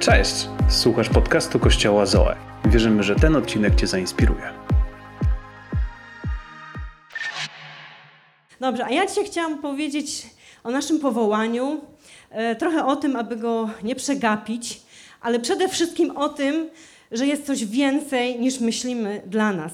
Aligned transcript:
Cześć! 0.00 0.48
Słuchasz 0.68 1.08
podcastu 1.08 1.58
Kościoła 1.58 2.06
Zoe. 2.06 2.36
Wierzymy, 2.64 3.02
że 3.02 3.16
ten 3.16 3.36
odcinek 3.36 3.74
Cię 3.74 3.86
zainspiruje. 3.86 4.52
Dobrze, 8.60 8.84
a 8.84 8.90
ja 8.90 9.06
dzisiaj 9.06 9.24
chciałam 9.24 9.58
powiedzieć 9.58 10.26
o 10.64 10.70
naszym 10.70 10.98
powołaniu, 10.98 11.80
e, 12.30 12.56
trochę 12.56 12.86
o 12.86 12.96
tym, 12.96 13.16
aby 13.16 13.36
go 13.36 13.70
nie 13.82 13.94
przegapić, 13.94 14.82
ale 15.20 15.40
przede 15.40 15.68
wszystkim 15.68 16.16
o 16.16 16.28
tym, 16.28 16.70
że 17.12 17.26
jest 17.26 17.46
coś 17.46 17.64
więcej 17.64 18.40
niż 18.40 18.60
myślimy 18.60 19.22
dla 19.26 19.52
nas. 19.52 19.72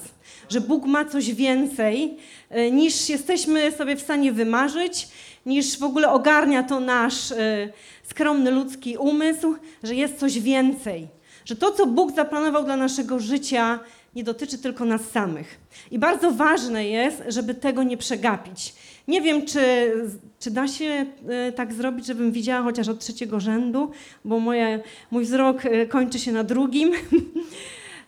Że 0.49 0.61
Bóg 0.61 0.85
ma 0.85 1.05
coś 1.05 1.35
więcej 1.35 2.17
e, 2.51 2.71
niż 2.71 3.09
jesteśmy 3.09 3.73
sobie 3.73 3.97
w 3.97 4.01
stanie 4.01 4.33
wymarzyć, 4.33 5.09
niż 5.47 5.79
w 5.79 5.83
ogóle 5.83 6.11
ogarnia 6.11 6.63
to 6.63 6.81
nasz 6.81 7.33
e, 7.33 7.69
skromny 8.03 8.51
ludzki 8.51 8.97
umysł, 8.97 9.55
że 9.83 9.95
jest 9.95 10.19
coś 10.19 10.41
więcej. 10.41 11.09
Że 11.45 11.57
to, 11.57 11.73
co 11.73 11.87
Bóg 11.87 12.15
zaplanował 12.15 12.65
dla 12.65 12.77
naszego 12.77 13.19
życia, 13.19 13.81
nie 14.15 14.25
dotyczy 14.25 14.59
tylko 14.59 14.85
nas 14.85 15.11
samych. 15.11 15.59
I 15.91 15.99
bardzo 15.99 16.31
ważne 16.31 16.89
jest, 16.89 17.23
żeby 17.29 17.55
tego 17.55 17.83
nie 17.83 17.97
przegapić. 17.97 18.75
Nie 19.09 19.21
wiem, 19.21 19.47
czy, 19.47 19.93
czy 20.39 20.51
da 20.51 20.69
się 20.69 21.07
e, 21.29 21.53
tak 21.53 21.75
zrobić, 21.75 22.07
żebym 22.07 22.33
widziała 22.33 22.65
chociaż 22.65 22.89
od 22.89 22.99
trzeciego 22.99 23.41
rzędu, 23.41 23.91
bo 24.25 24.41
moje, 24.41 24.81
mój 25.11 25.25
wzrok 25.25 25.65
e, 25.65 25.87
kończy 25.87 26.19
się 26.19 26.33
na 26.33 26.45
drugim. 26.45 26.93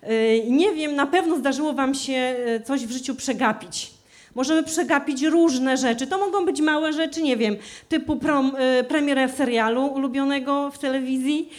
E, 0.03 0.41
nie 0.61 0.75
wiem, 0.75 0.95
na 0.95 1.07
pewno 1.07 1.37
zdarzyło 1.37 1.73
Wam 1.73 1.95
się 1.95 2.37
coś 2.65 2.87
w 2.87 2.91
życiu 2.91 3.15
przegapić. 3.15 3.98
Możemy 4.35 4.63
przegapić 4.63 5.23
różne 5.23 5.77
rzeczy. 5.77 6.07
To 6.07 6.19
mogą 6.19 6.45
być 6.45 6.61
małe 6.61 6.93
rzeczy, 6.93 7.23
nie 7.23 7.37
wiem, 7.37 7.57
typu 7.89 8.17
prom, 8.17 8.57
premierę 8.89 9.29
serialu 9.29 9.87
ulubionego 9.87 10.71
w 10.71 10.79
telewizji. 10.79 11.51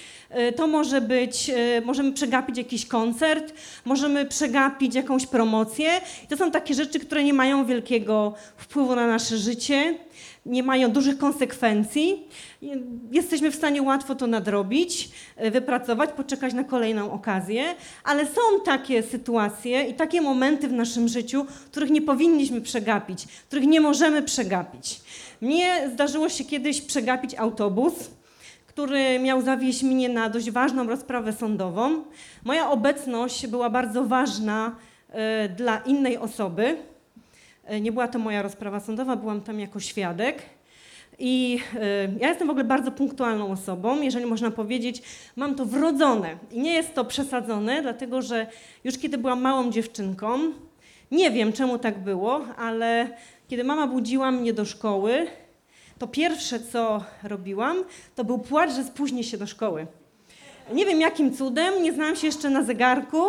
To 0.55 0.67
może 0.67 1.01
być, 1.01 1.51
możemy 1.85 2.11
przegapić 2.11 2.57
jakiś 2.57 2.85
koncert, 2.85 3.53
możemy 3.85 4.25
przegapić 4.25 4.95
jakąś 4.95 5.25
promocję. 5.25 5.89
To 6.29 6.37
są 6.37 6.51
takie 6.51 6.73
rzeczy, 6.73 6.99
które 6.99 7.23
nie 7.23 7.33
mają 7.33 7.65
wielkiego 7.65 8.33
wpływu 8.57 8.95
na 8.95 9.07
nasze 9.07 9.37
życie, 9.37 9.97
nie 10.45 10.63
mają 10.63 10.91
dużych 10.91 11.17
konsekwencji. 11.17 12.27
Jesteśmy 13.11 13.51
w 13.51 13.55
stanie 13.55 13.81
łatwo 13.81 14.15
to 14.15 14.27
nadrobić, 14.27 15.09
wypracować, 15.51 16.09
poczekać 16.09 16.53
na 16.53 16.63
kolejną 16.63 17.11
okazję, 17.11 17.63
ale 18.03 18.25
są 18.25 18.41
takie 18.65 19.03
sytuacje 19.03 19.83
i 19.83 19.93
takie 19.93 20.21
momenty 20.21 20.67
w 20.67 20.73
naszym 20.73 21.07
życiu, 21.07 21.45
których 21.65 21.89
nie 21.89 22.01
powinniśmy 22.01 22.61
przegapić, 22.61 23.25
których 23.47 23.67
nie 23.67 23.81
możemy 23.81 24.23
przegapić. 24.23 25.01
Mnie 25.41 25.89
zdarzyło 25.93 26.29
się 26.29 26.43
kiedyś 26.43 26.81
przegapić 26.81 27.35
autobus 27.35 27.93
który 28.79 29.19
miał 29.19 29.41
zawieźć 29.41 29.83
mnie 29.83 30.09
na 30.09 30.29
dość 30.29 30.51
ważną 30.51 30.87
rozprawę 30.87 31.33
sądową. 31.33 32.03
Moja 32.43 32.69
obecność 32.69 33.47
była 33.47 33.69
bardzo 33.69 34.05
ważna 34.05 34.75
y, 35.45 35.49
dla 35.49 35.77
innej 35.77 36.17
osoby. 36.17 36.77
Y, 37.71 37.81
nie 37.81 37.91
była 37.91 38.07
to 38.07 38.19
moja 38.19 38.41
rozprawa 38.41 38.79
sądowa, 38.79 39.15
byłam 39.15 39.41
tam 39.41 39.59
jako 39.59 39.79
świadek. 39.79 40.41
I 41.19 41.59
y, 41.75 42.19
ja 42.19 42.29
jestem 42.29 42.47
w 42.47 42.51
ogóle 42.51 42.65
bardzo 42.65 42.91
punktualną 42.91 43.51
osobą, 43.51 44.01
jeżeli 44.01 44.25
można 44.25 44.51
powiedzieć, 44.51 45.01
mam 45.35 45.55
to 45.55 45.65
wrodzone. 45.65 46.37
I 46.51 46.59
nie 46.59 46.73
jest 46.73 46.95
to 46.95 47.05
przesadzone, 47.05 47.81
dlatego 47.81 48.21
że 48.21 48.47
już 48.83 48.97
kiedy 48.97 49.17
byłam 49.17 49.41
małą 49.41 49.71
dziewczynką, 49.71 50.39
nie 51.11 51.31
wiem 51.31 51.53
czemu 51.53 51.79
tak 51.79 51.99
było, 52.03 52.45
ale 52.57 53.17
kiedy 53.47 53.63
mama 53.63 53.87
budziła 53.87 54.31
mnie 54.31 54.53
do 54.53 54.65
szkoły, 54.65 55.27
to 55.97 56.07
pierwsze, 56.07 56.59
co 56.59 57.03
robiłam, 57.23 57.77
to 58.15 58.23
był 58.23 58.39
płacz, 58.39 58.71
że 58.71 58.83
spóźnię 58.83 59.23
się 59.23 59.37
do 59.37 59.47
szkoły. 59.47 59.87
Nie 60.73 60.85
wiem 60.85 61.01
jakim 61.01 61.33
cudem, 61.33 61.83
nie 61.83 61.93
znałam 61.93 62.15
się 62.15 62.27
jeszcze 62.27 62.49
na 62.49 62.63
zegarku. 62.63 63.23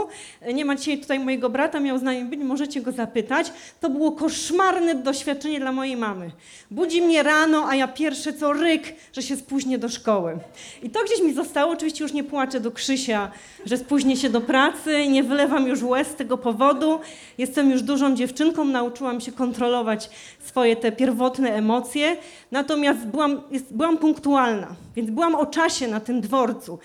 Nie 0.55 0.65
ma 0.65 0.77
dzisiaj 0.77 0.99
tutaj 0.99 1.21
mojego 1.21 1.51
brata, 1.51 1.81
miał 1.81 1.99
z 1.99 2.03
nami 2.03 2.25
być, 2.25 2.41
możecie 2.41 2.81
go 2.81 2.93
zapytać. 2.93 3.53
To 3.81 3.91
było 3.91 4.13
koszmarne 4.13 4.95
doświadczenie 4.95 5.61
dla 5.61 5.73
mojej 5.73 5.97
mamy. 5.97 6.31
Budzi 6.71 7.03
mnie 7.03 7.23
rano, 7.23 7.67
a 7.69 7.75
ja 7.75 7.89
pierwsze 7.89 8.33
co 8.33 8.53
ryk, 8.53 8.83
że 9.13 9.23
się 9.23 9.37
spóźnię 9.37 9.79
do 9.79 9.89
szkoły. 9.89 10.39
I 10.83 10.91
to 10.91 11.01
gdzieś 11.05 11.23
mi 11.23 11.35
zostało, 11.35 11.73
oczywiście 11.73 12.05
już 12.05 12.13
nie 12.13 12.25
płaczę 12.25 12.61
do 12.61 12.71
Krzysia, 12.71 13.31
że 13.67 13.77
spóźnię 13.77 14.17
się 14.17 14.31
do 14.31 14.41
pracy, 14.41 15.09
nie 15.09 15.23
wylewam 15.23 15.69
już 15.69 15.83
łez 15.83 16.09
z 16.09 16.15
tego 16.15 16.39
powodu. 16.39 17.01
Jestem 17.39 17.71
już 17.71 17.83
dużą 17.83 18.15
dziewczynką, 18.15 18.65
nauczyłam 18.65 19.21
się 19.21 19.33
kontrolować 19.33 20.11
swoje 20.45 20.77
te 20.77 20.93
pierwotne 20.93 21.55
emocje. 21.55 22.17
Natomiast 22.51 23.07
byłam, 23.07 23.41
jest, 23.51 23.75
byłam 23.75 23.99
punktualna, 23.99 24.69
więc 24.97 25.11
byłam 25.11 25.35
o 25.35 25.47
czasie 25.47 25.89
na 25.89 26.01
tym 26.01 26.21
dworcu. 26.21 26.79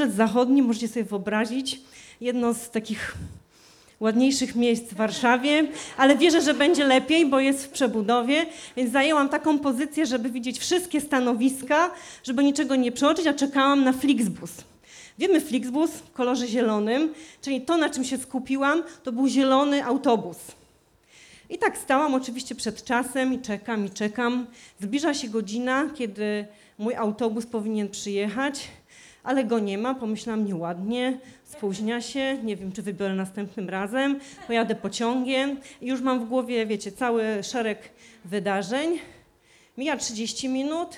Dworzec 0.00 0.16
Zachodni, 0.16 0.62
możecie 0.62 0.88
sobie 0.88 1.04
wyobrazić, 1.04 1.80
jedno 2.20 2.54
z 2.54 2.70
takich 2.70 3.14
ładniejszych 4.00 4.54
miejsc 4.54 4.84
w 4.84 4.94
Warszawie, 4.94 5.68
ale 5.96 6.16
wierzę, 6.16 6.40
że 6.40 6.54
będzie 6.54 6.84
lepiej, 6.84 7.26
bo 7.26 7.40
jest 7.40 7.64
w 7.64 7.68
przebudowie, 7.68 8.46
więc 8.76 8.92
zajęłam 8.92 9.28
taką 9.28 9.58
pozycję, 9.58 10.06
żeby 10.06 10.30
widzieć 10.30 10.58
wszystkie 10.58 11.00
stanowiska, 11.00 11.90
żeby 12.24 12.44
niczego 12.44 12.76
nie 12.76 12.92
przeoczyć, 12.92 13.26
a 13.26 13.34
czekałam 13.34 13.84
na 13.84 13.92
Flixbus. 13.92 14.50
Wiemy 15.18 15.40
Flixbus 15.40 15.90
w 15.90 16.12
kolorze 16.12 16.46
zielonym, 16.46 17.14
czyli 17.42 17.60
to, 17.60 17.76
na 17.76 17.90
czym 17.90 18.04
się 18.04 18.18
skupiłam, 18.18 18.82
to 19.02 19.12
był 19.12 19.28
zielony 19.28 19.84
autobus. 19.84 20.36
I 21.50 21.58
tak 21.58 21.78
stałam 21.78 22.14
oczywiście 22.14 22.54
przed 22.54 22.84
czasem 22.84 23.34
i 23.34 23.38
czekam, 23.38 23.86
i 23.86 23.90
czekam. 23.90 24.46
Zbliża 24.80 25.14
się 25.14 25.28
godzina, 25.28 25.90
kiedy 25.94 26.46
mój 26.78 26.94
autobus 26.94 27.46
powinien 27.46 27.88
przyjechać, 27.88 28.68
ale 29.22 29.44
go 29.44 29.58
nie 29.58 29.78
ma. 29.78 29.94
Pomyślałam 29.94 30.44
nieładnie, 30.44 31.18
spóźnia 31.44 32.00
się, 32.00 32.38
nie 32.42 32.56
wiem, 32.56 32.72
czy 32.72 32.82
wybiorę 32.82 33.14
następnym 33.14 33.68
razem, 33.68 34.20
pojadę 34.46 34.74
pociągiem 34.74 35.56
i 35.80 35.86
już 35.86 36.00
mam 36.00 36.24
w 36.24 36.28
głowie, 36.28 36.66
wiecie, 36.66 36.92
cały 36.92 37.24
szereg 37.42 37.78
wydarzeń. 38.24 38.98
Mija 39.78 39.96
30 39.96 40.48
minut, 40.48 40.96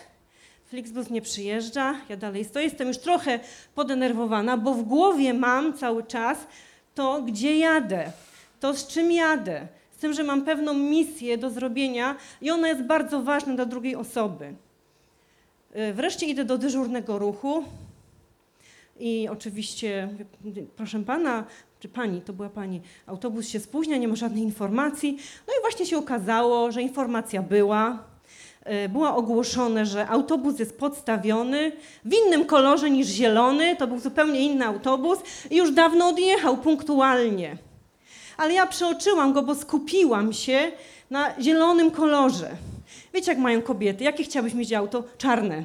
Flixbus 0.64 1.10
nie 1.10 1.22
przyjeżdża, 1.22 1.94
ja 2.08 2.16
dalej 2.16 2.44
stoję, 2.44 2.64
jestem 2.64 2.88
już 2.88 2.98
trochę 2.98 3.40
podenerwowana, 3.74 4.56
bo 4.56 4.74
w 4.74 4.82
głowie 4.82 5.34
mam 5.34 5.72
cały 5.72 6.04
czas 6.04 6.38
to, 6.94 7.22
gdzie 7.22 7.58
jadę, 7.58 8.12
to 8.60 8.74
z 8.74 8.86
czym 8.86 9.12
jadę, 9.12 9.66
z 9.96 9.98
tym, 9.98 10.12
że 10.12 10.24
mam 10.24 10.44
pewną 10.44 10.74
misję 10.74 11.38
do 11.38 11.50
zrobienia 11.50 12.16
i 12.40 12.50
ona 12.50 12.68
jest 12.68 12.82
bardzo 12.82 13.22
ważna 13.22 13.54
dla 13.54 13.64
drugiej 13.64 13.96
osoby. 13.96 14.54
Wreszcie 15.94 16.26
idę 16.26 16.44
do 16.44 16.58
dyżurnego 16.58 17.18
ruchu 17.18 17.64
i 18.98 19.28
oczywiście, 19.28 20.08
proszę 20.76 21.00
pana, 21.00 21.44
czy 21.80 21.88
pani, 21.88 22.20
to 22.20 22.32
była 22.32 22.48
pani, 22.48 22.80
autobus 23.06 23.48
się 23.48 23.60
spóźnia, 23.60 23.96
nie 23.96 24.08
ma 24.08 24.16
żadnej 24.16 24.42
informacji. 24.42 25.16
No 25.46 25.52
i 25.58 25.60
właśnie 25.60 25.86
się 25.86 25.98
okazało, 25.98 26.72
że 26.72 26.82
informacja 26.82 27.42
była. 27.42 28.12
Było 28.88 29.16
ogłoszone, 29.16 29.86
że 29.86 30.08
autobus 30.08 30.58
jest 30.58 30.78
podstawiony 30.78 31.72
w 32.04 32.14
innym 32.14 32.44
kolorze 32.44 32.90
niż 32.90 33.06
zielony, 33.06 33.76
to 33.76 33.86
był 33.86 33.98
zupełnie 33.98 34.40
inny 34.40 34.66
autobus 34.66 35.18
i 35.50 35.56
już 35.56 35.72
dawno 35.72 36.08
odjechał 36.08 36.56
punktualnie. 36.56 37.56
Ale 38.36 38.52
ja 38.52 38.66
przeoczyłam 38.66 39.32
go, 39.32 39.42
bo 39.42 39.54
skupiłam 39.54 40.32
się 40.32 40.72
na 41.10 41.40
zielonym 41.40 41.90
kolorze. 41.90 42.50
Wiecie, 43.14 43.32
jak 43.32 43.40
mają 43.40 43.62
kobiety? 43.62 44.04
Jakie 44.04 44.24
chciałybyś 44.24 44.54
mieć 44.54 44.72
auto? 44.72 45.04
Czarne. 45.18 45.64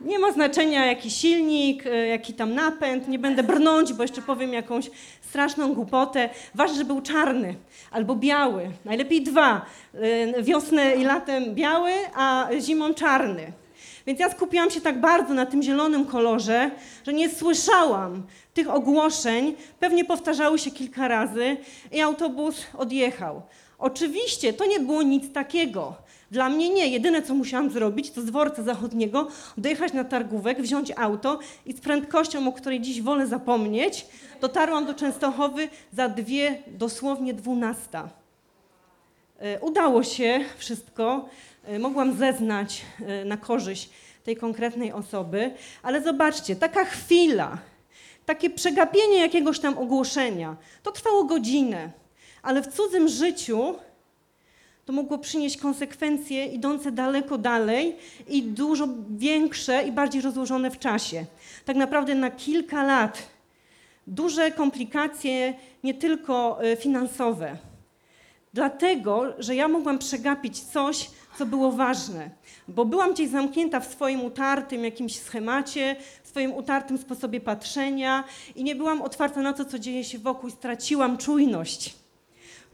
Nie 0.00 0.18
ma 0.18 0.32
znaczenia 0.32 0.86
jaki 0.86 1.10
silnik, 1.10 1.84
jaki 2.08 2.34
tam 2.34 2.54
napęd, 2.54 3.08
nie 3.08 3.18
będę 3.18 3.42
brnąć, 3.42 3.92
bo 3.92 4.02
jeszcze 4.02 4.22
powiem 4.22 4.52
jakąś 4.52 4.90
straszną 5.20 5.74
głupotę. 5.74 6.30
Ważne, 6.54 6.76
że 6.76 6.84
był 6.84 7.00
czarny 7.00 7.54
albo 7.90 8.14
biały, 8.14 8.70
najlepiej 8.84 9.22
dwa. 9.22 9.66
Wiosnę 10.42 10.96
i 10.96 11.04
latem 11.04 11.54
biały, 11.54 11.92
a 12.14 12.48
zimą 12.60 12.94
czarny. 12.94 13.52
Więc 14.06 14.20
ja 14.20 14.30
skupiłam 14.30 14.70
się 14.70 14.80
tak 14.80 15.00
bardzo 15.00 15.34
na 15.34 15.46
tym 15.46 15.62
zielonym 15.62 16.04
kolorze, 16.04 16.70
że 17.06 17.12
nie 17.12 17.28
słyszałam 17.28 18.22
tych 18.54 18.70
ogłoszeń. 18.70 19.54
Pewnie 19.80 20.04
powtarzały 20.04 20.58
się 20.58 20.70
kilka 20.70 21.08
razy 21.08 21.56
i 21.92 22.00
autobus 22.00 22.66
odjechał. 22.78 23.42
Oczywiście 23.78 24.52
to 24.52 24.66
nie 24.66 24.80
było 24.80 25.02
nic 25.02 25.32
takiego. 25.32 25.94
Dla 26.30 26.48
mnie 26.48 26.70
nie. 26.70 26.88
Jedyne, 26.88 27.22
co 27.22 27.34
musiałam 27.34 27.70
zrobić, 27.70 28.10
to 28.10 28.22
z 28.22 28.24
dworca 28.24 28.62
zachodniego 28.62 29.28
dojechać 29.56 29.92
na 29.92 30.04
targówek, 30.04 30.62
wziąć 30.62 30.92
auto 30.96 31.38
i 31.66 31.72
z 31.72 31.80
prędkością, 31.80 32.48
o 32.48 32.52
której 32.52 32.80
dziś 32.80 33.02
wolę 33.02 33.26
zapomnieć, 33.26 34.06
dotarłam 34.40 34.86
do 34.86 34.94
Częstochowy 34.94 35.68
za 35.92 36.08
dwie, 36.08 36.62
dosłownie 36.66 37.34
dwunasta. 37.34 38.08
Udało 39.60 40.02
się 40.02 40.44
wszystko. 40.56 41.28
Mogłam 41.78 42.16
zeznać 42.16 42.82
na 43.24 43.36
korzyść 43.36 43.90
tej 44.24 44.36
konkretnej 44.36 44.92
osoby, 44.92 45.50
ale 45.82 46.02
zobaczcie, 46.02 46.56
taka 46.56 46.84
chwila, 46.84 47.58
takie 48.26 48.50
przegapienie 48.50 49.16
jakiegoś 49.16 49.60
tam 49.60 49.78
ogłoszenia, 49.78 50.56
to 50.82 50.92
trwało 50.92 51.24
godzinę, 51.24 51.90
ale 52.42 52.62
w 52.62 52.68
cudzym 52.68 53.08
życiu 53.08 53.74
to 54.88 54.92
mogło 54.92 55.18
przynieść 55.18 55.56
konsekwencje 55.56 56.46
idące 56.46 56.92
daleko 56.92 57.38
dalej 57.38 57.96
i 58.28 58.42
dużo 58.42 58.88
większe 59.10 59.82
i 59.82 59.92
bardziej 59.92 60.22
rozłożone 60.22 60.70
w 60.70 60.78
czasie. 60.78 61.24
Tak 61.64 61.76
naprawdę 61.76 62.14
na 62.14 62.30
kilka 62.30 62.82
lat. 62.82 63.22
Duże 64.06 64.50
komplikacje, 64.50 65.54
nie 65.84 65.94
tylko 65.94 66.64
e, 66.64 66.76
finansowe. 66.76 67.56
Dlatego, 68.54 69.22
że 69.38 69.54
ja 69.54 69.68
mogłam 69.68 69.98
przegapić 69.98 70.60
coś, 70.60 71.10
co 71.38 71.46
było 71.46 71.72
ważne, 71.72 72.30
bo 72.68 72.84
byłam 72.84 73.12
gdzieś 73.12 73.28
zamknięta 73.28 73.80
w 73.80 73.92
swoim 73.92 74.20
utartym 74.24 74.84
jakimś 74.84 75.16
schemacie, 75.20 75.96
w 76.22 76.28
swoim 76.28 76.52
utartym 76.52 76.98
sposobie 76.98 77.40
patrzenia 77.40 78.24
i 78.56 78.64
nie 78.64 78.74
byłam 78.74 79.02
otwarta 79.02 79.42
na 79.42 79.52
to, 79.52 79.64
co 79.64 79.78
dzieje 79.78 80.04
się 80.04 80.18
wokół 80.18 80.50
straciłam 80.50 81.18
czujność. 81.18 82.07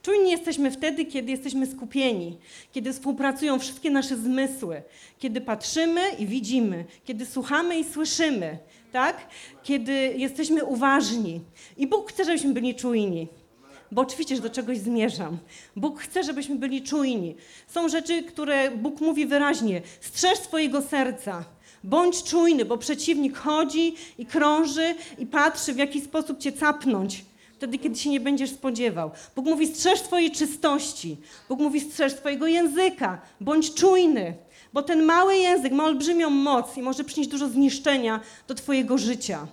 Czujni 0.05 0.31
jesteśmy 0.31 0.71
wtedy, 0.71 1.05
kiedy 1.05 1.31
jesteśmy 1.31 1.67
skupieni, 1.67 2.39
kiedy 2.73 2.93
współpracują 2.93 3.59
wszystkie 3.59 3.91
nasze 3.91 4.17
zmysły, 4.17 4.83
kiedy 5.19 5.41
patrzymy 5.41 6.01
i 6.19 6.27
widzimy, 6.27 6.85
kiedy 7.05 7.27
słuchamy 7.27 7.79
i 7.79 7.85
słyszymy, 7.85 8.59
tak? 8.93 9.17
Kiedy 9.62 9.93
jesteśmy 10.17 10.65
uważni. 10.65 11.41
I 11.77 11.87
Bóg 11.87 12.12
chce, 12.12 12.25
żebyśmy 12.25 12.53
byli 12.53 12.75
czujni 12.75 13.29
bo 13.93 14.03
oczywiście, 14.03 14.37
że 14.37 14.43
do 14.43 14.51
czegoś 14.51 14.79
zmierzam. 14.79 15.39
Bóg 15.77 16.01
chce, 16.01 16.25
żebyśmy 16.25 16.56
byli 16.56 16.83
czujni. 16.83 17.37
Są 17.67 17.89
rzeczy, 17.89 18.23
które 18.23 18.71
Bóg 18.71 19.01
mówi 19.01 19.27
wyraźnie: 19.27 19.83
strzeż 20.01 20.39
swojego 20.39 20.83
serca. 20.83 21.45
Bądź 21.85 22.23
czujny, 22.23 22.65
bo 22.65 22.79
przeciwnik 22.79 23.37
chodzi 23.37 23.95
i 24.19 24.27
krąży 24.27 24.95
i 25.19 25.27
patrzy, 25.27 25.73
w 25.73 25.77
jaki 25.77 26.01
sposób 26.01 26.39
cię 26.39 26.53
capnąć. 26.53 27.25
Wtedy, 27.65 27.79
kiedy 27.79 27.97
się 27.97 28.11
nie 28.11 28.21
będziesz 28.21 28.51
spodziewał. 28.51 29.11
Bóg 29.37 29.47
mówi: 29.47 29.67
strzeż 29.67 30.01
swojej 30.01 30.31
czystości. 30.31 31.17
Bóg 31.49 31.61
mówi: 31.61 31.81
strzeż 31.81 32.13
swojego 32.13 32.47
języka. 32.47 33.21
Bądź 33.41 33.75
czujny, 33.75 34.35
bo 34.73 34.83
ten 34.83 35.03
mały 35.03 35.37
język 35.37 35.73
ma 35.73 35.85
olbrzymią 35.85 36.31
moc 36.31 36.77
i 36.77 36.83
może 36.83 37.05
przynieść 37.05 37.31
dużo 37.31 37.49
zniszczenia 37.49 38.21
do 38.49 38.55
Twojego 38.55 38.99
życia. 38.99 39.47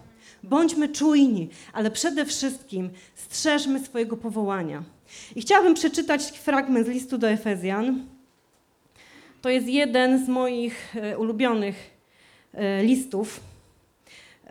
Bądźmy 0.43 0.89
czujni, 0.89 1.49
ale 1.73 1.91
przede 1.91 2.25
wszystkim 2.25 2.89
strzeżmy 3.15 3.79
swojego 3.79 4.17
powołania. 4.17 4.83
I 5.35 5.41
chciałabym 5.41 5.73
przeczytać 5.73 6.23
fragment 6.23 6.87
z 6.87 6.89
listu 6.89 7.17
do 7.17 7.29
Efezjan. 7.29 8.05
To 9.41 9.49
jest 9.49 9.67
jeden 9.67 10.25
z 10.25 10.27
moich 10.27 10.95
e, 10.95 11.17
ulubionych 11.17 11.75
e, 12.53 12.83
listów. 12.83 13.50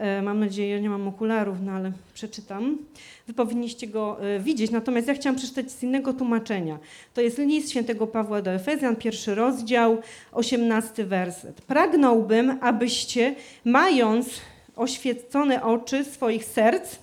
E, 0.00 0.22
mam 0.22 0.40
nadzieję, 0.40 0.80
nie 0.80 0.90
mam 0.90 1.08
okularów, 1.08 1.56
no 1.64 1.72
ale 1.72 1.92
przeczytam. 2.14 2.78
Wy 3.26 3.34
powinniście 3.34 3.86
go 3.86 4.16
widzieć, 4.40 4.70
natomiast 4.70 5.08
ja 5.08 5.14
chciałam 5.14 5.36
przeczytać 5.36 5.72
z 5.72 5.82
innego 5.82 6.12
tłumaczenia. 6.12 6.78
To 7.14 7.20
jest 7.20 7.38
list 7.38 7.70
świętego 7.70 8.06
Pawła 8.06 8.42
do 8.42 8.50
Efezjan, 8.50 8.96
pierwszy 8.96 9.34
rozdział, 9.34 9.98
osiemnasty 10.32 11.04
werset. 11.04 11.60
Pragnąłbym, 11.60 12.58
abyście, 12.60 13.34
mając 13.64 14.40
oświecone 14.76 15.62
oczy 15.62 16.04
swoich 16.04 16.44
serc, 16.44 16.98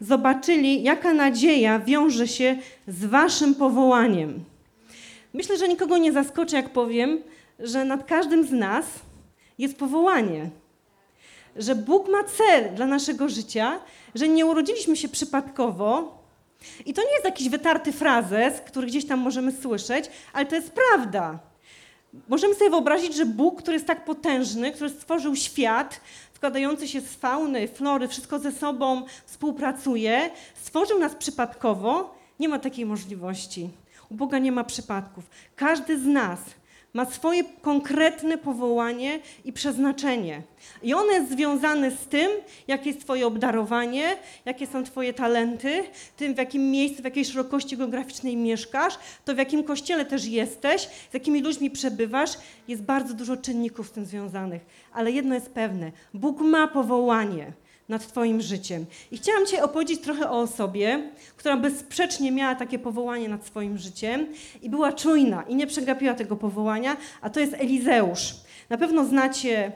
zobaczyli, 0.00 0.82
jaka 0.82 1.14
nadzieja 1.14 1.78
wiąże 1.78 2.28
się 2.28 2.56
z 2.88 3.04
Waszym 3.04 3.54
powołaniem. 3.54 4.44
Myślę, 5.34 5.58
że 5.58 5.68
nikogo 5.68 5.98
nie 5.98 6.12
zaskoczę, 6.12 6.56
jak 6.56 6.70
powiem, 6.70 7.18
że 7.58 7.84
nad 7.84 8.04
każdym 8.04 8.46
z 8.46 8.52
nas 8.52 8.86
jest 9.58 9.76
powołanie. 9.76 10.50
Że 11.56 11.74
Bóg 11.74 12.08
ma 12.08 12.24
cel 12.24 12.74
dla 12.74 12.86
naszego 12.86 13.28
życia, 13.28 13.80
że 14.14 14.28
nie 14.28 14.46
urodziliśmy 14.46 14.96
się 14.96 15.08
przypadkowo. 15.08 16.18
I 16.86 16.94
to 16.94 17.02
nie 17.02 17.12
jest 17.12 17.24
jakiś 17.24 17.48
wytarty 17.48 17.92
frazes, 17.92 18.60
który 18.60 18.86
gdzieś 18.86 19.06
tam 19.06 19.20
możemy 19.20 19.52
słyszeć, 19.52 20.04
ale 20.32 20.46
to 20.46 20.54
jest 20.54 20.72
prawda. 20.72 21.38
Możemy 22.28 22.54
sobie 22.54 22.70
wyobrazić, 22.70 23.14
że 23.14 23.26
Bóg, 23.26 23.62
który 23.62 23.74
jest 23.74 23.86
tak 23.86 24.04
potężny, 24.04 24.72
który 24.72 24.90
stworzył 24.90 25.36
świat, 25.36 26.00
składający 26.34 26.88
się 26.88 27.00
z 27.00 27.14
fauny, 27.14 27.68
flory, 27.68 28.08
wszystko 28.08 28.38
ze 28.38 28.52
sobą 28.52 29.02
współpracuje, 29.26 30.30
stworzył 30.54 30.98
nas 30.98 31.14
przypadkowo, 31.14 32.14
nie 32.40 32.48
ma 32.48 32.58
takiej 32.58 32.86
możliwości. 32.86 33.70
U 34.10 34.14
Boga 34.14 34.38
nie 34.38 34.52
ma 34.52 34.64
przypadków. 34.64 35.24
Każdy 35.56 35.98
z 35.98 36.06
nas 36.06 36.40
ma 36.94 37.04
swoje 37.04 37.44
konkretne 37.44 38.38
powołanie 38.38 39.20
i 39.44 39.52
przeznaczenie. 39.52 40.42
I 40.82 40.94
ono 40.94 41.12
jest 41.12 41.30
związane 41.32 41.90
z 41.90 42.06
tym, 42.06 42.30
jakie 42.68 42.90
jest 42.90 43.00
Twoje 43.00 43.26
obdarowanie, 43.26 44.16
jakie 44.44 44.66
są 44.66 44.84
Twoje 44.84 45.12
talenty, 45.12 45.84
tym 46.16 46.34
w 46.34 46.38
jakim 46.38 46.70
miejscu, 46.70 47.02
w 47.02 47.04
jakiej 47.04 47.24
szerokości 47.24 47.76
geograficznej 47.76 48.36
mieszkasz, 48.36 48.98
to 49.24 49.34
w 49.34 49.38
jakim 49.38 49.64
kościele 49.64 50.04
też 50.04 50.24
jesteś, 50.24 50.82
z 51.10 51.14
jakimi 51.14 51.42
ludźmi 51.42 51.70
przebywasz. 51.70 52.30
Jest 52.68 52.82
bardzo 52.82 53.14
dużo 53.14 53.36
czynników 53.36 53.88
z 53.88 53.90
tym 53.90 54.06
związanych. 54.06 54.62
Ale 54.92 55.12
jedno 55.12 55.34
jest 55.34 55.50
pewne: 55.50 55.92
Bóg 56.14 56.40
ma 56.40 56.68
powołanie 56.68 57.52
nad 57.88 58.06
Twoim 58.06 58.40
życiem. 58.40 58.86
I 59.10 59.16
chciałam 59.16 59.46
Cię 59.46 59.62
opowiedzieć 59.62 60.00
trochę 60.00 60.30
o 60.30 60.40
osobie, 60.40 61.10
która 61.36 61.56
bezsprzecznie 61.56 62.32
miała 62.32 62.54
takie 62.54 62.78
powołanie 62.78 63.28
nad 63.28 63.46
swoim 63.46 63.78
życiem 63.78 64.26
i 64.62 64.70
była 64.70 64.92
czujna 64.92 65.42
i 65.42 65.54
nie 65.54 65.66
przegapiła 65.66 66.14
tego 66.14 66.36
powołania, 66.36 66.96
a 67.20 67.30
to 67.30 67.40
jest 67.40 67.54
Elizeusz. 67.54 68.34
Na 68.70 68.78
pewno 68.78 69.04
znacie 69.04 69.72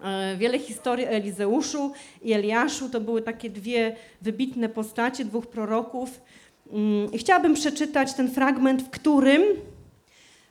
e, 0.00 0.36
wiele 0.36 0.58
historii 0.58 1.06
o 1.06 1.08
Elizeuszu 1.08 1.92
i 2.22 2.32
Eliaszu. 2.32 2.88
To 2.88 3.00
były 3.00 3.22
takie 3.22 3.50
dwie 3.50 3.96
wybitne 4.22 4.68
postacie, 4.68 5.24
dwóch 5.24 5.46
proroków. 5.46 6.20
Mm, 6.72 7.12
I 7.12 7.18
chciałabym 7.18 7.54
przeczytać 7.54 8.14
ten 8.14 8.30
fragment, 8.30 8.82
w 8.82 8.90
którym 8.90 9.42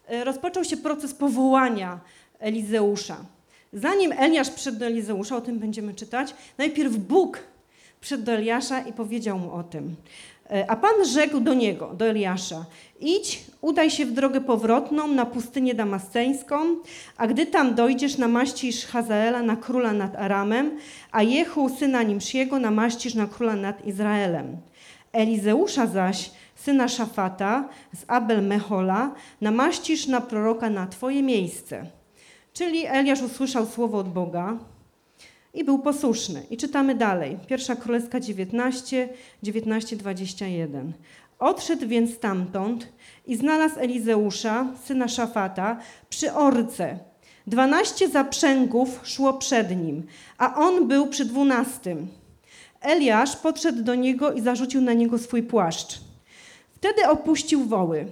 e, 0.08 0.24
rozpoczął 0.24 0.64
się 0.64 0.78
proces 0.78 1.14
powołania 1.14 2.00
Elizeusza. 2.40 3.26
Zanim 3.74 4.12
Eliasz 4.12 4.50
przyszedł 4.50 4.80
do 4.80 4.86
Elizeusza, 4.86 5.36
o 5.36 5.42
tym 5.42 5.60
będziemy 5.60 5.94
czytać, 5.94 6.36
najpierw 6.58 6.98
Bóg 6.98 7.40
przyszedł 8.02 8.24
do 8.24 8.32
Eliasza 8.32 8.82
i 8.82 8.94
powiedział 8.94 9.40
mu 9.40 9.52
o 9.52 9.64
tym. 9.64 9.96
E, 10.52 10.72
a 10.72 10.76
Pan 10.76 11.06
rzekł 11.06 11.40
do 11.40 11.54
niego, 11.54 11.94
do 11.94 12.06
Eliasza, 12.06 12.66
idź, 13.00 13.44
udaj 13.62 13.92
się 13.92 14.06
w 14.06 14.12
drogę 14.12 14.42
powrotną 14.42 15.08
na 15.08 15.26
pustynię 15.26 15.74
damasceńską, 15.74 16.56
a 17.18 17.28
gdy 17.28 17.46
tam 17.46 17.76
dojdziesz, 17.76 18.18
namaścisz 18.18 18.86
Hazaela 18.86 19.44
na 19.44 19.56
króla 19.56 19.94
nad 19.94 20.16
Aramem, 20.16 20.78
a 21.12 21.24
Jehu, 21.24 21.70
syna 21.70 22.04
Nimsziego, 22.04 22.60
namaścisz 22.60 23.16
na 23.16 23.28
króla 23.28 23.56
nad 23.56 23.86
Izraelem. 23.86 24.58
Elizeusza 25.12 25.88
zaś, 25.88 26.32
syna 26.56 26.88
Szafata 26.88 27.70
z 27.94 28.04
Abel 28.08 28.44
Mehola, 28.44 29.12
namaścisz 29.42 30.08
na 30.08 30.22
proroka 30.22 30.70
na 30.70 30.88
twoje 30.88 31.24
miejsce. 31.24 31.86
Czyli 32.54 32.86
Eliasz 32.86 33.22
usłyszał 33.22 33.66
słowo 33.66 33.98
od 33.98 34.14
Boga 34.14 34.58
i 35.54 35.64
był 35.64 35.80
posłuszny. 35.80 36.44
I 36.50 36.58
czytamy 36.58 36.96
dalej. 36.96 37.38
Pierwsza 37.48 37.76
Królewska 37.76 38.20
19, 38.20 39.10
19, 39.44 39.96
21. 39.96 40.94
Odszedł 41.40 41.88
więc 41.88 42.14
stamtąd 42.14 42.88
i 43.28 43.36
znalazł 43.36 43.80
Elizeusza, 43.80 44.68
syna 44.86 45.08
Szafata, 45.08 45.80
przy 46.10 46.34
orce. 46.34 47.00
Dwanaście 47.48 48.10
zaprzęgów 48.10 49.00
szło 49.04 49.34
przed 49.34 49.84
nim, 49.86 50.04
a 50.38 50.56
on 50.56 50.88
był 50.88 51.08
przy 51.08 51.26
dwunastym. 51.26 52.08
Eliasz 52.82 53.36
podszedł 53.36 53.84
do 53.84 53.96
niego 53.96 54.34
i 54.34 54.42
zarzucił 54.42 54.82
na 54.82 54.94
niego 54.94 55.18
swój 55.18 55.44
płaszcz. 55.44 56.02
Wtedy 56.76 57.08
opuścił 57.08 57.66
woły. 57.66 58.06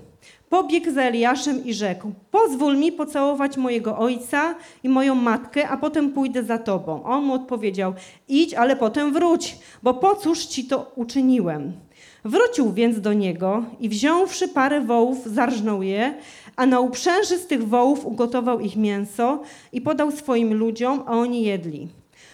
Pobiegł 0.52 0.92
za 0.92 1.02
Eliaszem 1.02 1.66
i 1.66 1.74
rzekł: 1.74 2.12
Pozwól 2.32 2.78
mi 2.78 2.92
pocałować 2.92 3.58
mojego 3.58 3.98
ojca 3.98 4.56
i 4.84 4.90
moją 4.90 5.16
matkę, 5.16 5.70
a 5.70 5.78
potem 5.78 6.12
pójdę 6.12 6.44
za 6.44 6.58
tobą. 6.58 7.04
On 7.04 7.24
mu 7.24 7.34
odpowiedział: 7.34 7.94
Idź, 8.28 8.54
ale 8.54 8.76
potem 8.76 9.14
wróć, 9.14 9.58
bo 9.84 9.94
po 9.94 10.16
cóż 10.16 10.46
ci 10.46 10.66
to 10.66 10.92
uczyniłem? 10.96 11.74
Wrócił 12.26 12.74
więc 12.74 13.02
do 13.02 13.14
niego 13.14 13.64
i 13.80 13.90
wziąwszy 13.90 14.48
parę 14.48 14.82
wołów, 14.82 15.26
zarżnął 15.26 15.84
je, 15.84 16.14
a 16.56 16.66
na 16.66 16.80
uprzęży 16.80 17.38
z 17.38 17.48
tych 17.48 17.68
wołów 17.68 18.06
ugotował 18.06 18.60
ich 18.60 18.76
mięso 18.76 19.42
i 19.72 19.82
podał 19.82 20.12
swoim 20.12 20.54
ludziom, 20.54 21.04
a 21.06 21.12
oni 21.12 21.44
jedli. 21.44 21.88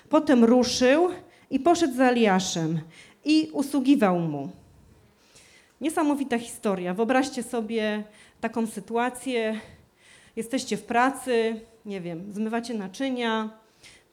Potem 0.10 0.44
ruszył 0.44 1.10
i 1.52 1.60
poszedł 1.60 1.96
za 1.96 2.06
Eliaszem 2.06 2.80
i 3.26 3.50
usługiwał 3.54 4.20
mu. 4.20 4.50
Niesamowita 5.82 6.40
historia. 6.40 6.94
Wyobraźcie 6.94 7.44
sobie 7.44 8.04
taką 8.42 8.68
sytuację. 8.68 9.60
Jesteście 10.36 10.78
w 10.78 10.84
pracy, 10.84 11.62
nie 11.86 12.02
wiem, 12.02 12.34
zmywacie 12.34 12.74
naczynia. 12.74 13.50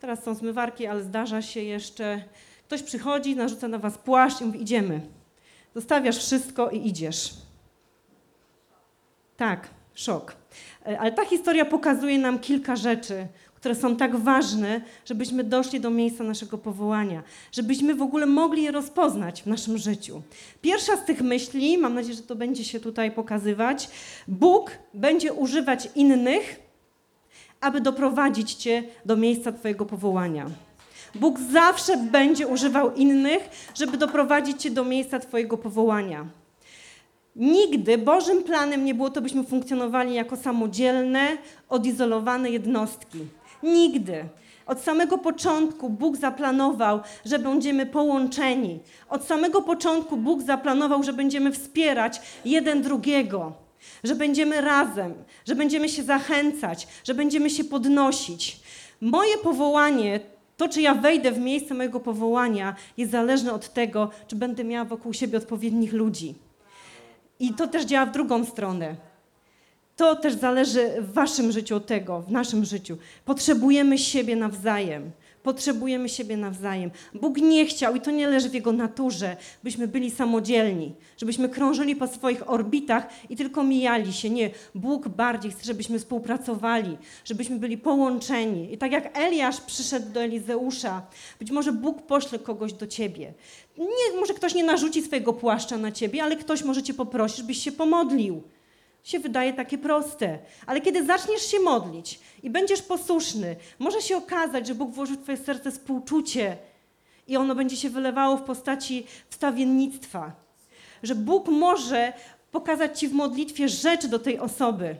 Teraz 0.00 0.24
są 0.24 0.34
zmywarki, 0.34 0.86
ale 0.86 1.02
zdarza 1.02 1.42
się 1.42 1.60
jeszcze. 1.60 2.24
Ktoś 2.66 2.82
przychodzi, 2.82 3.36
narzuca 3.36 3.68
na 3.68 3.78
was 3.78 3.98
płaszcz 3.98 4.40
i 4.40 4.44
mówi: 4.44 4.62
Idziemy. 4.62 5.00
Zostawiasz 5.74 6.18
wszystko 6.18 6.70
i 6.70 6.88
idziesz. 6.88 7.34
Tak, 9.36 9.68
szok. 9.94 10.36
E, 10.86 11.00
ale 11.00 11.12
ta 11.12 11.24
historia 11.24 11.64
pokazuje 11.64 12.18
nam 12.18 12.38
kilka 12.38 12.76
rzeczy, 12.76 13.26
które 13.64 13.74
są 13.74 13.96
tak 13.96 14.16
ważne, 14.16 14.80
żebyśmy 15.04 15.44
doszli 15.44 15.80
do 15.80 15.90
miejsca 15.90 16.24
naszego 16.24 16.58
powołania, 16.58 17.22
żebyśmy 17.52 17.94
w 17.94 18.02
ogóle 18.02 18.26
mogli 18.26 18.62
je 18.62 18.70
rozpoznać 18.70 19.42
w 19.42 19.46
naszym 19.46 19.78
życiu. 19.78 20.22
Pierwsza 20.62 20.96
z 20.96 21.04
tych 21.04 21.22
myśli, 21.22 21.78
mam 21.78 21.94
nadzieję, 21.94 22.14
że 22.14 22.22
to 22.22 22.36
będzie 22.36 22.64
się 22.64 22.80
tutaj 22.80 23.10
pokazywać, 23.10 23.90
Bóg 24.28 24.70
będzie 24.94 25.32
używać 25.32 25.88
innych, 25.94 26.60
aby 27.60 27.80
doprowadzić 27.80 28.54
Cię 28.54 28.82
do 29.04 29.16
miejsca 29.16 29.52
Twojego 29.52 29.86
powołania. 29.86 30.50
Bóg 31.14 31.40
zawsze 31.40 31.96
będzie 31.96 32.46
używał 32.46 32.94
innych, 32.94 33.70
żeby 33.74 33.96
doprowadzić 33.96 34.62
Cię 34.62 34.70
do 34.70 34.84
miejsca 34.84 35.18
Twojego 35.18 35.58
powołania. 35.58 36.26
Nigdy 37.36 37.98
Bożym 37.98 38.42
planem 38.42 38.84
nie 38.84 38.94
było 38.94 39.10
to, 39.10 39.20
byśmy 39.22 39.44
funkcjonowali 39.44 40.14
jako 40.14 40.36
samodzielne, 40.36 41.28
odizolowane 41.68 42.50
jednostki. 42.50 43.18
Nigdy. 43.64 44.28
Od 44.66 44.80
samego 44.80 45.18
początku 45.18 45.90
Bóg 45.90 46.16
zaplanował, 46.16 47.00
że 47.24 47.38
będziemy 47.38 47.86
połączeni. 47.86 48.80
Od 49.08 49.24
samego 49.24 49.62
początku 49.62 50.16
Bóg 50.16 50.42
zaplanował, 50.42 51.02
że 51.02 51.12
będziemy 51.12 51.52
wspierać 51.52 52.20
jeden 52.44 52.82
drugiego, 52.82 53.52
że 54.04 54.14
będziemy 54.14 54.60
razem, 54.60 55.14
że 55.44 55.54
będziemy 55.54 55.88
się 55.88 56.02
zachęcać, 56.02 56.88
że 57.04 57.14
będziemy 57.14 57.50
się 57.50 57.64
podnosić. 57.64 58.60
Moje 59.00 59.38
powołanie, 59.38 60.20
to 60.56 60.68
czy 60.68 60.80
ja 60.82 60.94
wejdę 60.94 61.32
w 61.32 61.38
miejsce 61.38 61.74
mojego 61.74 62.00
powołania, 62.00 62.74
jest 62.96 63.12
zależne 63.12 63.52
od 63.52 63.72
tego, 63.72 64.10
czy 64.26 64.36
będę 64.36 64.64
miała 64.64 64.84
wokół 64.84 65.12
siebie 65.12 65.38
odpowiednich 65.38 65.92
ludzi. 65.92 66.34
I 67.40 67.54
to 67.54 67.66
też 67.66 67.84
działa 67.84 68.06
w 68.06 68.12
drugą 68.12 68.44
stronę. 68.44 68.96
To 69.96 70.16
też 70.16 70.34
zależy 70.34 70.90
w 71.00 71.12
waszym 71.12 71.52
życiu 71.52 71.76
od 71.76 71.86
tego, 71.86 72.20
w 72.20 72.30
naszym 72.30 72.64
życiu. 72.64 72.96
Potrzebujemy 73.24 73.98
siebie 73.98 74.36
nawzajem. 74.36 75.10
Potrzebujemy 75.42 76.08
siebie 76.08 76.36
nawzajem. 76.36 76.90
Bóg 77.14 77.36
nie 77.36 77.66
chciał, 77.66 77.94
i 77.94 78.00
to 78.00 78.10
nie 78.10 78.28
leży 78.28 78.48
w 78.48 78.54
Jego 78.54 78.72
naturze, 78.72 79.36
byśmy 79.64 79.88
byli 79.88 80.10
samodzielni, 80.10 80.94
żebyśmy 81.16 81.48
krążyli 81.48 81.96
po 81.96 82.06
swoich 82.06 82.50
orbitach 82.50 83.06
i 83.30 83.36
tylko 83.36 83.64
mijali 83.64 84.12
się. 84.12 84.30
Nie, 84.30 84.50
Bóg 84.74 85.08
bardziej 85.08 85.52
chce, 85.52 85.64
żebyśmy 85.64 85.98
współpracowali, 85.98 86.98
żebyśmy 87.24 87.58
byli 87.58 87.78
połączeni. 87.78 88.72
I 88.72 88.78
tak 88.78 88.92
jak 88.92 89.18
Eliasz 89.18 89.60
przyszedł 89.60 90.12
do 90.12 90.20
Elizeusza, 90.22 91.02
być 91.38 91.50
może 91.50 91.72
Bóg 91.72 92.02
pośle 92.02 92.38
kogoś 92.38 92.72
do 92.72 92.86
ciebie. 92.86 93.34
Nie, 93.78 94.20
może 94.20 94.34
ktoś 94.34 94.54
nie 94.54 94.64
narzuci 94.64 95.02
swojego 95.02 95.32
płaszcza 95.32 95.76
na 95.76 95.92
ciebie, 95.92 96.22
ale 96.22 96.36
ktoś 96.36 96.62
może 96.62 96.82
cię 96.82 96.94
poprosić, 96.94 97.36
żebyś 97.36 97.58
się 97.58 97.72
pomodlił 97.72 98.42
się 99.04 99.18
wydaje 99.18 99.52
takie 99.52 99.78
proste. 99.78 100.38
Ale 100.66 100.80
kiedy 100.80 101.06
zaczniesz 101.06 101.50
się 101.50 101.60
modlić 101.60 102.20
i 102.42 102.50
będziesz 102.50 102.82
posłuszny, 102.82 103.56
może 103.78 104.02
się 104.02 104.16
okazać, 104.16 104.66
że 104.66 104.74
Bóg 104.74 104.90
włożył 104.90 105.16
w 105.16 105.22
twoje 105.22 105.38
serce 105.38 105.70
współczucie 105.70 106.56
i 107.28 107.36
ono 107.36 107.54
będzie 107.54 107.76
się 107.76 107.90
wylewało 107.90 108.36
w 108.36 108.42
postaci 108.42 109.06
wstawiennictwa. 109.30 110.32
Że 111.02 111.14
Bóg 111.14 111.48
może 111.48 112.12
pokazać 112.52 113.00
ci 113.00 113.08
w 113.08 113.12
modlitwie 113.12 113.68
rzeczy 113.68 114.08
do 114.08 114.18
tej 114.18 114.38
osoby 114.38 114.96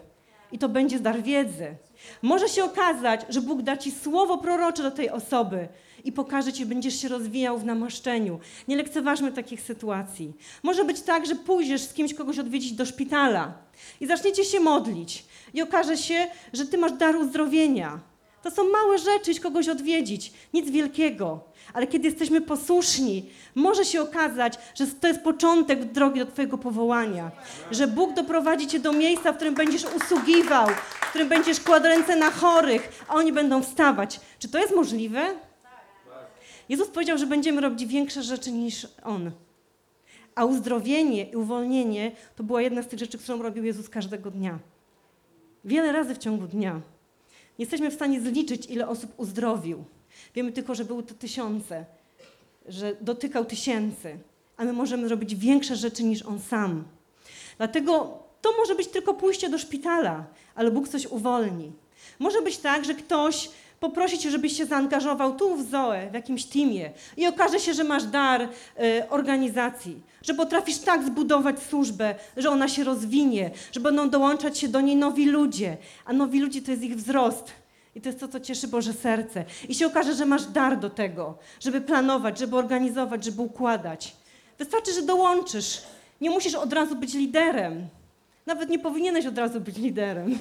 i 0.53 0.59
to 0.59 0.69
będzie 0.69 1.01
dar 1.01 1.23
wiedzy. 1.23 1.77
Może 2.23 2.49
się 2.49 2.65
okazać, 2.65 3.21
że 3.29 3.41
Bóg 3.41 3.63
da 3.63 3.77
ci 3.77 3.91
słowo 3.91 4.39
prorocze 4.39 4.83
do 4.83 4.91
tej 4.91 5.11
osoby 5.11 5.69
i 6.05 6.13
pokaże 6.13 6.53
ci, 6.53 6.67
będziesz 6.67 7.01
się 7.01 7.09
rozwijał 7.09 7.59
w 7.59 7.65
namaszczeniu. 7.65 8.41
Nie 8.69 8.77
lekceważmy 8.77 9.33
takich 9.33 9.61
sytuacji. 9.61 10.33
Może 10.63 10.85
być 10.85 11.01
tak, 11.01 11.27
że 11.27 11.35
pójdziesz 11.35 11.83
z 11.83 11.95
kimś 11.95 12.15
kogoś 12.15 12.39
odwiedzić 12.39 12.73
do 12.73 12.87
szpitala 12.87 13.55
i 14.01 14.07
zaczniecie 14.07 14.45
się 14.45 14.61
modlić 14.61 15.25
i 15.55 15.63
okaże 15.63 15.97
się, 15.97 16.27
że 16.53 16.67
ty 16.67 16.79
masz 16.79 16.93
dar 16.93 17.17
uzdrowienia. 17.17 18.01
To 18.45 18.51
są 18.51 18.71
małe 18.71 18.99
rzeczy, 18.99 19.31
iść 19.31 19.41
kogoś 19.41 19.69
odwiedzić, 19.69 20.33
nic 20.55 20.71
wielkiego. 20.71 21.41
Ale 21.73 21.87
kiedy 21.87 22.09
jesteśmy 22.09 22.41
posłuszni, 22.41 23.31
może 23.55 23.85
się 23.85 24.03
okazać, 24.03 24.59
że 24.75 24.87
to 24.87 25.09
jest 25.09 25.21
początek 25.21 25.85
drogi 25.85 26.21
do 26.21 26.27
Twojego 26.27 26.59
powołania. 26.59 27.31
Że 27.71 27.87
Bóg 27.87 28.13
doprowadzi 28.13 28.67
Cię 28.67 28.79
do 28.79 28.93
miejsca, 28.93 29.33
w 29.33 29.37
którym 29.37 29.55
będziesz 29.55 29.85
usługiwał, 29.85 30.67
w 31.01 31.09
którym 31.09 31.29
będziesz 31.29 31.61
kładł 31.61 31.87
ręce 31.87 32.17
na 32.17 32.31
chorych, 32.31 33.05
a 33.09 33.15
oni 33.15 33.33
będą 33.33 33.63
wstawać. 33.63 34.21
Czy 34.39 34.49
to 34.49 34.59
jest 34.59 34.75
możliwe? 34.75 35.27
Jezus 36.69 36.89
powiedział, 36.89 37.19
że 37.19 37.27
będziemy 37.27 37.61
robić 37.61 37.87
większe 37.87 38.23
rzeczy 38.23 38.53
niż 38.53 38.87
On. 39.05 39.31
A 40.35 40.45
uzdrowienie 40.45 41.31
i 41.31 41.37
uwolnienie 41.37 42.13
to 42.37 42.43
była 42.43 42.63
jedna 42.63 42.83
z 42.83 42.87
tych 42.89 42.99
rzeczy, 42.99 43.19
którą 43.19 43.43
robił 43.43 43.65
Jezus 43.65 43.89
każdego 43.89 44.31
dnia. 44.31 44.59
Wiele 45.65 45.93
razy 45.93 46.15
w 46.15 46.19
ciągu 46.19 46.47
dnia. 46.47 46.81
Nie 47.59 47.63
jesteśmy 47.63 47.91
w 47.91 47.95
stanie 47.95 48.21
zliczyć, 48.21 48.67
ile 48.67 48.89
osób 48.89 49.13
uzdrowił. 49.17 49.85
Wiemy 50.35 50.53
tylko, 50.53 50.75
że 50.75 50.85
były 50.85 51.03
to 51.03 51.15
tysiące, 51.15 51.85
że 52.67 52.97
dotykał 53.01 53.45
tysięcy, 53.45 54.19
a 54.57 54.65
my 54.65 54.73
możemy 54.73 55.09
robić 55.09 55.35
większe 55.35 55.77
rzeczy 55.77 56.05
niż 56.05 56.23
On 56.23 56.41
sam. 56.41 56.85
Dlatego 57.57 58.19
to 58.41 58.53
może 58.59 58.75
być 58.75 58.89
tylko 58.89 59.15
pójście 59.15 59.49
do 59.49 59.59
szpitala, 59.59 60.27
ale 60.55 60.71
Bóg 60.71 60.89
coś 60.89 61.07
uwolni. 61.07 61.73
Może 62.19 62.43
być 62.43 62.59
tak, 62.59 62.85
że 62.85 62.95
ktoś 62.95 63.51
poprosi 63.81 64.19
cię, 64.19 64.31
żebyś 64.31 64.57
się 64.57 64.67
zaangażował 64.67 65.37
tu 65.37 65.57
w 65.57 65.71
Zoe, 65.71 66.11
w 66.11 66.15
jakimś 66.15 66.45
teamie 66.45 66.91
i 67.17 67.27
okaże 67.27 67.61
się, 67.61 67.75
że 67.75 67.85
masz 67.85 68.05
dar 68.05 68.43
y, 68.43 68.49
organizacji, 69.11 70.01
że 70.23 70.35
potrafisz 70.35 70.79
tak 70.79 71.05
zbudować 71.05 71.63
służbę, 71.63 72.15
że 72.37 72.51
ona 72.51 72.69
się 72.69 72.85
rozwinie, 72.85 73.51
że 73.73 73.81
będą 73.81 74.11
dołączać 74.11 74.59
się 74.59 74.69
do 74.69 74.81
niej 74.81 74.97
nowi 74.97 75.27
ludzie, 75.27 75.77
a 76.05 76.13
nowi 76.13 76.41
ludzie 76.41 76.63
to 76.63 76.71
jest 76.71 76.83
ich 76.83 76.97
wzrost. 76.97 77.53
I 77.97 78.01
to 78.01 78.09
jest 78.09 78.21
to, 78.21 78.29
co 78.29 78.41
cieszy 78.41 78.69
Boże 78.69 78.93
serce. 78.93 79.45
I 79.69 79.75
się 79.75 79.87
okaże, 79.87 80.15
że 80.15 80.27
masz 80.27 80.45
dar 80.45 80.79
do 80.79 80.91
tego, 80.91 81.39
żeby 81.61 81.81
planować, 81.81 82.39
żeby 82.39 82.57
organizować, 82.57 83.25
żeby 83.25 83.43
układać. 83.43 84.17
Wystarczy, 84.59 84.93
że 84.93 85.03
dołączysz. 85.03 85.83
Nie 86.21 86.31
musisz 86.31 86.55
od 86.55 86.73
razu 86.73 86.97
być 86.97 87.15
liderem. 87.15 87.89
Nawet 88.47 88.71
nie 88.71 88.79
powinieneś 88.79 89.27
od 89.27 89.39
razu 89.39 89.61
być 89.61 89.77
liderem 89.77 90.39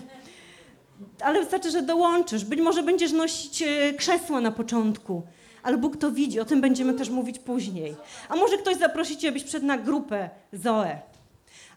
ale 1.21 1.39
wystarczy, 1.39 1.71
że 1.71 1.81
dołączysz. 1.81 2.45
Być 2.45 2.61
może 2.61 2.83
będziesz 2.83 3.11
nosić 3.11 3.61
e, 3.61 3.93
krzesła 3.93 4.41
na 4.41 4.51
początku, 4.51 5.23
ale 5.63 5.77
Bóg 5.77 5.97
to 5.97 6.11
widzi, 6.11 6.39
o 6.39 6.45
tym 6.45 6.61
będziemy 6.61 6.93
też 6.93 7.09
mówić 7.09 7.39
później. 7.39 7.95
A 8.29 8.35
może 8.35 8.57
ktoś 8.57 8.77
zaprosi 8.77 9.17
cię, 9.17 9.31
byś 9.31 9.43
przed 9.43 9.63
na 9.63 9.77
grupę 9.77 10.29
Zoe. 10.53 11.01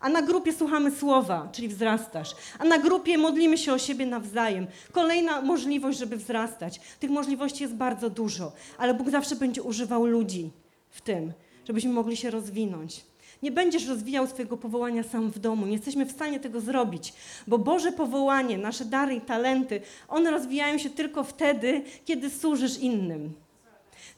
A 0.01 0.09
na 0.09 0.23
grupie 0.23 0.53
słuchamy 0.53 0.91
słowa, 0.91 1.49
czyli 1.53 1.69
wzrastasz. 1.69 2.35
A 2.59 2.65
na 2.65 2.79
grupie 2.79 3.19
modlimy 3.19 3.59
się 3.59 3.73
o 3.73 3.79
siebie 3.79 4.07
nawzajem. 4.07 4.67
Kolejna 4.93 5.43
możliwość, 5.43 5.99
żeby 5.99 6.17
wzrastać. 6.17 6.81
Tych 7.01 7.11
możliwości 7.11 7.63
jest 7.63 7.75
bardzo 7.75 8.11
dużo, 8.11 8.53
ale 8.79 8.95
Bóg 8.95 9.11
zawsze 9.11 9.37
będzie 9.37 9.63
używał 9.63 10.07
ludzi 10.07 10.51
w 10.91 11.01
tym, 11.01 11.33
żebyśmy 11.67 11.93
mogli 11.93 12.17
się 12.17 12.31
rozwinąć. 12.31 13.05
Nie 13.43 13.53
będziesz 13.53 13.87
rozwijał 13.87 14.27
swojego 14.27 14.57
powołania 14.57 15.03
sam 15.03 15.31
w 15.31 15.39
domu. 15.39 15.67
Nie 15.67 15.73
jesteśmy 15.73 16.07
w 16.07 16.13
stanie 16.13 16.41
tego 16.41 16.61
zrobić, 16.61 17.13
bo 17.47 17.59
Boże 17.59 17.93
powołanie, 17.93 18.59
nasze 18.59 18.85
dary 18.85 19.15
i 19.15 19.21
talenty, 19.21 19.81
one 20.09 20.31
rozwijają 20.31 20.79
się 20.79 20.91
tylko 20.91 21.25
wtedy, 21.25 21.83
kiedy 22.05 22.31
służysz 22.31 22.79
innym. 22.79 23.33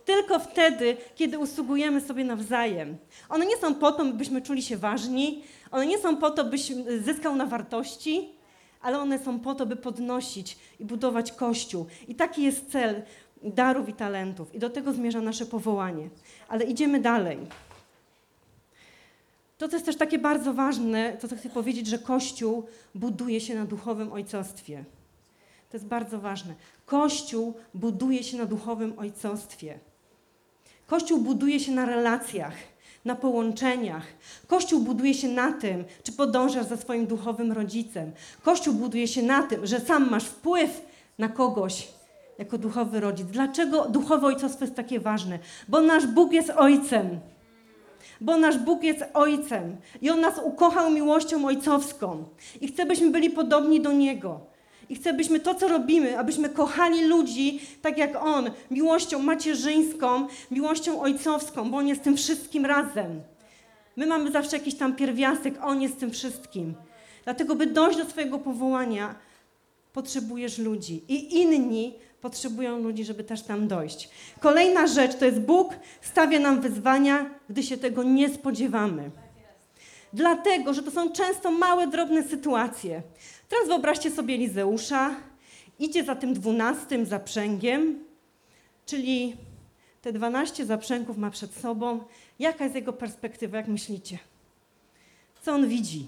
Tylko 0.04 0.38
wtedy, 0.38 0.96
kiedy 1.14 1.38
usługujemy 1.38 2.00
sobie 2.00 2.25
nawzajem. 2.25 2.96
One 3.28 3.46
nie 3.46 3.56
są 3.56 3.75
po 3.75 3.92
to, 3.92 4.04
byśmy 4.04 4.42
czuli 4.42 4.62
się 4.62 4.76
ważni, 4.76 5.42
one 5.70 5.87
nie 5.87 5.98
są 5.98 6.16
po 6.16 6.30
to, 6.30 6.44
byś 6.44 6.72
zyskał 7.04 7.37
na 7.37 7.46
wartości, 7.46 8.28
ale 8.82 8.98
one 8.98 9.18
są 9.18 9.40
po 9.40 9.54
to, 9.54 9.66
by 9.66 9.76
podnosić 9.76 10.58
i 10.80 10.84
budować 10.84 11.32
Kościół. 11.32 11.87
I 12.08 12.14
taki 12.14 12.42
jest 12.42 12.70
cel 12.70 13.02
darów 13.42 13.88
i 13.88 13.92
talentów. 13.92 14.54
I 14.54 14.58
do 14.58 14.70
tego 14.70 14.92
zmierza 14.92 15.20
nasze 15.20 15.46
powołanie. 15.46 16.08
Ale 16.48 16.64
idziemy 16.64 17.00
dalej. 17.00 17.38
To, 19.59 19.69
co 19.69 19.77
jest 19.77 19.87
też 19.87 19.97
takie 19.97 20.19
bardzo 20.19 20.55
ważne, 20.55 21.17
to 21.21 21.29
co 21.29 21.37
chcę 21.37 21.50
powiedzieć, 21.50 21.87
że 21.87 21.99
Kościół 21.99 22.67
buduje 22.95 23.41
się 23.41 23.55
na 23.55 23.65
duchowym 23.65 24.12
ojcostwie. 24.12 24.85
To 25.71 25.77
jest 25.77 25.87
bardzo 25.87 26.21
ważne. 26.21 26.55
Kościół 26.87 27.55
buduje 27.75 28.23
się 28.23 28.37
na 28.37 28.47
duchowym 28.47 28.99
ojcostwie. 28.99 29.79
Kościół 30.87 31.19
buduje 31.19 31.61
się 31.61 31.73
na 31.73 31.87
relacjach, 31.87 32.55
na 33.05 33.15
połączeniach. 33.15 34.07
Kościół 34.47 34.81
buduje 34.81 35.15
się 35.15 35.29
na 35.29 35.53
tym, 35.53 35.85
czy 36.03 36.12
podążasz 36.12 36.67
za 36.67 36.77
swoim 36.77 37.07
duchowym 37.07 37.53
rodzicem. 37.53 38.12
Kościół 38.43 38.75
buduje 38.75 39.09
się 39.09 39.23
na 39.23 39.43
tym, 39.43 39.67
że 39.67 39.81
sam 39.81 40.11
masz 40.11 40.25
wpływ 40.25 40.87
na 41.19 41.29
kogoś 41.29 41.88
jako 42.38 42.59
duchowy 42.59 43.00
rodzic. 43.00 43.27
Dlaczego 43.27 43.88
duchowe 43.88 44.27
ojcostwo 44.27 44.65
jest 44.65 44.77
takie 44.77 45.00
ważne? 45.00 45.38
Bo 45.69 45.81
nasz 45.81 46.07
Bóg 46.07 46.33
jest 46.33 46.50
ojcem 46.50 47.21
bo 48.21 48.37
nasz 48.37 48.59
Bóg 48.59 48.83
jest 48.83 49.05
Ojcem 49.14 49.76
i 50.02 50.11
On 50.11 50.21
nas 50.21 50.40
ukochał 50.45 50.90
miłością 50.90 51.47
ojcowską 51.47 52.25
i 52.61 52.69
chce, 52.69 52.87
byśmy 52.87 53.11
byli 53.11 53.31
podobni 53.31 53.81
do 53.81 53.93
Niego. 53.93 54.40
I 54.88 54.95
chce, 54.95 55.12
byśmy 55.12 55.40
to, 55.40 55.55
co 55.55 55.69
robimy, 55.69 56.19
abyśmy 56.19 56.49
kochali 56.49 57.05
ludzi 57.05 57.61
tak 57.83 57.99
jak 57.99 58.17
On, 58.25 58.50
miłością 58.71 59.19
macierzyńską, 59.19 60.26
miłością 60.50 61.00
ojcowską, 61.00 61.71
bo 61.71 61.76
On 61.76 61.88
jest 61.88 62.02
tym 62.02 62.17
wszystkim 62.17 62.67
razem. 62.67 63.21
My 63.97 64.07
mamy 64.07 64.31
zawsze 64.31 64.57
jakiś 64.57 64.75
tam 64.75 64.97
pierwiastek, 64.97 65.55
On 65.62 65.83
jest 65.83 66.00
tym 66.00 66.11
wszystkim. 66.11 66.75
Dlatego, 67.25 67.55
by 67.55 67.67
dojść 67.67 67.99
do 67.99 68.05
swojego 68.05 68.38
powołania, 68.38 69.14
potrzebujesz 69.93 70.59
ludzi. 70.59 71.05
I 71.09 71.40
inni 71.40 71.95
potrzebują 72.20 72.78
ludzi, 72.78 73.04
żeby 73.04 73.25
też 73.25 73.42
tam 73.42 73.68
dojść. 73.68 74.08
Kolejna 74.40 74.87
rzecz 74.87 75.16
to 75.16 75.25
jest 75.25 75.40
Bóg 75.40 75.75
stawia 76.00 76.38
nam 76.38 76.60
wyzwania, 76.60 77.30
gdy 77.50 77.62
się 77.62 77.76
tego 77.76 78.02
nie 78.02 78.34
spodziewamy. 78.34 79.10
Dlatego, 80.12 80.75
że 80.75 80.82
to 80.82 80.90
są 80.90 81.12
często 81.12 81.50
małe, 81.50 81.87
drobne 81.87 82.22
sytuacje. 82.22 83.02
Teraz 83.48 83.68
wyobraźcie 83.68 84.10
sobie 84.10 84.34
Elizeusza, 84.34 85.14
idzie 85.78 86.04
za 86.04 86.14
tym 86.14 86.34
dwunastym 86.34 87.06
zaprzęgiem, 87.06 88.04
czyli 88.87 89.37
te 90.02 90.12
12 90.12 90.66
zaprzęgów 90.66 91.16
ma 91.16 91.30
przed 91.30 91.54
sobą. 91.54 92.00
Jaka 92.38 92.64
jest 92.64 92.76
jego 92.76 92.92
perspektywa, 92.92 93.56
jak 93.56 93.68
myślicie? 93.68 94.18
Co 95.42 95.52
on 95.52 95.68
widzi 95.68 96.06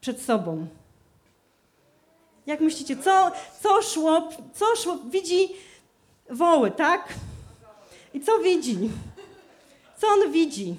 przed 0.00 0.22
sobą? 0.22 0.66
Jak 2.50 2.60
myślicie, 2.60 2.96
co, 2.96 3.32
co 3.62 3.82
szło, 3.82 4.28
co 4.54 4.76
szło, 4.76 4.98
widzi 5.10 5.48
woły, 6.30 6.70
tak? 6.70 7.08
I 8.14 8.20
co 8.20 8.38
widzi? 8.38 8.90
Co 9.98 10.06
on 10.06 10.32
widzi? 10.32 10.76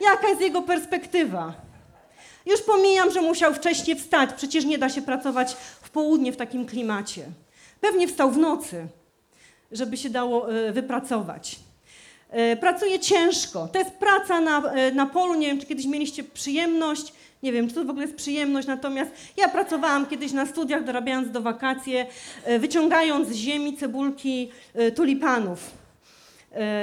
Jaka 0.00 0.28
jest 0.28 0.40
jego 0.40 0.62
perspektywa? 0.62 1.54
Już 2.46 2.62
pomijam, 2.62 3.10
że 3.10 3.20
musiał 3.20 3.54
wcześniej 3.54 3.96
wstać, 3.96 4.30
przecież 4.36 4.64
nie 4.64 4.78
da 4.78 4.88
się 4.88 5.02
pracować 5.02 5.56
w 5.82 5.90
południe 5.90 6.32
w 6.32 6.36
takim 6.36 6.66
klimacie. 6.66 7.26
Pewnie 7.80 8.08
wstał 8.08 8.30
w 8.30 8.38
nocy, 8.38 8.86
żeby 9.72 9.96
się 9.96 10.10
dało 10.10 10.52
e, 10.52 10.72
wypracować. 10.72 11.58
E, 12.32 12.56
Pracuje 12.56 12.98
ciężko. 12.98 13.68
To 13.68 13.78
jest 13.78 13.90
praca 13.90 14.40
na, 14.40 14.72
e, 14.72 14.92
na 14.92 15.06
polu. 15.06 15.34
Nie 15.34 15.46
wiem, 15.46 15.60
czy 15.60 15.66
kiedyś 15.66 15.86
mieliście 15.86 16.24
przyjemność. 16.24 17.12
Nie 17.42 17.52
wiem, 17.52 17.68
czy 17.68 17.74
to 17.74 17.84
w 17.84 17.90
ogóle 17.90 18.04
jest 18.06 18.16
przyjemność, 18.16 18.68
natomiast 18.68 19.10
ja 19.36 19.48
pracowałam 19.48 20.06
kiedyś 20.06 20.32
na 20.32 20.46
studiach, 20.46 20.84
dorabiając 20.84 21.30
do 21.30 21.42
wakacje, 21.42 22.06
e, 22.44 22.58
wyciągając 22.58 23.28
z 23.28 23.34
ziemi 23.34 23.76
cebulki 23.76 24.50
tulipanów. 24.94 25.70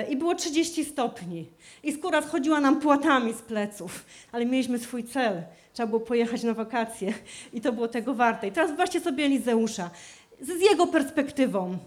I 0.10 0.15
było 0.15 0.36
30 0.36 0.86
stopni. 0.86 1.46
I 1.84 1.94
skóra 1.94 2.22
schodziła 2.22 2.62
nam 2.62 2.79
płatami 2.79 3.34
z 3.34 3.41
pleców, 3.41 4.06
ale 4.32 4.46
mieliśmy 4.46 4.79
swój 4.79 5.03
cel. 5.03 5.41
Trzeba 5.74 5.88
było 5.88 6.00
pojechać 6.00 6.44
na 6.44 6.53
wakacje 6.53 7.13
i 7.53 7.62
to 7.62 7.74
było 7.74 7.88
tego 7.88 8.13
warte. 8.13 8.48
I 8.48 8.51
teraz 8.51 8.72
zobaczcie 8.72 9.00
sobie 9.01 9.25
Elizeusza 9.25 9.89
z 10.41 10.62
jego 10.62 10.88
perspektywą. 10.88 11.77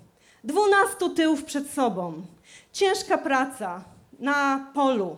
Dwunastu 0.45 1.11
tyłów 1.11 1.45
przed 1.45 1.71
sobą, 1.71 2.23
ciężka 2.73 3.19
praca 3.19 3.85
na 4.19 4.71
polu. 4.75 5.17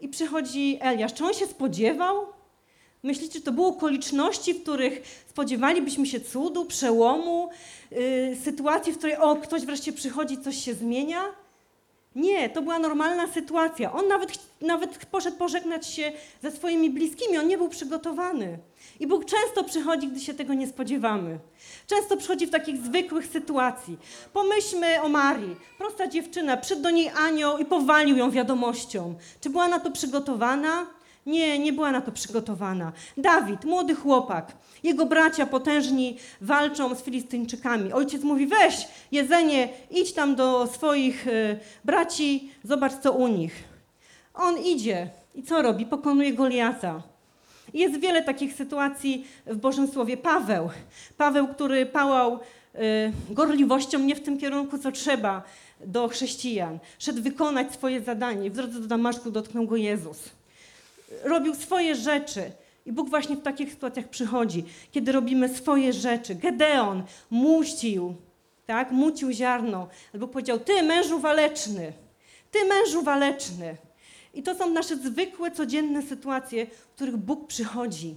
I 0.00 0.08
przychodzi 0.08 0.78
Eliasz. 0.80 1.14
Czy 1.14 1.24
on 1.24 1.34
się 1.34 1.46
spodziewał? 1.46 2.26
Myślicie, 3.02 3.40
to 3.40 3.52
były 3.52 3.66
okoliczności, 3.66 4.54
w 4.54 4.62
których 4.62 5.24
spodziewalibyśmy 5.30 6.06
się 6.06 6.20
cudu, 6.20 6.64
przełomu, 6.64 7.48
yy, 7.90 8.36
sytuacji, 8.44 8.92
w 8.92 8.98
której 8.98 9.16
o, 9.16 9.36
ktoś 9.36 9.62
wreszcie 9.62 9.92
przychodzi, 9.92 10.38
coś 10.38 10.64
się 10.64 10.74
zmienia? 10.74 11.41
Nie, 12.16 12.50
to 12.50 12.62
była 12.62 12.78
normalna 12.78 13.26
sytuacja. 13.26 13.92
On 13.92 14.08
nawet, 14.08 14.38
nawet 14.60 15.06
poszedł 15.06 15.36
pożegnać 15.36 15.86
się 15.86 16.12
ze 16.42 16.50
swoimi 16.50 16.90
bliskimi, 16.90 17.38
on 17.38 17.48
nie 17.48 17.58
był 17.58 17.68
przygotowany. 17.68 18.58
I 19.00 19.06
Bóg 19.06 19.24
często 19.24 19.64
przychodzi, 19.64 20.08
gdy 20.08 20.20
się 20.20 20.34
tego 20.34 20.54
nie 20.54 20.66
spodziewamy. 20.66 21.38
Często 21.86 22.16
przychodzi 22.16 22.46
w 22.46 22.50
takich 22.50 22.76
zwykłych 22.76 23.26
sytuacji. 23.26 23.98
Pomyślmy 24.32 25.02
o 25.02 25.08
Marii. 25.08 25.56
Prosta 25.78 26.06
dziewczyna, 26.06 26.56
przyszedł 26.56 26.82
do 26.82 26.90
niej 26.90 27.08
anioł 27.08 27.58
i 27.58 27.64
powalił 27.64 28.16
ją 28.16 28.30
wiadomością. 28.30 29.14
Czy 29.40 29.50
była 29.50 29.68
na 29.68 29.80
to 29.80 29.90
przygotowana? 29.90 30.86
Nie, 31.26 31.58
nie 31.58 31.72
była 31.72 31.92
na 31.92 32.00
to 32.00 32.12
przygotowana. 32.12 32.92
Dawid, 33.16 33.64
młody 33.64 33.94
chłopak, 33.94 34.52
jego 34.82 35.06
bracia 35.06 35.46
potężni 35.46 36.18
walczą 36.40 36.94
z 36.94 37.02
Filistyńczykami. 37.02 37.92
Ojciec 37.92 38.22
mówi: 38.22 38.46
weź 38.46 38.88
jedzenie, 39.12 39.68
idź 39.90 40.12
tam 40.12 40.34
do 40.34 40.66
swoich 40.66 41.26
y, 41.26 41.58
braci, 41.84 42.50
zobacz 42.64 42.92
co 43.02 43.12
u 43.12 43.28
nich. 43.28 43.64
On 44.34 44.58
idzie 44.58 45.10
i 45.34 45.42
co 45.42 45.62
robi? 45.62 45.86
Pokonuje 45.86 46.32
Goliata. 46.32 47.02
Jest 47.74 48.00
wiele 48.00 48.22
takich 48.22 48.54
sytuacji 48.54 49.26
w 49.46 49.56
Bożym 49.56 49.88
Słowie. 49.88 50.16
Paweł, 50.16 50.70
Paweł, 51.16 51.48
który 51.48 51.86
pałał 51.86 52.34
y, 52.34 52.38
gorliwością 53.30 53.98
nie 53.98 54.14
w 54.14 54.22
tym 54.22 54.38
kierunku, 54.38 54.78
co 54.78 54.92
trzeba 54.92 55.42
do 55.86 56.08
chrześcijan. 56.08 56.78
Szedł 56.98 57.22
wykonać 57.22 57.72
swoje 57.72 58.00
zadanie. 58.00 58.50
W 58.50 58.54
drodze 58.54 58.80
do 58.80 58.86
Damaszku 58.86 59.30
dotknął 59.30 59.66
go 59.66 59.76
Jezus 59.76 60.41
robił 61.24 61.54
swoje 61.54 61.94
rzeczy. 61.94 62.52
I 62.86 62.92
Bóg 62.92 63.10
właśnie 63.10 63.36
w 63.36 63.42
takich 63.42 63.70
sytuacjach 63.70 64.08
przychodzi, 64.08 64.64
kiedy 64.90 65.12
robimy 65.12 65.48
swoje 65.48 65.92
rzeczy. 65.92 66.34
Gedeon 66.34 67.02
mucił, 67.30 68.14
tak, 68.66 68.92
mucił 68.92 69.32
ziarno. 69.32 69.88
Ale 70.12 70.20
Bóg 70.20 70.30
powiedział, 70.30 70.58
ty 70.58 70.82
mężu 70.82 71.18
waleczny, 71.18 71.92
ty 72.50 72.58
mężu 72.64 73.02
waleczny. 73.02 73.76
I 74.34 74.42
to 74.42 74.54
są 74.54 74.70
nasze 74.70 74.96
zwykłe, 74.96 75.50
codzienne 75.50 76.02
sytuacje, 76.02 76.66
w 76.66 76.94
których 76.94 77.16
Bóg 77.16 77.46
przychodzi. 77.46 78.16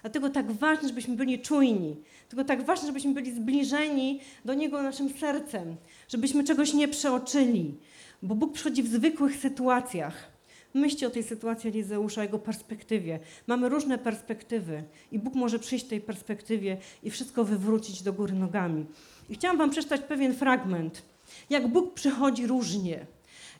Dlatego 0.00 0.30
tak 0.30 0.52
ważne, 0.52 0.88
żebyśmy 0.88 1.16
byli 1.16 1.38
czujni. 1.38 1.96
Dlatego 2.28 2.48
tak 2.48 2.64
ważne, 2.64 2.86
żebyśmy 2.86 3.14
byli 3.14 3.32
zbliżeni 3.32 4.20
do 4.44 4.54
Niego 4.54 4.82
naszym 4.82 5.10
sercem. 5.18 5.76
Żebyśmy 6.08 6.44
czegoś 6.44 6.72
nie 6.72 6.88
przeoczyli. 6.88 7.74
Bo 8.22 8.34
Bóg 8.34 8.52
przychodzi 8.52 8.82
w 8.82 8.88
zwykłych 8.88 9.36
sytuacjach. 9.36 10.35
Myślcie 10.76 11.06
o 11.06 11.10
tej 11.10 11.22
sytuacji 11.22 11.70
Elizeusza, 11.70 12.22
jego 12.22 12.38
perspektywie. 12.38 13.18
Mamy 13.46 13.68
różne 13.68 13.98
perspektywy 13.98 14.84
i 15.12 15.18
Bóg 15.18 15.34
może 15.34 15.58
przyjść 15.58 15.84
w 15.84 15.88
tej 15.88 16.00
perspektywie 16.00 16.76
i 17.02 17.10
wszystko 17.10 17.44
wywrócić 17.44 18.02
do 18.02 18.12
góry 18.12 18.32
nogami. 18.32 18.86
I 19.28 19.34
chciałam 19.34 19.58
wam 19.58 19.70
przeczytać 19.70 20.00
pewien 20.00 20.34
fragment, 20.34 21.02
jak 21.50 21.68
Bóg 21.68 21.94
przychodzi 21.94 22.46
różnie. 22.46 23.06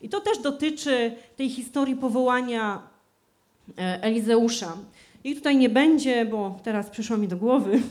I 0.00 0.08
to 0.08 0.20
też 0.20 0.38
dotyczy 0.38 1.16
tej 1.36 1.50
historii 1.50 1.96
powołania 1.96 2.82
e, 3.78 4.02
Elizeusza. 4.02 4.76
I 5.24 5.34
tutaj 5.34 5.56
nie 5.56 5.68
będzie, 5.68 6.24
bo 6.24 6.60
teraz 6.64 6.90
przyszło 6.90 7.16
mi 7.16 7.28
do 7.28 7.36
głowy. 7.36 7.80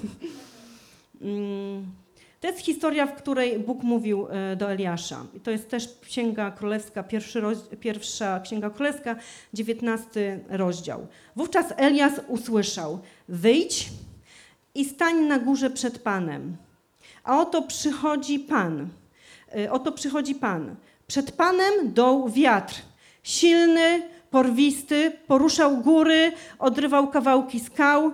To 2.46 2.50
jest 2.50 2.66
historia, 2.66 3.06
w 3.06 3.16
której 3.16 3.60
Bóg 3.60 3.84
mówił 3.84 4.28
e, 4.30 4.56
do 4.56 4.72
Eliasza. 4.72 5.26
I 5.34 5.40
to 5.40 5.52
jest 5.52 5.70
też 5.70 5.90
Księga 6.02 6.52
Królewska, 6.52 7.04
pierwsza 7.80 8.40
Księga 8.40 8.70
Królewska, 8.70 9.16
dziewiętnasty 9.54 10.40
rozdział. 10.50 11.08
Wówczas 11.36 11.66
Elias 11.78 12.14
usłyszał: 12.28 13.00
Wyjdź 13.30 13.90
i 14.76 14.86
stań 14.86 15.26
na 15.26 15.40
górze 15.40 15.70
przed 15.70 16.00
Panem. 16.00 16.58
A 17.24 17.40
oto 17.42 17.62
przychodzi 17.62 18.40
Pan. 18.40 18.90
E, 19.56 19.72
Oto 19.72 19.92
przychodzi 19.92 20.36
Pan. 20.36 20.76
Przed 21.08 21.32
Panem 21.32 21.94
doł 21.94 22.30
wiatr. 22.30 22.76
Silny, 23.24 24.02
porwisty, 24.32 25.12
poruszał 25.28 25.78
góry, 25.78 26.32
odrywał 26.60 27.08
kawałki 27.08 27.60
skał, 27.60 28.12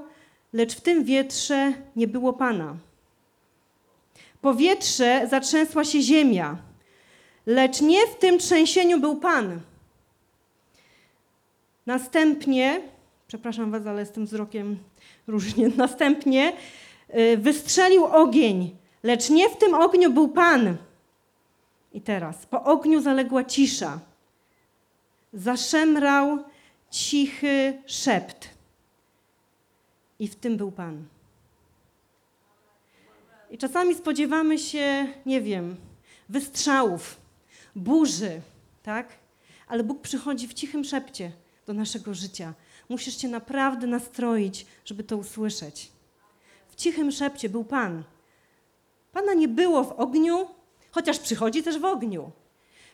lecz 0.53 0.75
w 0.75 0.81
tym 0.81 1.03
wietrze 1.03 1.73
nie 1.95 2.07
było 2.07 2.33
Pana. 2.33 2.75
Powietrze 4.41 5.27
zatrzęsła 5.29 5.85
się 5.85 6.01
ziemia, 6.01 6.57
lecz 7.45 7.81
nie 7.81 8.07
w 8.07 8.15
tym 8.15 8.39
trzęsieniu 8.39 8.99
był 8.99 9.15
Pan. 9.15 9.61
Następnie, 11.85 12.81
przepraszam 13.27 13.71
Was, 13.71 13.87
ale 13.87 14.05
z 14.05 14.11
tym 14.11 14.25
wzrokiem 14.25 14.77
różnie, 15.27 15.69
następnie 15.77 16.53
y, 17.15 17.37
wystrzelił 17.37 18.05
ogień, 18.05 18.75
lecz 19.03 19.29
nie 19.29 19.49
w 19.49 19.57
tym 19.57 19.73
ogniu 19.73 20.11
był 20.13 20.27
Pan. 20.27 20.77
I 21.93 22.01
teraz, 22.01 22.45
po 22.45 22.63
ogniu 22.63 23.01
zaległa 23.01 23.43
cisza. 23.43 23.99
Zaszemrał 25.33 26.37
cichy 26.89 27.81
szept. 27.85 28.49
I 30.19 30.27
w 30.27 30.35
tym 30.35 30.57
był 30.57 30.71
Pan. 30.71 31.05
I 33.51 33.57
czasami 33.57 33.95
spodziewamy 33.95 34.59
się, 34.59 35.07
nie 35.25 35.41
wiem, 35.41 35.75
wystrzałów, 36.29 37.17
burzy, 37.75 38.41
tak? 38.83 39.07
Ale 39.67 39.83
Bóg 39.83 40.01
przychodzi 40.01 40.47
w 40.47 40.53
cichym 40.53 40.83
szepcie 40.83 41.31
do 41.65 41.73
naszego 41.73 42.13
życia. 42.13 42.53
Musisz 42.89 43.17
się 43.17 43.27
naprawdę 43.27 43.87
nastroić, 43.87 44.65
żeby 44.85 45.03
to 45.03 45.17
usłyszeć. 45.17 45.91
W 46.69 46.75
cichym 46.75 47.11
szepcie 47.11 47.49
był 47.49 47.63
Pan. 47.63 48.03
Pana 49.11 49.33
nie 49.33 49.47
było 49.47 49.83
w 49.83 49.91
ogniu, 49.91 50.47
chociaż 50.91 51.19
przychodzi 51.19 51.63
też 51.63 51.79
w 51.79 51.85
ogniu. 51.85 52.31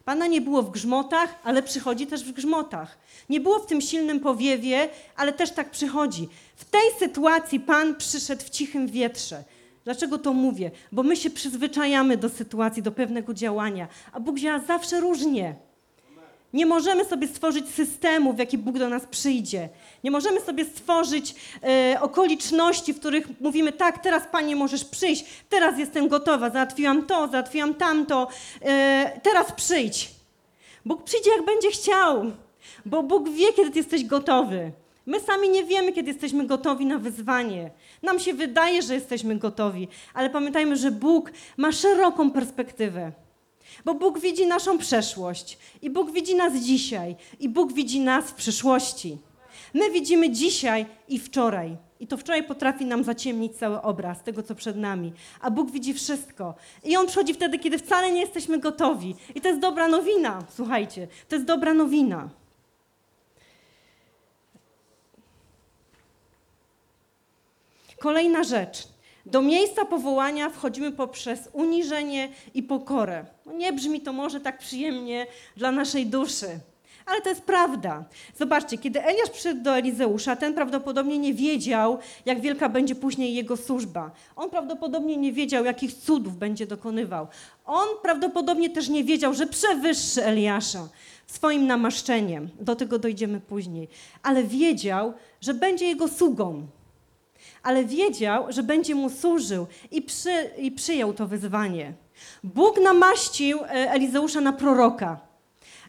Pana 0.05 0.27
nie 0.27 0.41
było 0.41 0.63
w 0.63 0.71
grzmotach, 0.71 1.39
ale 1.43 1.63
przychodzi 1.63 2.07
też 2.07 2.23
w 2.23 2.31
grzmotach. 2.31 2.97
Nie 3.29 3.39
było 3.39 3.59
w 3.59 3.65
tym 3.65 3.81
silnym 3.81 4.19
powiewie, 4.19 4.89
ale 5.15 5.33
też 5.33 5.51
tak 5.51 5.71
przychodzi. 5.71 6.29
W 6.55 6.65
tej 6.65 6.91
sytuacji 6.99 7.59
Pan 7.59 7.95
przyszedł 7.95 8.43
w 8.43 8.49
cichym 8.49 8.87
wietrze. 8.87 9.43
Dlaczego 9.87 10.17
to 10.17 10.33
mówię? 10.33 10.71
Bo 10.91 11.03
my 11.03 11.15
się 11.15 11.29
przyzwyczajamy 11.29 12.17
do 12.17 12.29
sytuacji, 12.29 12.83
do 12.83 12.91
pewnego 12.91 13.33
działania, 13.33 13.87
a 14.11 14.19
Bóg 14.19 14.39
działa 14.39 14.59
zawsze 14.59 14.99
różnie. 14.99 15.55
Nie 16.53 16.65
możemy 16.65 17.05
sobie 17.05 17.27
stworzyć 17.27 17.69
systemu, 17.69 18.33
w 18.33 18.37
jaki 18.37 18.57
Bóg 18.57 18.77
do 18.77 18.89
nas 18.89 19.05
przyjdzie. 19.05 19.69
Nie 20.03 20.11
możemy 20.11 20.41
sobie 20.41 20.65
stworzyć 20.65 21.35
e, 21.63 21.97
okoliczności, 22.01 22.93
w 22.93 22.99
których 22.99 23.41
mówimy, 23.41 23.71
tak, 23.71 24.03
teraz 24.03 24.23
Panie 24.31 24.55
możesz 24.55 24.85
przyjść, 24.85 25.25
teraz 25.49 25.79
jestem 25.79 26.07
gotowa, 26.07 26.49
załatwiłam 26.49 27.05
to, 27.05 27.27
załatwiłam 27.27 27.73
tamto, 27.73 28.27
e, 28.61 29.19
teraz 29.23 29.51
przyjdź. 29.51 30.11
Bóg 30.85 31.03
przyjdzie, 31.03 31.29
jak 31.37 31.45
będzie 31.45 31.71
chciał, 31.71 32.25
bo 32.85 33.03
Bóg 33.03 33.29
wie, 33.29 33.53
kiedy 33.53 33.79
jesteś 33.79 34.05
gotowy. 34.05 34.71
My 35.07 35.19
sami 35.19 35.49
nie 35.49 35.63
wiemy, 35.63 35.93
kiedy 35.93 36.11
jesteśmy 36.11 36.47
gotowi 36.47 36.85
na 36.85 36.97
wyzwanie. 36.97 37.71
Nam 38.03 38.19
się 38.19 38.33
wydaje, 38.33 38.81
że 38.81 38.93
jesteśmy 38.93 39.35
gotowi, 39.35 39.87
ale 40.13 40.29
pamiętajmy, 40.29 40.75
że 40.77 40.91
Bóg 40.91 41.31
ma 41.57 41.71
szeroką 41.71 42.31
perspektywę. 42.31 43.11
Bo 43.85 43.93
Bóg 43.93 44.19
widzi 44.19 44.47
naszą 44.47 44.77
przeszłość 44.77 45.57
i 45.81 45.89
Bóg 45.89 46.11
widzi 46.11 46.35
nas 46.35 46.53
dzisiaj 46.53 47.15
i 47.39 47.49
Bóg 47.49 47.73
widzi 47.73 47.99
nas 47.99 48.25
w 48.25 48.33
przyszłości. 48.33 49.17
My 49.73 49.91
widzimy 49.91 50.29
dzisiaj 50.29 50.85
i 51.07 51.19
wczoraj. 51.19 51.77
I 51.99 52.07
to 52.07 52.17
wczoraj 52.17 52.43
potrafi 52.43 52.85
nam 52.85 53.03
zaciemnić 53.03 53.55
cały 53.55 53.81
obraz 53.81 54.23
tego, 54.23 54.43
co 54.43 54.55
przed 54.55 54.77
nami. 54.77 55.13
A 55.41 55.51
Bóg 55.51 55.71
widzi 55.71 55.93
wszystko. 55.93 56.55
I 56.83 56.97
On 56.97 57.07
przychodzi 57.07 57.33
wtedy, 57.33 57.59
kiedy 57.59 57.77
wcale 57.77 58.11
nie 58.11 58.21
jesteśmy 58.21 58.59
gotowi. 58.59 59.15
I 59.35 59.41
to 59.41 59.47
jest 59.47 59.61
dobra 59.61 59.87
nowina, 59.87 60.43
słuchajcie. 60.55 61.07
To 61.29 61.35
jest 61.35 61.47
dobra 61.47 61.73
nowina. 61.73 62.29
Kolejna 67.99 68.43
rzecz. 68.43 68.87
Do 69.25 69.41
miejsca 69.41 69.85
powołania 69.85 70.49
wchodzimy 70.49 70.91
poprzez 70.91 71.49
uniżenie 71.53 72.29
i 72.53 72.63
pokorę. 72.63 73.25
No 73.45 73.53
nie 73.53 73.73
brzmi 73.73 74.01
to 74.01 74.13
może 74.13 74.39
tak 74.39 74.57
przyjemnie 74.57 75.27
dla 75.55 75.71
naszej 75.71 76.05
duszy, 76.05 76.59
ale 77.05 77.21
to 77.21 77.29
jest 77.29 77.41
prawda. 77.41 78.05
Zobaczcie, 78.37 78.77
kiedy 78.77 79.03
Eliasz 79.03 79.29
przyszedł 79.29 79.61
do 79.61 79.77
Elizeusza, 79.77 80.35
ten 80.35 80.53
prawdopodobnie 80.53 81.17
nie 81.17 81.33
wiedział, 81.33 81.99
jak 82.25 82.41
wielka 82.41 82.69
będzie 82.69 82.95
później 82.95 83.35
jego 83.35 83.57
służba. 83.57 84.11
On 84.35 84.49
prawdopodobnie 84.49 85.17
nie 85.17 85.33
wiedział, 85.33 85.65
jakich 85.65 85.93
cudów 85.93 86.37
będzie 86.37 86.67
dokonywał. 86.67 87.27
On 87.65 87.87
prawdopodobnie 88.01 88.69
też 88.69 88.89
nie 88.89 89.03
wiedział, 89.03 89.33
że 89.33 89.47
przewyższy 89.47 90.25
Eliasza 90.25 90.89
swoim 91.27 91.67
namaszczeniem. 91.67 92.49
Do 92.59 92.75
tego 92.75 92.99
dojdziemy 92.99 93.39
później. 93.39 93.87
Ale 94.23 94.43
wiedział, 94.43 95.13
że 95.41 95.53
będzie 95.53 95.85
jego 95.85 96.07
sługą 96.07 96.67
ale 97.67 97.85
wiedział, 97.85 98.51
że 98.51 98.63
będzie 98.63 98.95
mu 98.95 99.09
służył 99.09 99.67
i, 99.91 100.01
przy, 100.01 100.31
i 100.57 100.71
przyjął 100.71 101.13
to 101.13 101.27
wyzwanie. 101.27 101.93
Bóg 102.43 102.79
namaścił 102.81 103.59
e, 103.59 103.67
Elizeusza 103.91 104.41
na 104.41 104.53
proroka, 104.53 105.19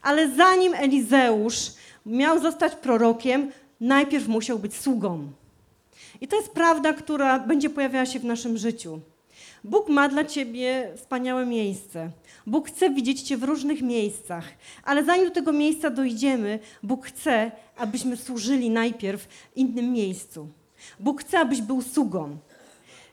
ale 0.03 0.31
zanim 0.31 0.75
Elizeusz 0.75 1.73
miał 2.07 2.39
zostać 2.39 2.75
prorokiem, 2.75 3.51
najpierw 3.81 4.29
musiał 4.29 4.59
być 4.59 4.77
sługą. 4.77 5.33
I 6.21 6.29
to 6.29 6.37
jest 6.37 6.49
prawda, 6.53 6.93
która 6.93 7.39
będzie 7.39 7.71
pojawiała 7.71 8.07
się 8.07 8.19
w 8.19 8.25
naszym 8.25 8.57
życiu. 8.57 9.01
Bóg 9.65 9.89
ma 9.89 10.09
dla 10.09 10.25
ciebie 10.25 10.93
wspaniałe 10.97 11.47
miejsce. 11.47 12.11
Bóg 12.47 12.69
chce 12.69 12.91
widzieć 12.91 13.21
cię 13.23 13.37
w 13.37 13.45
różnych 13.45 13.83
miejscach, 13.83 14.45
ale 14.85 15.05
zanim 15.05 15.25
do 15.25 15.35
tego 15.35 15.53
miejsca 15.53 15.91
dojdziemy, 15.91 16.59
Bóg 16.83 17.07
chce, 17.07 17.51
abyśmy 17.77 18.17
służyli 18.17 18.71
najpierw 18.71 19.29
innym 19.57 19.93
miejscu. 19.93 20.49
Bóg 21.01 21.21
chce, 21.21 21.39
abyś 21.39 21.63
był 21.63 21.83
sługą. 21.83 22.37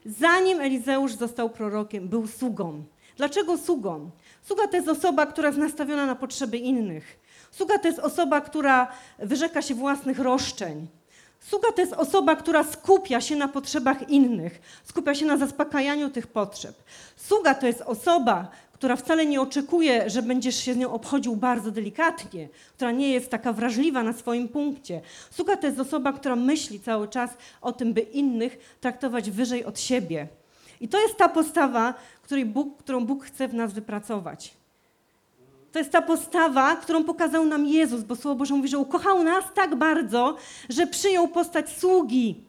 Zanim 0.06 0.62
Elizeusz 0.62 1.14
został 1.14 1.50
prorokiem, 1.50 2.08
był 2.08 2.28
sługą. 2.28 2.84
Dlaczego 3.18 3.58
sługą? 3.58 4.10
Sługa 4.44 4.68
to 4.68 4.76
jest 4.76 4.88
osoba, 4.90 5.26
która 5.26 5.48
jest 5.48 5.60
nastawiona 5.60 6.06
na 6.06 6.16
potrzeby 6.16 6.58
innych. 6.58 7.20
Sługa 7.52 7.80
to 7.80 7.88
jest 7.88 8.00
osoba, 8.00 8.42
która 8.42 8.88
wyrzeka 9.20 9.62
się 9.62 9.76
własnych 9.76 10.20
roszczeń. 10.20 10.88
Sługa 11.40 11.72
to 11.72 11.82
jest 11.82 11.94
osoba, 11.94 12.36
która 12.36 12.64
skupia 12.64 13.22
się 13.22 13.36
na 13.36 13.48
potrzebach 13.48 14.10
innych, 14.10 14.82
skupia 14.84 15.16
się 15.16 15.26
na 15.26 15.38
zaspokajaniu 15.38 16.10
tych 16.10 16.28
potrzeb. 16.28 16.76
Sługa 17.16 17.54
to 17.54 17.68
jest 17.68 17.82
osoba, 17.82 18.48
która 18.76 18.96
wcale 18.96 19.26
nie 19.26 19.42
oczekuje, 19.42 20.10
że 20.10 20.22
będziesz 20.22 20.56
się 20.56 20.74
z 20.74 20.78
nią 20.78 20.92
obchodził 20.92 21.36
bardzo 21.36 21.72
delikatnie, 21.72 22.50
która 22.76 22.92
nie 22.92 23.10
jest 23.10 23.30
taka 23.30 23.54
wrażliwa 23.54 24.04
na 24.04 24.14
swoim 24.14 24.48
punkcie. 24.48 25.02
Sługa 25.32 25.58
to 25.58 25.68
jest 25.68 25.80
osoba, 25.80 26.14
która 26.14 26.36
myśli 26.36 26.80
cały 26.80 27.08
czas 27.08 27.30
o 27.62 27.72
tym, 27.72 27.94
by 27.94 28.02
innych 28.02 28.78
traktować 28.82 29.32
wyżej 29.32 29.66
od 29.66 29.80
siebie. 29.80 30.28
I 30.82 30.88
to 30.88 31.00
jest 31.02 31.18
ta 31.18 31.30
postawa, 31.30 31.94
której 32.22 32.46
Bóg, 32.46 32.78
którą 32.78 33.06
Bóg 33.06 33.26
chce 33.26 33.48
w 33.48 33.54
nas 33.54 33.74
wypracować. 33.74 34.54
To 35.72 35.80
jest 35.80 35.92
ta 35.92 36.02
postawa, 36.02 36.76
którą 36.76 37.04
pokazał 37.04 37.46
nam 37.46 37.66
Jezus, 37.66 38.04
bo 38.04 38.16
Słowo 38.16 38.36
Boże 38.36 38.54
mówi, 38.54 38.70
że 38.70 38.78
ukochał 38.78 39.24
nas 39.24 39.44
tak 39.54 39.76
bardzo, 39.76 40.36
że 40.70 40.88
przyjął 40.88 41.28
postać 41.28 41.70
sługi 41.70 42.45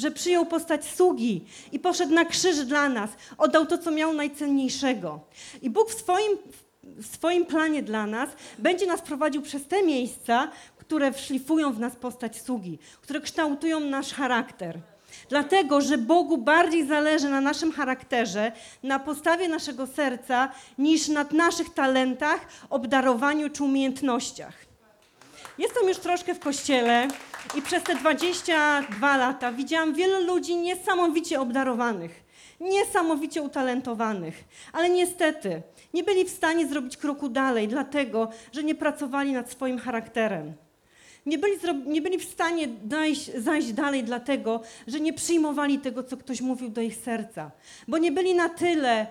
że 0.00 0.10
przyjął 0.10 0.46
postać 0.46 0.84
sługi 0.84 1.44
i 1.72 1.78
poszedł 1.78 2.14
na 2.14 2.24
krzyż 2.24 2.58
dla 2.58 2.88
nas, 2.88 3.10
oddał 3.38 3.66
to, 3.66 3.78
co 3.78 3.90
miał 3.90 4.12
najcenniejszego. 4.12 5.20
I 5.62 5.70
Bóg 5.70 5.90
w 5.90 5.98
swoim, 5.98 6.38
w 6.82 7.06
swoim 7.06 7.46
planie 7.46 7.82
dla 7.82 8.06
nas 8.06 8.30
będzie 8.58 8.86
nas 8.86 9.02
prowadził 9.02 9.42
przez 9.42 9.66
te 9.66 9.82
miejsca, 9.82 10.50
które 10.78 11.12
szlifują 11.12 11.72
w 11.72 11.80
nas 11.80 11.96
postać 11.96 12.42
sługi, 12.42 12.78
które 13.02 13.20
kształtują 13.20 13.80
nasz 13.80 14.12
charakter. 14.12 14.80
Dlatego, 15.28 15.80
że 15.80 15.98
Bogu 15.98 16.38
bardziej 16.38 16.86
zależy 16.86 17.28
na 17.28 17.40
naszym 17.40 17.72
charakterze, 17.72 18.52
na 18.82 18.98
postawie 18.98 19.48
naszego 19.48 19.86
serca, 19.86 20.48
niż 20.78 21.08
na 21.08 21.24
naszych 21.32 21.74
talentach, 21.74 22.40
obdarowaniu 22.70 23.50
czy 23.50 23.64
umiejętnościach. 23.64 24.69
Jestem 25.60 25.88
już 25.88 25.98
troszkę 25.98 26.34
w 26.34 26.38
kościele 26.38 27.08
i 27.58 27.62
przez 27.62 27.82
te 27.82 27.94
22 27.94 29.16
lata 29.16 29.52
widziałam 29.52 29.94
wiele 29.94 30.20
ludzi 30.20 30.56
niesamowicie 30.56 31.40
obdarowanych, 31.40 32.24
niesamowicie 32.60 33.42
utalentowanych, 33.42 34.44
ale 34.72 34.90
niestety 34.90 35.62
nie 35.94 36.04
byli 36.04 36.24
w 36.24 36.30
stanie 36.30 36.66
zrobić 36.66 36.96
kroku 36.96 37.28
dalej, 37.28 37.68
dlatego 37.68 38.30
że 38.52 38.62
nie 38.62 38.74
pracowali 38.74 39.32
nad 39.32 39.50
swoim 39.50 39.78
charakterem. 39.78 40.52
Nie 41.26 41.38
byli, 41.38 41.56
nie 41.86 42.02
byli 42.02 42.18
w 42.18 42.24
stanie 42.24 42.68
dojść, 42.68 43.34
zajść 43.34 43.72
dalej, 43.72 44.04
dlatego 44.04 44.60
że 44.86 45.00
nie 45.00 45.12
przyjmowali 45.12 45.78
tego, 45.78 46.04
co 46.04 46.16
ktoś 46.16 46.40
mówił 46.40 46.68
do 46.68 46.80
ich 46.80 46.96
serca, 46.96 47.50
bo 47.88 47.98
nie 47.98 48.12
byli 48.12 48.34
na 48.34 48.48
tyle 48.48 49.06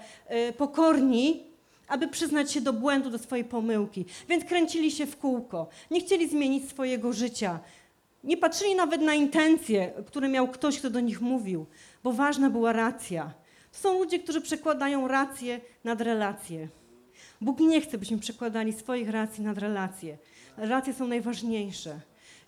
y, 0.49 0.53
pokorni, 0.53 1.48
aby 1.89 2.08
przyznać 2.08 2.52
się 2.52 2.62
do 2.62 2.73
błędu, 2.73 3.10
do 3.10 3.17
swojej 3.17 3.45
pomyłki. 3.45 4.06
Więc 4.30 4.45
kręcili 4.45 4.91
się 4.91 5.06
w 5.06 5.17
kółko, 5.17 5.67
nie 5.91 6.02
chcieli 6.02 6.30
zmienić 6.30 6.69
swojego 6.69 7.13
życia. 7.13 7.60
Nie 8.23 8.38
patrzyli 8.38 8.75
nawet 8.75 9.02
na 9.02 9.13
intencje, 9.13 9.93
które 10.08 10.30
miał 10.30 10.47
ktoś, 10.47 10.80
kto 10.80 10.89
do 10.89 10.99
nich 10.99 11.21
mówił, 11.21 11.65
bo 12.04 12.12
ważna 12.12 12.49
była 12.49 12.73
racja. 12.73 13.34
To 13.71 13.80
są 13.80 13.99
ludzie, 13.99 14.19
którzy 14.19 14.41
przekładają 14.41 15.08
rację 15.08 15.62
nad 15.84 16.02
relacje. 16.02 16.67
Bóg 17.41 17.60
nie 17.60 17.82
chce, 17.82 17.97
byśmy 17.97 18.17
przekładali 18.17 18.73
swoich 18.73 19.10
racji 19.10 19.43
nad 19.43 19.58
relacje. 19.58 20.17
Racje 20.58 20.93
są 20.93 21.08
najważniejsze. 21.08 21.99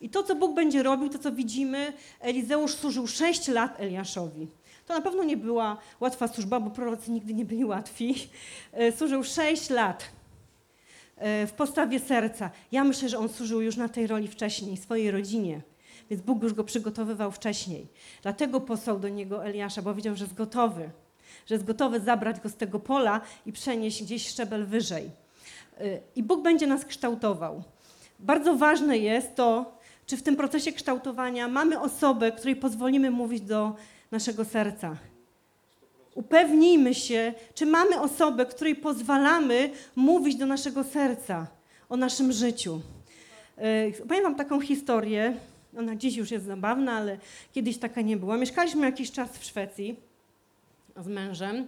I 0.02 0.10
to, 0.10 0.24
co 0.24 0.36
Bóg 0.36 0.56
będzie 0.56 0.84
robił, 0.84 1.10
to, 1.10 1.20
co 1.20 1.32
widzimy, 1.32 1.94
Elizeusz 2.20 2.76
służył 2.76 3.08
sześć 3.08 3.48
lat 3.48 3.80
Eliaszowi. 3.80 4.48
To 4.86 4.94
na 4.94 5.02
pewno 5.02 5.24
nie 5.24 5.38
była 5.38 5.78
łatwa 6.00 6.28
służba, 6.28 6.60
bo 6.60 6.70
prorocy 6.70 7.12
nigdy 7.12 7.34
nie 7.34 7.46
byli 7.46 7.66
łatwi. 7.66 8.30
E, 8.74 8.92
służył 8.92 9.24
sześć 9.24 9.70
lat 9.70 10.10
e, 11.18 11.48
w 11.48 11.54
postawie 11.54 12.00
serca. 12.00 12.50
Ja 12.72 12.84
myślę, 12.84 13.10
że 13.10 13.18
on 13.18 13.30
służył 13.30 13.62
już 13.62 13.78
na 13.78 13.90
tej 13.90 14.08
roli 14.08 14.28
wcześniej, 14.28 14.78
swojej 14.78 15.12
rodzinie. 15.12 15.62
Więc 16.10 16.22
Bóg 16.22 16.44
już 16.44 16.54
go 16.54 16.64
przygotowywał 16.64 17.32
wcześniej. 17.32 17.88
Dlatego 18.22 18.62
posłał 18.62 19.00
do 19.00 19.10
niego 19.10 19.46
Eliasza, 19.46 19.82
bo 19.82 19.96
wiedział, 19.96 20.16
że 20.16 20.24
jest 20.24 20.36
gotowy. 20.36 20.90
Że 21.46 21.56
jest 21.56 21.66
gotowy 21.66 22.00
zabrać 22.00 22.40
go 22.40 22.50
z 22.50 22.56
tego 22.56 22.80
pola 22.80 23.22
i 23.46 23.52
przenieść 23.52 24.04
gdzieś 24.04 24.28
szczebel 24.28 24.66
wyżej. 24.66 25.12
E, 25.80 26.00
I 26.16 26.24
Bóg 26.24 26.42
będzie 26.42 26.68
nas 26.68 26.86
kształtował. 26.86 27.64
Bardzo 28.20 28.56
ważne 28.56 28.98
jest 28.98 29.36
to, 29.36 29.78
czy 30.06 30.18
w 30.18 30.24
tym 30.24 30.36
procesie 30.36 30.72
kształtowania 30.72 31.48
mamy 31.48 31.80
osobę, 31.80 32.32
której 32.32 32.56
pozwolimy 32.56 33.12
mówić 33.12 33.42
do 33.42 33.76
naszego 34.12 34.46
serca. 34.46 34.98
Upewnijmy 36.16 36.96
się, 36.96 37.34
czy 37.54 37.66
mamy 37.66 38.02
osobę, 38.02 38.46
której 38.46 38.76
pozwalamy 38.76 39.70
mówić 39.96 40.36
do 40.36 40.46
naszego 40.46 40.84
serca 40.84 41.48
o 41.90 41.98
naszym 41.98 42.32
życiu. 42.32 42.82
E, 43.58 43.92
powiem 43.92 44.24
Wam 44.24 44.36
taką 44.36 44.62
historię. 44.62 45.34
Ona 45.78 45.96
dziś 45.96 46.16
już 46.16 46.32
jest 46.32 46.46
zabawna, 46.46 46.94
ale 46.94 47.18
kiedyś 47.52 47.78
taka 47.78 48.02
nie 48.02 48.18
była. 48.18 48.38
Mieszkaliśmy 48.38 48.86
jakiś 48.86 49.12
czas 49.12 49.38
w 49.38 49.44
Szwecji 49.44 50.00
z 50.98 51.08
mężem. 51.08 51.68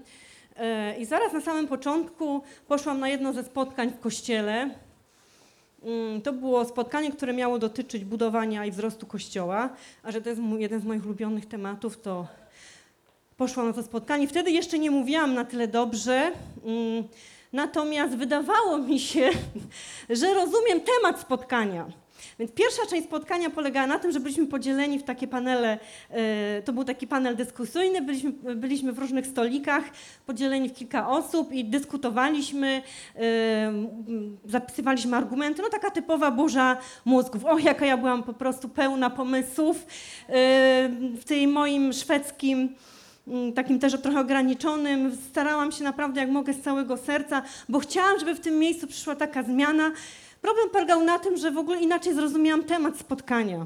E, 0.55 0.97
I 0.97 1.05
zaraz 1.05 1.33
na 1.33 1.41
samym 1.41 1.67
początku 1.67 2.41
poszłam 2.67 2.99
na 2.99 3.09
jedno 3.09 3.33
ze 3.33 3.43
spotkań 3.43 3.91
w 3.91 3.99
kościele. 3.99 4.69
Mm, 5.85 6.21
to 6.21 6.33
było 6.33 6.65
spotkanie, 6.65 7.11
które 7.11 7.33
miało 7.33 7.59
dotyczyć 7.59 8.05
budowania 8.05 8.65
i 8.65 8.71
wzrostu 8.71 9.05
kościoła, 9.05 9.69
a 10.03 10.11
że 10.11 10.21
to 10.21 10.29
jest 10.29 10.41
jeden 10.57 10.81
z 10.81 10.85
moich 10.85 11.05
ulubionych 11.05 11.45
tematów, 11.45 12.01
to 12.01 12.27
poszłam 13.37 13.67
na 13.67 13.73
to 13.73 13.83
spotkanie. 13.83 14.27
Wtedy 14.27 14.51
jeszcze 14.51 14.79
nie 14.79 14.91
mówiłam 14.91 15.33
na 15.33 15.45
tyle 15.45 15.67
dobrze. 15.67 16.31
Mm, 16.65 17.03
natomiast 17.53 18.15
wydawało 18.15 18.77
mi 18.77 18.99
się, 18.99 19.29
że 20.19 20.33
rozumiem 20.33 20.81
temat 20.81 21.19
spotkania. 21.21 22.02
Więc 22.39 22.51
pierwsza 22.51 22.81
część 22.89 23.07
spotkania 23.07 23.49
polegała 23.49 23.87
na 23.87 23.99
tym, 23.99 24.11
że 24.11 24.19
byliśmy 24.19 24.47
podzieleni 24.47 24.99
w 24.99 25.03
takie 25.03 25.27
panele, 25.27 25.79
e, 26.09 26.61
to 26.61 26.73
był 26.73 26.83
taki 26.83 27.07
panel 27.07 27.35
dyskusyjny, 27.35 28.01
byliśmy, 28.01 28.31
byliśmy 28.55 28.93
w 28.93 28.99
różnych 28.99 29.27
stolikach, 29.27 29.83
podzieleni 30.25 30.69
w 30.69 30.73
kilka 30.73 31.09
osób 31.09 31.51
i 31.51 31.65
dyskutowaliśmy, 31.65 32.81
e, 33.15 33.73
zapisywaliśmy 34.45 35.17
argumenty, 35.17 35.61
no 35.61 35.69
taka 35.69 35.91
typowa 35.91 36.31
burza 36.31 36.77
mózgów. 37.05 37.45
O, 37.45 37.57
jaka 37.59 37.85
ja 37.85 37.97
byłam 37.97 38.23
po 38.23 38.33
prostu 38.33 38.69
pełna 38.69 39.09
pomysłów 39.09 39.77
e, 39.77 39.85
w 41.17 41.23
tej 41.25 41.47
moim 41.47 41.93
szwedzkim 41.93 42.75
mm, 43.27 43.53
takim 43.53 43.79
też 43.79 44.01
trochę 44.01 44.19
ograniczonym. 44.19 45.17
Starałam 45.29 45.71
się 45.71 45.83
naprawdę 45.83 46.21
jak 46.21 46.29
mogę 46.29 46.53
z 46.53 46.61
całego 46.61 46.97
serca, 46.97 47.41
bo 47.69 47.79
chciałam, 47.79 48.19
żeby 48.19 48.35
w 48.35 48.39
tym 48.39 48.59
miejscu 48.59 48.87
przyszła 48.87 49.15
taka 49.15 49.43
zmiana. 49.43 49.91
Problem 50.43 50.69
polegał 50.69 51.03
na 51.03 51.19
tym, 51.19 51.37
że 51.37 51.51
w 51.51 51.57
ogóle 51.57 51.79
inaczej 51.81 52.13
zrozumiałam 52.13 52.63
temat 52.63 52.97
spotkania. 52.97 53.65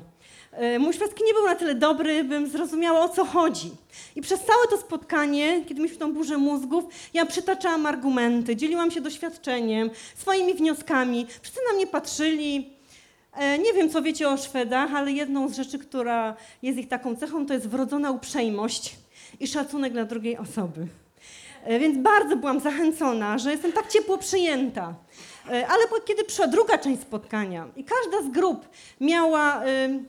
E, 0.51 0.79
Mój 0.79 0.93
szwedzki 0.93 1.23
nie 1.23 1.33
był 1.33 1.45
na 1.45 1.55
tyle 1.55 1.75
dobry, 1.75 2.23
bym 2.23 2.49
zrozumiała 2.49 2.99
o 3.05 3.09
co 3.09 3.25
chodzi. 3.25 3.71
I 4.15 4.21
przez 4.21 4.39
całe 4.39 4.67
to 4.69 4.77
spotkanie, 4.77 5.61
kiedy 5.67 5.81
mieliśmy 5.81 5.99
tą 5.99 6.13
burzę 6.13 6.37
mózgów, 6.37 6.83
ja 7.13 7.25
przytaczałam 7.25 7.85
argumenty, 7.85 8.55
dzieliłam 8.55 8.91
się 8.91 9.01
doświadczeniem, 9.01 9.89
swoimi 10.15 10.53
wnioskami. 10.53 11.27
Wszyscy 11.41 11.59
na 11.71 11.75
mnie 11.75 11.87
patrzyli. 11.87 12.69
E, 13.33 13.57
Nie 13.59 13.73
wiem, 13.73 13.89
co 13.89 14.01
wiecie 14.01 14.29
o 14.29 14.37
Szwedach, 14.37 14.93
ale 14.95 15.11
jedną 15.11 15.49
z 15.49 15.55
rzeczy, 15.55 15.79
która 15.79 16.35
jest 16.61 16.77
ich 16.79 16.87
taką 16.87 17.15
cechą, 17.15 17.45
to 17.45 17.53
jest 17.53 17.67
wrodzona 17.67 18.11
uprzejmość 18.11 18.95
i 19.39 19.47
szacunek 19.47 19.93
dla 19.93 20.05
drugiej 20.05 20.37
osoby. 20.37 20.87
E, 21.63 21.79
Więc 21.79 21.97
bardzo 21.97 22.35
byłam 22.35 22.59
zachęcona, 22.59 23.37
że 23.37 23.51
jestem 23.51 23.71
tak 23.71 23.87
ciepło 23.87 24.17
przyjęta. 24.17 24.93
E, 25.51 25.67
Ale 25.67 25.83
kiedy 26.05 26.23
przyszła 26.23 26.47
druga 26.47 26.77
część 26.77 27.01
spotkania 27.01 27.67
i 27.75 27.83
każda 27.83 28.21
z 28.21 28.31
grup 28.31 28.65
miała 29.01 29.63
em, 29.63 30.05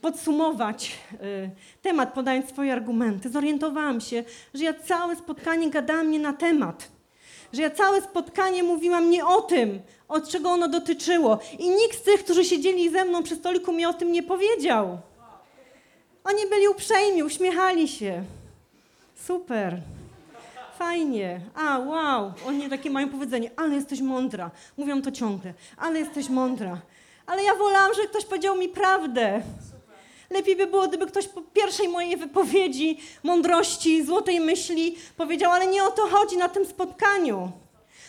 podsumować 0.00 0.98
e, 1.12 1.16
temat, 1.82 2.12
podając 2.12 2.48
swoje 2.48 2.72
argumenty, 2.72 3.30
zorientowałam 3.30 4.00
się, 4.00 4.24
że 4.54 4.64
ja 4.64 4.74
całe 4.74 5.16
spotkanie 5.16 5.70
gadałam 5.70 6.10
nie 6.10 6.18
na 6.18 6.32
temat. 6.32 6.88
Że 7.52 7.62
ja 7.62 7.70
całe 7.70 8.02
spotkanie 8.02 8.62
mówiłam 8.62 9.10
nie 9.10 9.26
o 9.26 9.42
tym, 9.42 9.80
od 10.08 10.28
czego 10.28 10.50
ono 10.50 10.68
dotyczyło. 10.68 11.38
I 11.58 11.70
nikt 11.70 11.98
z 11.98 12.02
tych, 12.02 12.24
którzy 12.24 12.44
siedzieli 12.44 12.90
ze 12.90 13.04
mną 13.04 13.22
przy 13.22 13.36
stoliku, 13.36 13.72
mi 13.72 13.86
o 13.86 13.92
tym 13.92 14.12
nie 14.12 14.22
powiedział. 14.22 14.98
Oni 16.24 16.46
byli 16.50 16.68
uprzejmi, 16.68 17.22
uśmiechali 17.22 17.88
się. 17.88 18.24
Super. 19.26 19.80
Fajnie. 20.80 21.40
A, 21.54 21.78
wow. 21.78 22.32
Oni 22.46 22.68
takie 22.68 22.90
mają 22.90 23.08
powiedzenie, 23.08 23.50
ale 23.56 23.74
jesteś 23.74 24.00
mądra. 24.00 24.50
Mówią 24.76 25.02
to 25.02 25.12
ciągle, 25.12 25.54
ale 25.76 25.98
jesteś 25.98 26.28
mądra. 26.28 26.78
Ale 27.26 27.42
ja 27.42 27.54
wolałam, 27.54 27.94
żeby 27.94 28.08
ktoś 28.08 28.24
powiedział 28.24 28.56
mi 28.56 28.68
prawdę. 28.68 29.42
Lepiej 30.30 30.56
by 30.56 30.66
było, 30.66 30.88
gdyby 30.88 31.06
ktoś 31.06 31.28
po 31.28 31.42
pierwszej 31.42 31.88
mojej 31.88 32.16
wypowiedzi, 32.16 32.98
mądrości, 33.22 34.04
złotej 34.04 34.40
myśli 34.40 34.96
powiedział, 35.16 35.52
ale 35.52 35.66
nie 35.66 35.84
o 35.84 35.90
to 35.90 36.06
chodzi 36.06 36.36
na 36.36 36.48
tym 36.48 36.64
spotkaniu. 36.66 37.52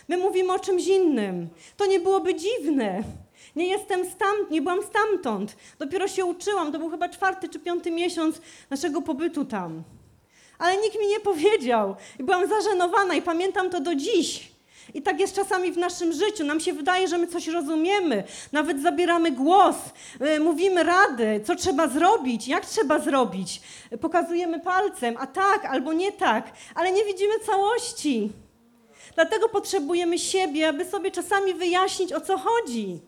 My 0.07 0.17
mówimy 0.17 0.53
o 0.53 0.59
czymś 0.59 0.87
innym. 0.87 1.49
To 1.77 1.85
nie 1.85 1.99
byłoby 1.99 2.35
dziwne. 2.35 3.03
Nie 3.55 3.67
jestem 3.67 4.05
stamtąd, 4.05 4.51
nie 4.51 4.61
byłam 4.61 4.79
stamtąd. 4.83 5.55
Dopiero 5.79 6.07
się 6.07 6.25
uczyłam. 6.25 6.71
To 6.71 6.79
był 6.79 6.89
chyba 6.89 7.09
czwarty 7.09 7.49
czy 7.49 7.59
piąty 7.59 7.91
miesiąc 7.91 8.41
naszego 8.69 9.01
pobytu 9.01 9.45
tam. 9.45 9.83
Ale 10.61 10.77
nikt 10.77 10.99
mi 10.99 11.07
nie 11.07 11.19
powiedział. 11.19 11.95
I 12.19 12.23
byłam 12.23 12.47
zażenowana 12.47 13.15
i 13.15 13.21
pamiętam 13.21 13.69
to 13.69 13.79
do 13.79 13.95
dziś. 13.95 14.51
I 14.93 15.01
tak 15.01 15.19
jest 15.19 15.35
czasami 15.35 15.71
w 15.71 15.77
naszym 15.77 16.13
życiu. 16.13 16.43
Nam 16.43 16.59
się 16.59 16.73
wydaje, 16.73 17.07
że 17.07 17.17
my 17.17 17.27
coś 17.27 17.47
rozumiemy, 17.47 18.23
nawet 18.51 18.81
zabieramy 18.81 19.31
głos, 19.31 19.75
y, 20.35 20.39
mówimy 20.39 20.83
rady, 20.83 21.41
co 21.45 21.55
trzeba 21.55 21.87
zrobić, 21.87 22.47
jak 22.47 22.65
trzeba 22.65 22.99
zrobić. 22.99 23.61
Pokazujemy 24.01 24.59
palcem, 24.59 25.15
a 25.19 25.27
tak 25.27 25.65
albo 25.65 25.93
nie 25.93 26.11
tak, 26.11 26.51
ale 26.75 26.91
nie 26.91 27.05
widzimy 27.05 27.39
całości. 27.39 28.31
Dlatego 29.15 29.49
potrzebujemy 29.49 30.19
siebie, 30.19 30.67
aby 30.67 30.85
sobie 30.85 31.11
czasami 31.11 31.53
wyjaśnić, 31.53 32.13
o 32.13 32.21
co 32.21 32.37
chodzi. 32.37 32.99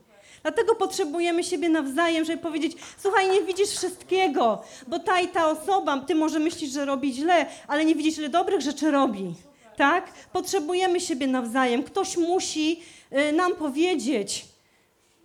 Dlatego 0.44 0.76
potrzebujemy 0.76 1.44
siebie 1.44 1.70
nawzajem, 1.70 2.26
żeby 2.26 2.42
powiedzieć: 2.42 2.78
Słuchaj, 2.98 3.30
nie 3.30 3.42
widzisz 3.42 3.70
wszystkiego, 3.70 4.64
bo 4.88 5.00
ta 5.00 5.20
i 5.20 5.28
ta 5.28 5.48
osoba, 5.48 6.00
ty 6.00 6.16
może 6.16 6.40
myślisz, 6.40 6.72
że 6.72 6.86
robi 6.86 7.14
źle, 7.14 7.46
ale 7.68 7.86
nie 7.86 7.96
widzisz, 7.96 8.18
ile 8.18 8.30
dobrych 8.30 8.62
rzeczy 8.62 8.92
robi. 8.92 9.34
Tak? 9.78 10.14
Potrzebujemy 10.34 11.02
siebie 11.02 11.28
nawzajem. 11.28 11.84
Ktoś 11.84 12.18
musi 12.18 12.82
y, 13.30 13.32
nam 13.32 13.56
powiedzieć, 13.56 14.46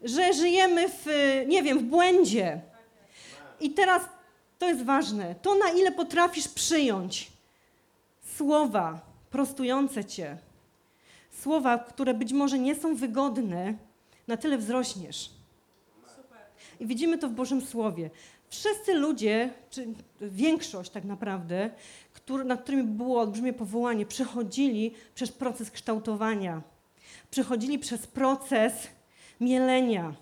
że 0.02 0.32
żyjemy 0.32 0.88
w, 0.88 1.08
y, 1.08 1.46
nie 1.46 1.62
wiem, 1.62 1.78
w 1.78 1.82
błędzie. 1.82 2.60
I 3.60 3.70
teraz 3.70 4.02
to 4.58 4.68
jest 4.68 4.84
ważne. 4.84 5.34
To, 5.42 5.54
na 5.54 5.70
ile 5.70 5.92
potrafisz 5.92 6.48
przyjąć 6.48 7.28
słowa 8.36 9.00
prostujące 9.30 10.04
cię, 10.04 10.38
słowa, 11.42 11.78
które 11.78 12.14
być 12.14 12.32
może 12.32 12.58
nie 12.58 12.74
są 12.74 12.94
wygodne, 12.94 13.74
na 14.28 14.36
tyle 14.36 14.58
wzrośniesz. 14.58 15.30
I 16.80 16.86
widzimy 16.86 17.18
to 17.18 17.28
w 17.28 17.32
Bożym 17.32 17.60
Słowie. 17.60 18.10
Wszyscy 18.48 18.94
ludzie, 18.94 19.50
czy 19.70 19.86
większość 20.20 20.90
tak 20.90 21.04
naprawdę, 21.04 21.70
który, 22.12 22.44
nad 22.44 22.62
którymi 22.62 22.82
było 22.82 23.20
olbrzymie 23.20 23.52
powołanie, 23.52 24.06
przechodzili 24.06 24.94
przez 25.14 25.32
proces 25.32 25.70
kształtowania. 25.70 26.62
Przechodzili 27.30 27.78
przez 27.78 28.06
proces 28.06 28.72
mielenia. 29.40 30.14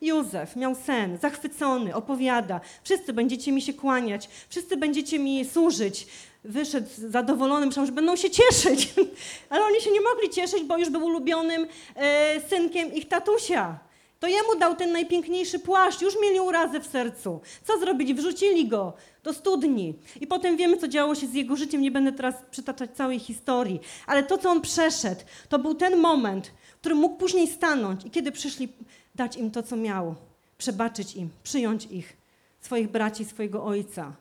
Józef 0.00 0.56
miał 0.56 0.74
sen, 0.74 1.18
zachwycony, 1.18 1.94
opowiada. 1.94 2.60
Wszyscy 2.82 3.12
będziecie 3.12 3.52
mi 3.52 3.62
się 3.62 3.74
kłaniać, 3.74 4.28
wszyscy 4.48 4.76
będziecie 4.76 5.18
mi 5.18 5.44
służyć. 5.44 6.06
Wyszedł 6.44 6.88
zadowolony, 7.08 7.66
myślał, 7.66 7.86
że 7.86 7.92
będą 7.92 8.16
się 8.16 8.30
cieszyć. 8.30 8.94
Ale 9.50 9.64
oni 9.64 9.80
się 9.80 9.90
nie 9.90 10.00
mogli 10.00 10.30
cieszyć, 10.30 10.64
bo 10.64 10.78
już 10.78 10.90
był 10.90 11.04
ulubionym 11.04 11.66
e, 11.96 12.40
synkiem 12.48 12.94
ich 12.94 13.08
tatusia. 13.08 13.78
To 14.20 14.28
jemu 14.28 14.58
dał 14.58 14.76
ten 14.76 14.92
najpiękniejszy 14.92 15.58
płaszcz, 15.58 16.02
już 16.02 16.14
mieli 16.22 16.40
urazę 16.40 16.80
w 16.80 16.86
sercu. 16.86 17.40
Co 17.64 17.78
zrobili? 17.78 18.14
Wrzucili 18.14 18.68
go 18.68 18.92
do 19.24 19.32
studni. 19.32 19.94
I 20.20 20.26
potem 20.26 20.56
wiemy, 20.56 20.76
co 20.76 20.88
działo 20.88 21.14
się 21.14 21.26
z 21.26 21.34
jego 21.34 21.56
życiem. 21.56 21.80
Nie 21.80 21.90
będę 21.90 22.12
teraz 22.12 22.34
przytaczać 22.50 22.90
całej 22.96 23.18
historii. 23.18 23.80
Ale 24.06 24.22
to, 24.22 24.38
co 24.38 24.50
on 24.50 24.60
przeszedł, 24.60 25.20
to 25.48 25.58
był 25.58 25.74
ten 25.74 25.96
moment, 25.96 26.46
w 26.76 26.80
którym 26.80 26.98
mógł 26.98 27.16
później 27.16 27.46
stanąć 27.46 28.04
i 28.04 28.10
kiedy 28.10 28.32
przyszli 28.32 28.68
dać 29.14 29.36
im 29.36 29.50
to, 29.50 29.62
co 29.62 29.76
miał, 29.76 30.14
przebaczyć 30.58 31.16
im, 31.16 31.30
przyjąć 31.42 31.86
ich, 31.86 32.16
swoich 32.60 32.90
braci, 32.90 33.24
swojego 33.24 33.64
ojca. 33.64 34.12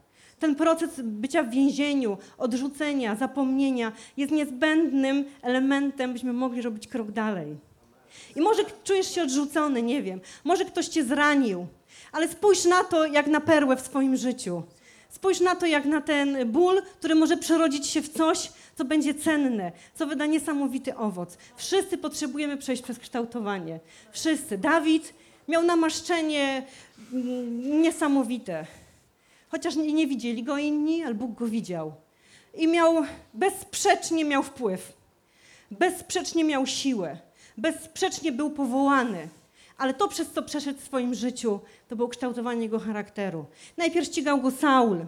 Ten 0.43 0.55
proces 0.55 0.89
bycia 1.03 1.43
w 1.43 1.49
więzieniu, 1.49 2.17
odrzucenia, 2.37 3.15
zapomnienia 3.15 3.91
jest 4.17 4.31
niezbędnym 4.31 5.25
elementem, 5.41 6.13
byśmy 6.13 6.33
mogli 6.33 6.61
robić 6.61 6.87
krok 6.87 7.11
dalej. 7.11 7.55
I 8.35 8.41
może 8.41 8.63
czujesz 8.83 9.15
się 9.15 9.23
odrzucony, 9.23 9.83
nie 9.83 10.01
wiem. 10.01 10.21
Może 10.43 10.65
ktoś 10.65 10.87
cię 10.87 11.03
zranił, 11.03 11.67
ale 12.11 12.27
spójrz 12.27 12.65
na 12.65 12.83
to 12.83 13.05
jak 13.05 13.27
na 13.27 13.41
perłę 13.41 13.75
w 13.75 13.81
swoim 13.81 14.17
życiu. 14.17 14.63
Spójrz 15.09 15.39
na 15.39 15.55
to 15.55 15.65
jak 15.65 15.85
na 15.85 16.01
ten 16.01 16.51
ból, 16.51 16.81
który 16.99 17.15
może 17.15 17.37
przerodzić 17.37 17.87
się 17.87 18.01
w 18.01 18.09
coś, 18.09 18.51
co 18.75 18.85
będzie 18.85 19.13
cenne, 19.13 19.71
co 19.95 20.07
wyda 20.07 20.25
niesamowity 20.25 20.95
owoc. 20.95 21.37
Wszyscy 21.55 21.97
potrzebujemy 21.97 22.57
przejść 22.57 22.83
przez 22.83 22.99
kształtowanie. 22.99 23.79
Wszyscy. 24.11 24.57
Dawid 24.57 25.13
miał 25.47 25.63
namaszczenie 25.63 26.63
mm, 27.13 27.81
niesamowite. 27.81 28.65
Chociaż 29.53 29.75
nie, 29.75 29.93
nie 29.93 30.07
widzieli 30.07 30.43
go 30.43 30.57
inni, 30.57 31.03
ale 31.03 31.13
Bóg 31.13 31.33
go 31.39 31.47
widział. 31.47 31.93
I 32.53 32.67
miał, 32.67 33.03
bezsprzecznie 33.33 34.25
miał 34.25 34.43
wpływ. 34.43 34.97
Bezsprzecznie 35.71 36.43
miał 36.43 36.65
siłę. 36.65 37.17
Bezsprzecznie 37.57 38.31
był 38.31 38.49
powołany. 38.51 39.29
Ale 39.77 39.93
to, 39.93 40.07
przez 40.07 40.31
co 40.31 40.43
przeszedł 40.43 40.79
w 40.79 40.83
swoim 40.83 41.15
życiu, 41.15 41.59
to 41.87 41.95
było 41.95 42.07
kształtowanie 42.07 42.61
jego 42.61 42.79
charakteru. 42.79 43.45
Najpierw 43.77 44.07
ścigał 44.07 44.41
go 44.41 44.51
Saul 44.51 45.05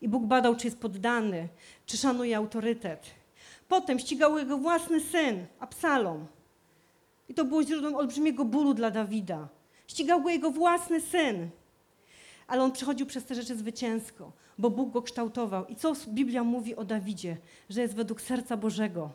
i 0.00 0.08
Bóg 0.08 0.24
badał, 0.24 0.56
czy 0.56 0.66
jest 0.66 0.78
poddany, 0.78 1.48
czy 1.86 1.96
szanuje 1.96 2.36
autorytet. 2.36 3.06
Potem 3.68 3.98
ścigał 3.98 4.38
jego 4.38 4.58
własny 4.58 5.00
syn, 5.00 5.46
Absalom. 5.60 6.26
I 7.28 7.34
to 7.34 7.44
było 7.44 7.62
źródłem 7.62 7.94
olbrzymiego 7.94 8.44
bólu 8.44 8.74
dla 8.74 8.90
Dawida. 8.90 9.48
Ścigał 9.86 10.22
go 10.22 10.30
jego 10.30 10.50
własny 10.50 11.00
syn. 11.00 11.50
Ale 12.48 12.62
on 12.62 12.72
przechodził 12.72 13.06
przez 13.06 13.24
te 13.24 13.34
rzeczy 13.34 13.56
zwycięsko, 13.56 14.32
bo 14.58 14.70
Bóg 14.70 14.92
go 14.92 15.02
kształtował. 15.02 15.66
I 15.66 15.76
co 15.76 15.92
Biblia 16.08 16.44
mówi 16.44 16.76
o 16.76 16.84
Dawidzie? 16.84 17.36
Że 17.70 17.80
jest 17.80 17.94
według 17.94 18.20
serca 18.20 18.56
Bożego 18.56 19.10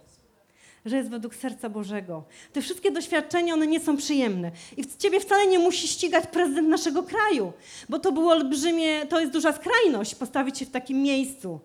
że 0.86 0.98
jest 0.98 1.10
według 1.10 1.36
serca 1.36 1.70
Bożego. 1.70 2.24
Te 2.54 2.62
wszystkie 2.62 2.92
doświadczenia, 2.92 3.54
one 3.54 3.68
nie 3.68 3.80
są 3.80 3.98
przyjemne. 3.98 4.52
I 4.78 4.84
ciebie 4.98 5.20
wcale 5.20 5.48
nie 5.48 5.60
musi 5.60 5.88
ścigać 5.88 6.28
prezydent 6.28 6.68
naszego 6.68 7.04
kraju, 7.04 7.54
bo 7.90 8.00
to 8.00 8.12
było 8.12 8.32
olbrzymie, 8.32 9.06
to 9.06 9.20
jest 9.20 9.34
duża 9.34 9.54
skrajność 9.54 10.16
postawić 10.16 10.58
się 10.58 10.66
w 10.66 10.72
takim 10.72 11.02
miejscu. 11.02 11.60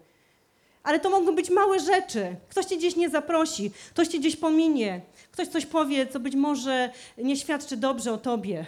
Ale 0.83 1.01
to 1.01 1.11
mogą 1.11 1.35
być 1.35 1.51
małe 1.51 1.81
rzeczy. 1.81 2.37
Ktoś 2.49 2.65
cię 2.65 2.77
gdzieś 2.77 2.97
nie 2.97 3.11
zaprosi, 3.11 3.71
ktoś 3.91 4.09
cię 4.09 4.19
gdzieś 4.19 4.37
pominie, 4.37 5.01
ktoś 5.33 5.49
coś 5.49 5.67
powie, 5.67 6.07
co 6.07 6.21
być 6.21 6.35
może 6.35 6.91
nie 7.19 7.37
świadczy 7.37 7.77
dobrze 7.77 8.13
o 8.13 8.19
tobie. 8.19 8.67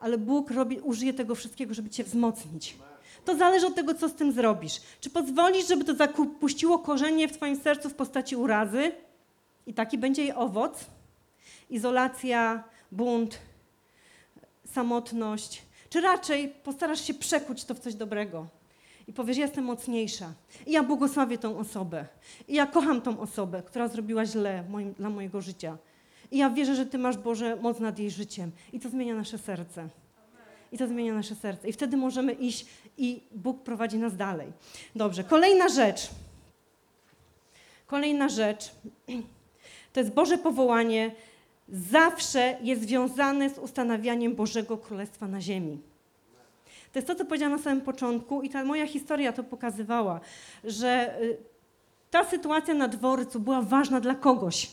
Ale 0.00 0.18
Bóg 0.18 0.50
robi, 0.50 0.80
użyje 0.80 1.14
tego 1.14 1.34
wszystkiego, 1.34 1.74
żeby 1.74 1.90
cię 1.90 2.04
wzmocnić. 2.04 2.76
To 3.24 3.36
zależy 3.36 3.66
od 3.66 3.74
tego, 3.74 3.94
co 3.94 4.08
z 4.08 4.14
tym 4.14 4.32
zrobisz. 4.32 4.80
Czy 5.00 5.10
pozwolisz, 5.10 5.68
żeby 5.68 5.84
to 5.84 5.94
zapuściło 5.94 6.78
korzenie 6.78 7.28
w 7.28 7.32
twoim 7.32 7.56
sercu 7.56 7.88
w 7.88 7.94
postaci 7.94 8.36
urazy? 8.36 8.92
I 9.66 9.74
taki 9.74 9.98
będzie 9.98 10.22
jej 10.22 10.32
owoc? 10.32 10.86
Izolacja, 11.70 12.64
bunt, 12.92 13.38
samotność. 14.66 15.62
Czy 15.90 16.00
raczej 16.00 16.48
postarasz 16.48 17.04
się 17.04 17.14
przekuć 17.14 17.64
to 17.64 17.74
w 17.74 17.78
coś 17.78 17.94
dobrego? 17.94 18.46
I 19.08 19.12
powiesz, 19.12 19.36
jestem 19.36 19.64
mocniejsza. 19.64 20.32
I 20.66 20.72
ja 20.72 20.82
błogosławię 20.82 21.38
tą 21.38 21.58
osobę. 21.58 22.06
I 22.48 22.54
ja 22.54 22.66
kocham 22.66 23.02
tą 23.02 23.20
osobę, 23.20 23.62
która 23.62 23.88
zrobiła 23.88 24.26
źle 24.26 24.64
moim, 24.68 24.92
dla 24.92 25.10
mojego 25.10 25.40
życia. 25.40 25.78
I 26.30 26.38
ja 26.38 26.50
wierzę, 26.50 26.74
że 26.74 26.86
Ty 26.86 26.98
masz, 26.98 27.16
Boże, 27.16 27.56
moc 27.56 27.80
nad 27.80 27.98
jej 27.98 28.10
życiem. 28.10 28.50
I 28.72 28.80
to 28.80 28.88
zmienia 28.88 29.14
nasze 29.14 29.38
serce. 29.38 29.88
I 30.72 30.78
to 30.78 30.86
zmienia 30.88 31.14
nasze 31.14 31.34
serce. 31.34 31.68
I 31.68 31.72
wtedy 31.72 31.96
możemy 31.96 32.32
iść 32.32 32.66
i 32.98 33.20
Bóg 33.32 33.62
prowadzi 33.62 33.98
nas 33.98 34.16
dalej. 34.16 34.52
Dobrze, 34.96 35.24
kolejna 35.24 35.68
rzecz. 35.68 36.10
Kolejna 37.86 38.28
rzecz. 38.28 38.70
To 39.92 40.00
jest 40.00 40.12
Boże 40.12 40.38
powołanie. 40.38 41.10
Zawsze 41.68 42.58
jest 42.62 42.82
związane 42.82 43.50
z 43.50 43.58
ustanawianiem 43.58 44.34
Bożego 44.34 44.78
Królestwa 44.78 45.28
na 45.28 45.40
ziemi. 45.40 45.78
To 46.92 46.98
jest 46.98 47.06
to, 47.06 47.14
co 47.14 47.24
powiedziałam 47.24 47.56
na 47.56 47.62
samym 47.62 47.80
początku 47.80 48.42
i 48.42 48.50
ta 48.50 48.64
moja 48.64 48.86
historia 48.86 49.32
to 49.32 49.44
pokazywała, 49.44 50.20
że 50.64 51.20
y, 51.22 51.36
ta 52.10 52.24
sytuacja 52.24 52.74
na 52.74 52.88
dworcu 52.88 53.40
była 53.40 53.62
ważna 53.62 54.00
dla 54.00 54.14
kogoś. 54.14 54.70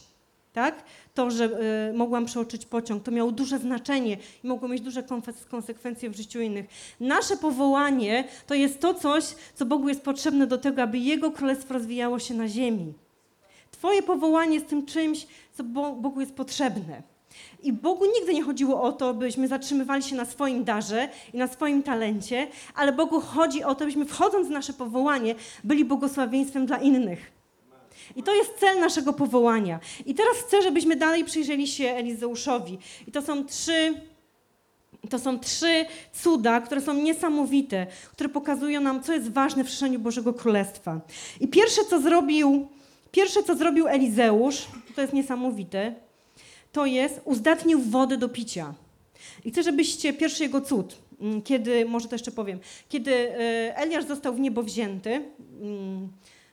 Tak? 0.53 0.83
To, 1.13 1.31
że 1.31 1.45
y, 1.89 1.93
mogłam 1.93 2.25
przeoczyć 2.25 2.65
pociąg, 2.65 3.03
to 3.03 3.11
miało 3.11 3.31
duże 3.31 3.59
znaczenie 3.59 4.17
i 4.43 4.47
mogło 4.47 4.67
mieć 4.69 4.81
duże 4.81 5.03
konse- 5.03 5.45
konsekwencje 5.49 6.09
w 6.09 6.15
życiu 6.15 6.41
innych. 6.41 6.65
Nasze 6.99 7.37
powołanie 7.37 8.23
to 8.47 8.53
jest 8.55 8.79
to 8.79 8.93
coś, 8.93 9.23
co 9.55 9.65
Bogu 9.65 9.89
jest 9.89 10.01
potrzebne 10.01 10.47
do 10.47 10.57
tego, 10.57 10.81
aby 10.81 10.97
Jego 10.97 11.31
królestwo 11.31 11.73
rozwijało 11.73 12.19
się 12.19 12.33
na 12.33 12.47
ziemi. 12.47 12.93
Twoje 13.71 14.03
powołanie 14.03 14.53
jest 14.55 14.67
tym 14.67 14.85
czymś, 14.85 15.27
co 15.53 15.63
Bo- 15.63 15.91
Bogu 15.95 16.19
jest 16.19 16.33
potrzebne. 16.35 17.01
I 17.63 17.73
Bogu 17.73 18.05
nigdy 18.19 18.33
nie 18.33 18.43
chodziło 18.43 18.81
o 18.83 18.91
to, 18.91 19.13
byśmy 19.13 19.47
zatrzymywali 19.47 20.03
się 20.03 20.15
na 20.15 20.25
swoim 20.25 20.63
darze 20.63 21.09
i 21.33 21.37
na 21.37 21.47
swoim 21.47 21.83
talencie, 21.83 22.47
ale 22.75 22.91
Bogu 22.93 23.21
chodzi 23.21 23.63
o 23.63 23.75
to, 23.75 23.85
byśmy 23.85 24.05
wchodząc 24.05 24.47
w 24.47 24.51
nasze 24.51 24.73
powołanie, 24.73 25.35
byli 25.63 25.85
błogosławieństwem 25.85 26.65
dla 26.65 26.77
innych. 26.77 27.36
I 28.15 28.23
to 28.23 28.35
jest 28.35 28.53
cel 28.59 28.79
naszego 28.79 29.13
powołania. 29.13 29.79
I 30.05 30.13
teraz 30.13 30.37
chcę, 30.37 30.61
żebyśmy 30.61 30.95
dalej 30.95 31.25
przyjrzeli 31.25 31.67
się 31.67 31.89
Elizeuszowi. 31.89 32.77
I 33.07 33.11
to 33.11 33.21
są 33.21 33.45
trzy, 33.45 33.93
to 35.09 35.19
są 35.19 35.39
trzy 35.39 35.85
cuda, 36.13 36.61
które 36.61 36.81
są 36.81 36.93
niesamowite, 36.93 37.87
które 38.11 38.29
pokazują 38.29 38.81
nam, 38.81 39.03
co 39.03 39.13
jest 39.13 39.31
ważne 39.31 39.63
w 39.63 39.69
szerzeniu 39.69 39.99
Bożego 39.99 40.33
Królestwa. 40.33 41.01
I 41.39 41.47
pierwsze, 41.47 41.81
co 41.89 42.01
zrobił, 42.01 42.67
pierwsze, 43.11 43.43
co 43.43 43.55
zrobił 43.55 43.87
Elizeusz, 43.87 44.67
to 44.95 45.01
jest 45.01 45.13
niesamowite, 45.13 45.95
to 46.71 46.85
jest 46.85 47.21
uzdatnił 47.25 47.81
wodę 47.81 48.17
do 48.17 48.29
picia. 48.29 48.73
I 49.45 49.51
chcę, 49.51 49.63
żebyście, 49.63 50.13
pierwszy 50.13 50.43
jego 50.43 50.61
cud, 50.61 50.95
mm, 51.21 51.41
kiedy, 51.41 51.85
może 51.85 52.07
to 52.07 52.15
jeszcze 52.15 52.31
powiem, 52.31 52.59
kiedy 52.89 53.11
e, 53.13 53.77
Eliasz 53.77 54.05
został 54.05 54.33
w 54.33 54.39
niebo 54.39 54.63
wzięty, 54.63 55.21
mm, 55.61 56.09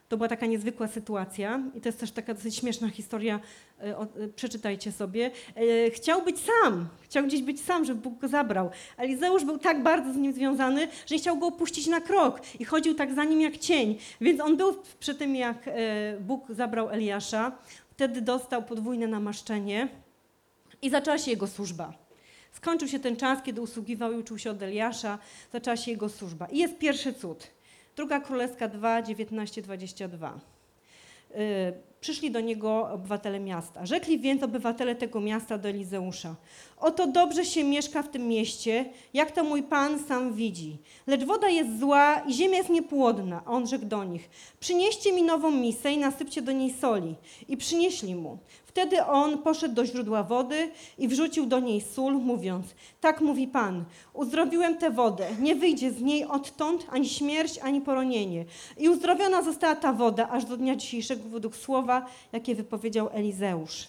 to 0.09 0.17
była 0.17 0.29
taka 0.29 0.45
niezwykła 0.45 0.87
sytuacja 0.87 1.61
i 1.75 1.81
to 1.81 1.89
jest 1.89 1.99
też 1.99 2.11
taka 2.11 2.33
dosyć 2.33 2.55
śmieszna 2.55 2.89
historia, 2.89 3.39
e, 3.79 3.97
e, 3.97 4.07
przeczytajcie 4.35 4.91
sobie. 4.91 5.31
E, 5.55 5.91
Chciał 5.91 6.21
być 6.21 6.35
sam, 6.39 6.87
chciał 7.01 7.23
gdzieś 7.23 7.41
być 7.41 7.61
sam, 7.61 7.85
żeby 7.85 8.01
Bóg 8.01 8.19
go 8.19 8.27
zabrał. 8.27 8.69
Elizeusz 8.97 9.45
był 9.45 9.57
tak 9.57 9.83
bardzo 9.83 10.13
z 10.13 10.15
nim 10.15 10.33
związany, 10.33 10.87
że 11.05 11.15
nie 11.15 11.21
chciał 11.21 11.37
go 11.37 11.47
opuścić 11.47 11.87
na 11.87 12.01
krok 12.01 12.41
i 12.59 12.65
chodził 12.65 12.95
tak 12.95 13.13
za 13.13 13.23
nim 13.23 13.41
jak 13.41 13.57
cień. 13.57 13.97
Więc 14.21 14.41
on 14.41 14.57
był 14.57 14.75
przy 14.99 15.15
tym, 15.15 15.35
jak 15.35 15.69
Bóg 16.19 16.45
zabrał 16.49 16.89
Eliasza. 16.89 17.51
Wtedy 17.91 18.21
dostał 18.21 18.63
podwójne 18.63 19.07
namaszczenie 19.07 19.87
i 20.81 20.89
zaczęła 20.89 21.17
się 21.17 21.31
jego 21.31 21.47
służba. 21.47 21.93
Skończył 22.51 22.87
się 22.87 22.99
ten 22.99 23.15
czas, 23.15 23.43
kiedy 23.43 23.61
usługiwał 23.61 24.11
i 24.11 24.15
uczył 24.15 24.37
się 24.37 24.51
od 24.51 24.61
Eliasza, 24.61 25.19
zaczęła 25.53 25.77
się 25.77 25.91
jego 25.91 26.09
służba. 26.09 26.45
I 26.45 26.57
jest 26.57 26.77
pierwszy 26.77 27.13
cud. 27.13 27.54
Druga 27.95 28.19
Królewska 28.19 28.67
2, 28.67 29.01
19, 29.01 29.61
22. 29.61 30.39
Yy, 31.29 31.37
przyszli 32.01 32.31
do 32.31 32.39
niego 32.39 32.89
obywatele 32.91 33.39
miasta. 33.39 33.85
Rzekli 33.85 34.19
więc 34.19 34.43
obywatele 34.43 34.95
tego 34.95 35.21
miasta 35.21 35.57
do 35.57 35.69
Elizeusza. 35.69 36.35
Oto 36.77 37.07
dobrze 37.07 37.45
się 37.45 37.63
mieszka 37.63 38.03
w 38.03 38.09
tym 38.09 38.27
mieście, 38.27 38.85
jak 39.13 39.31
to 39.31 39.43
mój 39.43 39.63
pan 39.63 39.99
sam 39.99 40.33
widzi. 40.33 40.77
Lecz 41.07 41.23
woda 41.23 41.49
jest 41.49 41.79
zła 41.79 42.23
i 42.27 42.33
ziemia 42.33 42.57
jest 42.57 42.69
niepłodna. 42.69 43.41
A 43.45 43.51
on 43.51 43.67
rzekł 43.67 43.85
do 43.85 44.03
nich, 44.03 44.29
przynieście 44.59 45.13
mi 45.13 45.23
nową 45.23 45.51
misę 45.51 45.91
i 45.91 45.97
nasypcie 45.97 46.41
do 46.41 46.51
niej 46.51 46.73
soli. 46.73 47.15
I 47.47 47.57
przynieśli 47.57 48.15
mu. 48.15 48.37
Wtedy 48.75 49.05
on 49.05 49.37
poszedł 49.37 49.75
do 49.75 49.85
źródła 49.85 50.23
wody 50.23 50.71
i 50.97 51.07
wrzucił 51.07 51.45
do 51.45 51.59
niej 51.59 51.81
sól, 51.81 52.13
mówiąc: 52.13 52.65
Tak 53.01 53.21
mówi 53.21 53.47
Pan, 53.47 53.85
uzdrowiłem 54.13 54.77
tę 54.77 54.91
wodę, 54.91 55.27
nie 55.39 55.55
wyjdzie 55.55 55.91
z 55.91 56.01
niej 56.01 56.25
odtąd 56.25 56.87
ani 56.91 57.09
śmierć, 57.09 57.59
ani 57.59 57.81
poronienie. 57.81 58.45
I 58.77 58.89
uzdrowiona 58.89 59.41
została 59.41 59.75
ta 59.75 59.93
woda 59.93 60.29
aż 60.29 60.45
do 60.45 60.57
dnia 60.57 60.75
dzisiejszego 60.75 61.29
według 61.29 61.55
słowa, 61.55 62.05
jakie 62.31 62.55
wypowiedział 62.55 63.09
Elizeusz. 63.11 63.87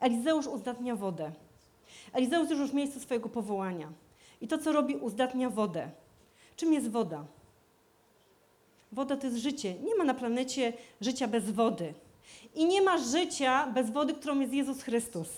Elizeusz 0.00 0.46
uzdatnia 0.46 0.96
wodę. 0.96 1.32
Elizeusz 2.12 2.50
już 2.50 2.70
w 2.70 2.74
miejscu 2.74 3.00
swojego 3.00 3.28
powołania. 3.28 3.88
I 4.40 4.48
to, 4.48 4.58
co 4.58 4.72
robi, 4.72 4.96
uzdatnia 4.96 5.50
wodę. 5.50 5.90
Czym 6.56 6.72
jest 6.72 6.90
woda? 6.90 7.24
Woda 8.92 9.16
to 9.16 9.26
jest 9.26 9.38
życie. 9.38 9.74
Nie 9.74 9.94
ma 9.94 10.04
na 10.04 10.14
planecie 10.14 10.72
życia 11.00 11.28
bez 11.28 11.50
wody. 11.50 11.94
I 12.54 12.64
nie 12.64 12.82
ma 12.82 12.98
życia 12.98 13.66
bez 13.66 13.90
wody, 13.90 14.14
którą 14.14 14.40
jest 14.40 14.52
Jezus 14.52 14.82
Chrystus. 14.82 15.28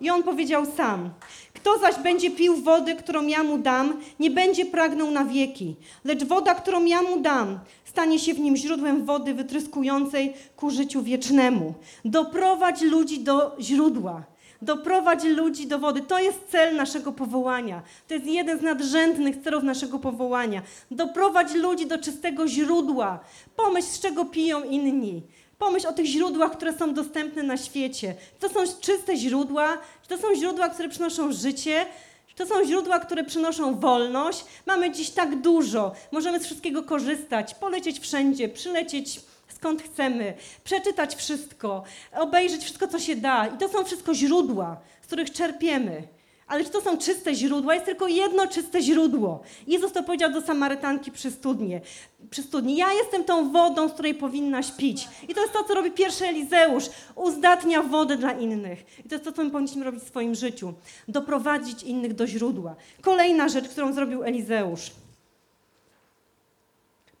I 0.00 0.10
on 0.10 0.22
powiedział 0.22 0.66
sam: 0.76 1.10
Kto 1.54 1.78
zaś 1.78 1.94
będzie 1.96 2.30
pił 2.30 2.56
wody, 2.56 2.94
którą 2.94 3.26
ja 3.26 3.42
mu 3.42 3.58
dam, 3.58 4.00
nie 4.20 4.30
będzie 4.30 4.66
pragnął 4.66 5.10
na 5.10 5.24
wieki, 5.24 5.76
lecz 6.04 6.24
woda, 6.24 6.54
którą 6.54 6.84
ja 6.84 7.02
mu 7.02 7.20
dam, 7.20 7.58
stanie 7.84 8.18
się 8.18 8.34
w 8.34 8.40
nim 8.40 8.56
źródłem 8.56 9.04
wody 9.04 9.34
wytryskującej 9.34 10.34
ku 10.56 10.70
życiu 10.70 11.02
wiecznemu. 11.02 11.74
Doprowadź 12.04 12.82
ludzi 12.82 13.20
do 13.20 13.56
źródła. 13.60 14.22
Doprowadź 14.62 15.24
ludzi 15.24 15.66
do 15.66 15.78
wody. 15.78 16.00
To 16.00 16.18
jest 16.18 16.38
cel 16.48 16.76
naszego 16.76 17.12
powołania. 17.12 17.82
To 18.08 18.14
jest 18.14 18.26
jeden 18.26 18.58
z 18.58 18.62
nadrzędnych 18.62 19.36
celów 19.36 19.62
naszego 19.62 19.98
powołania. 19.98 20.62
Doprowadź 20.90 21.54
ludzi 21.54 21.86
do 21.86 21.98
czystego 21.98 22.48
źródła. 22.48 23.20
Pomyśl, 23.56 23.88
z 23.88 24.00
czego 24.00 24.24
piją 24.24 24.64
inni. 24.64 25.22
Pomyśl 25.58 25.86
o 25.86 25.92
tych 25.92 26.06
źródłach, 26.06 26.52
które 26.52 26.78
są 26.78 26.94
dostępne 26.94 27.42
na 27.42 27.56
świecie. 27.56 28.14
To 28.40 28.48
są 28.48 28.60
czyste 28.80 29.16
źródła? 29.16 29.78
To 30.08 30.18
są 30.18 30.34
źródła, 30.34 30.68
które 30.68 30.88
przynoszą 30.88 31.32
życie? 31.32 31.86
To 32.36 32.46
są 32.46 32.64
źródła, 32.64 32.98
które 32.98 33.24
przynoszą 33.24 33.80
wolność? 33.80 34.44
Mamy 34.66 34.90
dziś 34.90 35.10
tak 35.10 35.40
dużo. 35.40 35.92
Możemy 36.12 36.40
z 36.40 36.44
wszystkiego 36.44 36.82
korzystać, 36.82 37.54
polecieć 37.54 38.00
wszędzie, 38.00 38.48
przylecieć 38.48 39.20
skąd 39.48 39.82
chcemy, 39.82 40.34
przeczytać 40.64 41.16
wszystko, 41.16 41.84
obejrzeć 42.12 42.62
wszystko, 42.62 42.88
co 42.88 42.98
się 42.98 43.16
da. 43.16 43.46
I 43.46 43.58
to 43.58 43.68
są 43.68 43.84
wszystko 43.84 44.14
źródła, 44.14 44.76
z 45.02 45.06
których 45.06 45.32
czerpiemy. 45.32 46.02
Ale 46.46 46.64
czy 46.64 46.70
to 46.70 46.80
są 46.80 46.98
czyste 46.98 47.34
źródła? 47.34 47.74
Jest 47.74 47.86
tylko 47.86 48.08
jedno 48.08 48.46
czyste 48.46 48.82
źródło. 48.82 49.42
Jezus 49.66 49.92
to 49.92 50.02
powiedział 50.02 50.32
do 50.32 50.40
Samarytanki 50.40 51.12
przy 51.12 51.30
studnie. 51.30 51.80
Przy 52.30 52.42
studni. 52.42 52.76
Ja 52.76 52.92
jestem 52.92 53.24
tą 53.24 53.52
wodą, 53.52 53.88
z 53.88 53.92
której 53.92 54.14
powinnaś 54.14 54.72
pić. 54.72 55.08
I 55.28 55.34
to 55.34 55.40
jest 55.40 55.52
to, 55.52 55.64
co 55.64 55.74
robi 55.74 55.90
pierwszy 55.90 56.26
Elizeusz. 56.26 56.84
Uzdatnia 57.14 57.82
wodę 57.82 58.16
dla 58.16 58.32
innych. 58.32 58.84
I 59.04 59.08
to 59.08 59.14
jest 59.14 59.24
to, 59.24 59.32
co 59.32 59.44
my 59.44 59.50
powinniśmy 59.50 59.84
robić 59.84 60.02
w 60.02 60.08
swoim 60.08 60.34
życiu. 60.34 60.74
Doprowadzić 61.08 61.82
innych 61.82 62.14
do 62.14 62.26
źródła. 62.26 62.76
Kolejna 63.00 63.48
rzecz, 63.48 63.68
którą 63.68 63.92
zrobił 63.92 64.24
Elizeusz. 64.24 64.90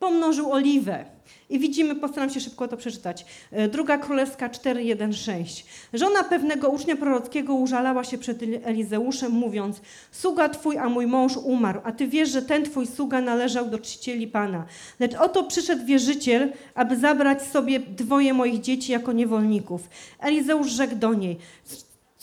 Pomnożył 0.06 0.52
oliwę. 0.52 1.04
I 1.50 1.58
widzimy, 1.58 1.94
postaram 1.94 2.30
się 2.30 2.40
szybko 2.40 2.68
to 2.68 2.76
przeczytać. 2.76 3.26
E, 3.52 3.68
Druga 3.68 3.98
Królewska 3.98 4.48
4.1.6. 4.48 5.64
Żona 5.94 6.24
pewnego 6.24 6.68
ucznia 6.68 6.96
prorockiego 6.96 7.54
użalała 7.54 8.04
się 8.04 8.18
przed 8.18 8.40
Elizeuszem, 8.64 9.32
mówiąc: 9.32 9.80
Sługa 10.12 10.48
twój, 10.48 10.78
a 10.78 10.88
mój 10.88 11.06
mąż 11.06 11.36
umarł, 11.36 11.80
a 11.84 11.92
ty 11.92 12.08
wiesz, 12.08 12.28
że 12.28 12.42
ten 12.42 12.64
twój 12.64 12.86
sługa 12.86 13.20
należał 13.20 13.68
do 13.70 13.78
czcicieli 13.78 14.26
Pana. 14.26 14.64
Lecz 15.00 15.14
oto 15.14 15.44
przyszedł 15.44 15.86
wierzyciel, 15.86 16.52
aby 16.74 16.96
zabrać 16.96 17.42
sobie 17.42 17.80
dwoje 17.80 18.34
moich 18.34 18.60
dzieci 18.60 18.92
jako 18.92 19.12
niewolników. 19.12 19.88
Elizeusz 20.20 20.70
rzekł 20.70 20.96
do 20.96 21.14
niej: 21.14 21.38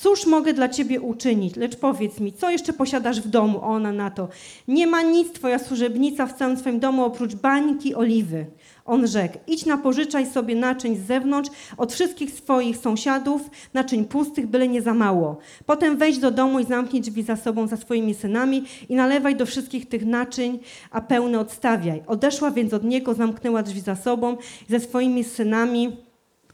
Cóż 0.03 0.25
mogę 0.25 0.53
dla 0.53 0.69
ciebie 0.69 1.01
uczynić? 1.01 1.55
Lecz 1.55 1.75
powiedz 1.75 2.19
mi, 2.19 2.33
co 2.33 2.49
jeszcze 2.49 2.73
posiadasz 2.73 3.21
w 3.21 3.27
domu? 3.27 3.59
Ona 3.61 3.91
na 3.91 4.11
to. 4.11 4.27
Nie 4.67 4.87
ma 4.87 5.01
nic 5.01 5.31
twoja 5.31 5.59
służebnica 5.59 6.25
w 6.25 6.33
całym 6.33 6.57
swoim 6.57 6.79
domu 6.79 7.03
oprócz 7.03 7.35
bańki 7.35 7.95
oliwy. 7.95 8.45
On 8.85 9.07
rzekł: 9.07 9.37
Idź 9.47 9.65
napożyczaj 9.65 10.25
sobie 10.25 10.55
naczyń 10.55 10.95
z 10.95 11.07
zewnątrz 11.07 11.49
od 11.77 11.93
wszystkich 11.93 12.31
swoich 12.31 12.77
sąsiadów, 12.77 13.41
naczyń 13.73 14.05
pustych, 14.05 14.47
byle 14.47 14.67
nie 14.67 14.81
za 14.81 14.93
mało. 14.93 15.37
Potem 15.65 15.97
wejdź 15.97 16.17
do 16.17 16.31
domu 16.31 16.59
i 16.59 16.65
zamknij 16.65 17.01
drzwi 17.01 17.23
za 17.23 17.35
sobą, 17.35 17.67
za 17.67 17.77
swoimi 17.77 18.13
synami 18.13 18.63
i 18.89 18.95
nalewaj 18.95 19.35
do 19.35 19.45
wszystkich 19.45 19.89
tych 19.89 20.05
naczyń, 20.05 20.59
a 20.91 21.01
pełne 21.01 21.39
odstawiaj. 21.39 22.03
Odeszła 22.07 22.51
więc 22.51 22.73
od 22.73 22.83
niego, 22.83 23.13
zamknęła 23.13 23.63
drzwi 23.63 23.81
za 23.81 23.95
sobą 23.95 24.37
ze 24.69 24.79
swoimi 24.79 25.23
synami, 25.23 25.97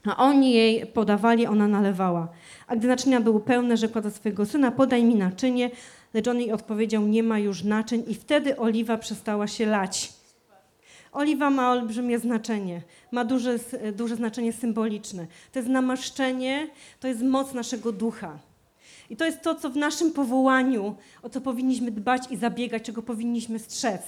a 0.04 0.16
oni 0.16 0.52
jej 0.52 0.86
podawali, 0.86 1.46
ona 1.46 1.68
nalewała. 1.68 2.28
A 2.70 2.76
gdy 2.76 2.88
naczynia 2.88 3.20
były 3.20 3.40
pełne, 3.40 3.76
rzekła 3.76 4.00
do 4.00 4.10
swojego 4.10 4.46
syna: 4.46 4.70
Podaj 4.70 5.04
mi 5.04 5.14
naczynie. 5.14 5.70
Lecz 6.14 6.28
on 6.28 6.40
jej 6.40 6.52
odpowiedział: 6.52 7.02
Nie 7.02 7.22
ma 7.22 7.38
już 7.38 7.64
naczyń, 7.64 8.04
i 8.06 8.14
wtedy 8.14 8.56
oliwa 8.56 8.98
przestała 8.98 9.46
się 9.46 9.66
lać. 9.66 10.12
Oliwa 11.12 11.50
ma 11.50 11.70
olbrzymie 11.72 12.18
znaczenie, 12.18 12.82
ma 13.12 13.24
duże, 13.24 13.58
duże 13.92 14.16
znaczenie 14.16 14.52
symboliczne. 14.52 15.26
To 15.52 15.58
jest 15.58 15.68
namaszczenie, 15.68 16.68
to 17.00 17.08
jest 17.08 17.22
moc 17.22 17.54
naszego 17.54 17.92
ducha. 17.92 18.38
I 19.10 19.16
to 19.16 19.24
jest 19.24 19.42
to, 19.42 19.54
co 19.54 19.70
w 19.70 19.76
naszym 19.76 20.12
powołaniu, 20.12 20.94
o 21.22 21.28
co 21.28 21.40
powinniśmy 21.40 21.90
dbać 21.90 22.22
i 22.30 22.36
zabiegać, 22.36 22.82
czego 22.82 23.02
powinniśmy 23.02 23.58
strzec. 23.58 24.02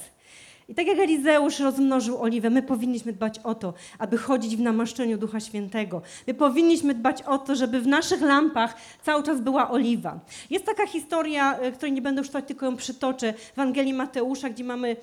I 0.67 0.75
tak 0.75 0.87
jak 0.87 0.99
Elizeusz 0.99 1.59
rozmnożył 1.59 2.21
oliwę, 2.21 2.49
my 2.49 2.63
powinniśmy 2.63 3.13
dbać 3.13 3.39
o 3.39 3.55
to, 3.55 3.73
aby 3.99 4.17
chodzić 4.17 4.55
w 4.55 4.59
namaszczeniu 4.59 5.17
Ducha 5.17 5.39
Świętego. 5.39 6.01
My 6.27 6.33
powinniśmy 6.33 6.93
dbać 6.93 7.21
o 7.21 7.37
to, 7.37 7.55
żeby 7.55 7.81
w 7.81 7.87
naszych 7.87 8.21
lampach 8.21 8.75
cały 9.01 9.23
czas 9.23 9.41
była 9.41 9.71
oliwa. 9.71 10.19
Jest 10.49 10.65
taka 10.65 10.87
historia, 10.87 11.59
y, 11.63 11.71
której 11.71 11.91
nie 11.91 12.01
będę 12.01 12.21
już 12.21 12.27
czytać, 12.27 12.45
tylko 12.47 12.65
ją 12.65 12.75
przytoczę, 12.75 13.33
w 13.33 13.51
Ewangelii 13.59 13.93
Mateusza, 13.93 14.49
gdzie 14.49 14.63
mamy 14.63 14.95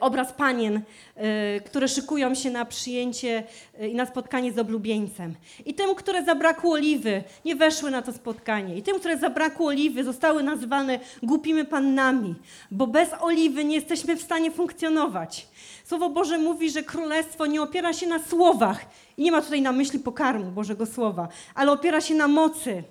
obraz 0.00 0.32
panien, 0.32 0.76
y, 0.76 0.82
które 1.60 1.88
szykują 1.88 2.34
się 2.34 2.50
na 2.50 2.64
przyjęcie 2.64 3.44
y, 3.80 3.88
i 3.88 3.94
na 3.94 4.06
spotkanie 4.06 4.52
z 4.52 4.58
oblubieńcem. 4.58 5.34
I 5.66 5.74
tym, 5.74 5.94
które 5.94 6.24
zabrakło 6.24 6.72
oliwy, 6.72 7.24
nie 7.44 7.56
weszły 7.56 7.90
na 7.90 8.02
to 8.02 8.12
spotkanie. 8.12 8.76
I 8.76 8.82
tym, 8.82 8.98
które 8.98 9.18
zabrakło 9.18 9.66
oliwy, 9.66 10.04
zostały 10.04 10.42
nazywane 10.42 11.00
głupimi 11.22 11.64
pannami, 11.64 12.34
bo 12.70 12.86
bez 12.86 13.08
oliwy 13.20 13.64
nie 13.64 13.74
jesteśmy 13.74 14.16
w 14.16 14.22
stanie 14.22 14.50
funkcjonować. 14.50 15.48
Słowo 15.84 16.10
Boże 16.10 16.38
mówi, 16.38 16.70
że 16.70 16.82
królestwo 16.82 17.46
nie 17.46 17.62
opiera 17.62 17.92
się 17.92 18.06
na 18.06 18.18
słowach. 18.18 18.86
I 19.16 19.22
nie 19.22 19.32
ma 19.32 19.42
tutaj 19.42 19.62
na 19.62 19.72
myśli 19.72 19.98
pokarmu 19.98 20.50
Bożego 20.50 20.86
Słowa, 20.86 21.28
ale 21.54 21.72
opiera 21.72 22.00
się 22.00 22.14
na 22.14 22.28
mocy 22.28 22.84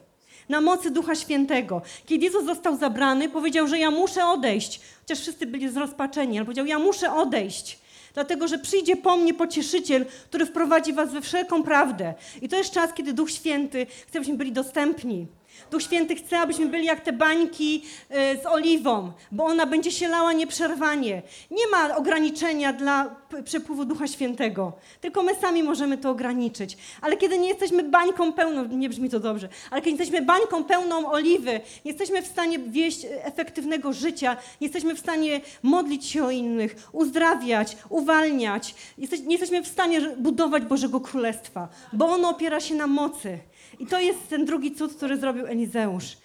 na 0.49 0.61
mocy 0.61 0.91
Ducha 0.91 1.15
Świętego. 1.15 1.81
Kiedy 2.05 2.25
Jezus 2.25 2.45
został 2.45 2.77
zabrany, 2.77 3.29
powiedział, 3.29 3.67
że 3.67 3.79
ja 3.79 3.91
muszę 3.91 4.25
odejść. 4.25 4.81
Chociaż 5.01 5.19
wszyscy 5.19 5.45
byli 5.47 5.69
zrozpaczeni, 5.69 6.37
ale 6.37 6.45
powiedział, 6.45 6.65
ja 6.65 6.79
muszę 6.79 7.13
odejść. 7.13 7.79
Dlatego, 8.13 8.47
że 8.47 8.57
przyjdzie 8.57 8.95
po 8.95 9.17
mnie 9.17 9.33
pocieszyciel, 9.33 10.05
który 10.05 10.45
wprowadzi 10.45 10.93
was 10.93 11.13
we 11.13 11.21
wszelką 11.21 11.63
prawdę. 11.63 12.13
I 12.41 12.49
to 12.49 12.57
jest 12.57 12.71
czas, 12.71 12.93
kiedy 12.93 13.13
Duch 13.13 13.31
Święty 13.31 13.85
chce, 14.07 14.19
abyśmy 14.19 14.37
byli 14.37 14.51
dostępni. 14.51 15.27
Duch 15.72 15.84
Święty 15.84 16.16
chce, 16.16 16.39
abyśmy 16.39 16.66
byli 16.66 16.86
jak 16.86 17.01
te 17.01 17.14
bańki 17.14 17.84
y, 18.12 18.16
z 18.43 18.45
oliwą, 18.45 19.12
bo 19.32 19.45
ona 19.45 19.66
będzie 19.66 19.91
się 19.91 20.08
lała 20.08 20.34
nieprzerwanie. 20.34 21.22
Nie 21.51 21.68
ma 21.68 21.95
ograniczenia 21.95 22.74
dla 22.74 23.16
przepływu 23.43 23.86
Ducha 23.86 24.08
Świętego, 24.08 24.74
tylko 25.01 25.24
my 25.24 25.36
sami 25.36 25.64
możemy 25.64 25.97
to 25.97 26.10
ograniczyć. 26.10 26.78
Ale 27.01 27.18
kiedy 27.18 27.38
nie 27.38 27.49
jesteśmy 27.49 27.84
bańką 27.84 28.34
pełną, 28.34 28.66
nie 28.66 28.89
brzmi 28.89 29.10
to 29.10 29.20
dobrze, 29.20 29.49
ale 29.72 29.82
kiedy 29.82 29.97
jesteśmy 29.97 30.26
bańką 30.26 30.64
pełną 30.64 31.12
oliwy, 31.12 31.51
nie 31.86 31.91
jesteśmy 31.91 32.22
w 32.22 32.28
stanie 32.28 32.60
wieść 32.60 33.06
e, 33.06 33.26
efektywnego 33.26 33.93
życia, 33.93 34.38
nie 34.62 34.68
jesteśmy 34.68 34.95
w 34.95 34.99
stanie 34.99 35.41
modlić 35.64 36.06
się 36.06 36.26
o 36.26 36.32
innych, 36.32 36.76
uzdrawiać, 36.91 37.78
uwalniać, 37.89 38.76
nie 38.97 39.36
jesteśmy 39.36 39.64
w 39.64 39.68
stanie 39.68 40.01
budować 40.01 40.64
Bożego 40.64 40.99
Królestwa, 40.99 41.68
bo 41.93 42.08
ono 42.08 42.30
opiera 42.30 42.60
się 42.60 42.76
na 42.76 42.88
mocy. 42.88 43.39
I 43.80 43.86
to 43.88 43.99
jest 43.99 44.30
ten 44.30 44.45
drugi 44.45 44.76
cud, 44.76 44.95
który 44.95 45.17
zrobił 45.17 45.45
Elizeusz. 45.47 46.17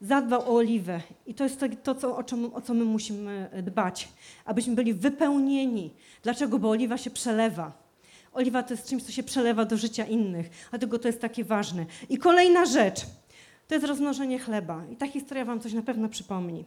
Zadbał 0.00 0.40
o 0.40 0.56
oliwę. 0.56 1.00
I 1.26 1.34
to 1.34 1.44
jest 1.44 1.60
to, 1.60 1.66
to 1.82 1.94
co, 1.94 2.16
o, 2.16 2.22
czym, 2.22 2.54
o 2.54 2.60
co 2.60 2.74
my 2.74 2.84
musimy 2.84 3.50
dbać. 3.62 4.08
Abyśmy 4.44 4.74
byli 4.74 4.94
wypełnieni. 4.94 5.90
Dlaczego? 6.22 6.58
Bo 6.58 6.70
oliwa 6.70 6.98
się 6.98 7.10
przelewa. 7.10 7.72
Oliwa 8.32 8.62
to 8.62 8.74
jest 8.74 8.88
czymś, 8.88 9.02
co 9.02 9.12
się 9.12 9.22
przelewa 9.22 9.64
do 9.64 9.76
życia 9.76 10.04
innych. 10.04 10.50
Dlatego 10.70 10.98
to 10.98 11.08
jest 11.08 11.20
takie 11.20 11.44
ważne. 11.44 11.86
I 12.08 12.18
kolejna 12.18 12.64
rzecz. 12.64 13.00
To 13.72 13.76
jest 13.76 13.86
rozmnożenie 13.86 14.38
chleba. 14.38 14.82
I 14.92 14.96
ta 14.96 15.06
historia 15.06 15.44
wam 15.44 15.60
coś 15.60 15.72
na 15.72 15.82
pewno 15.82 16.08
przypomni. 16.08 16.64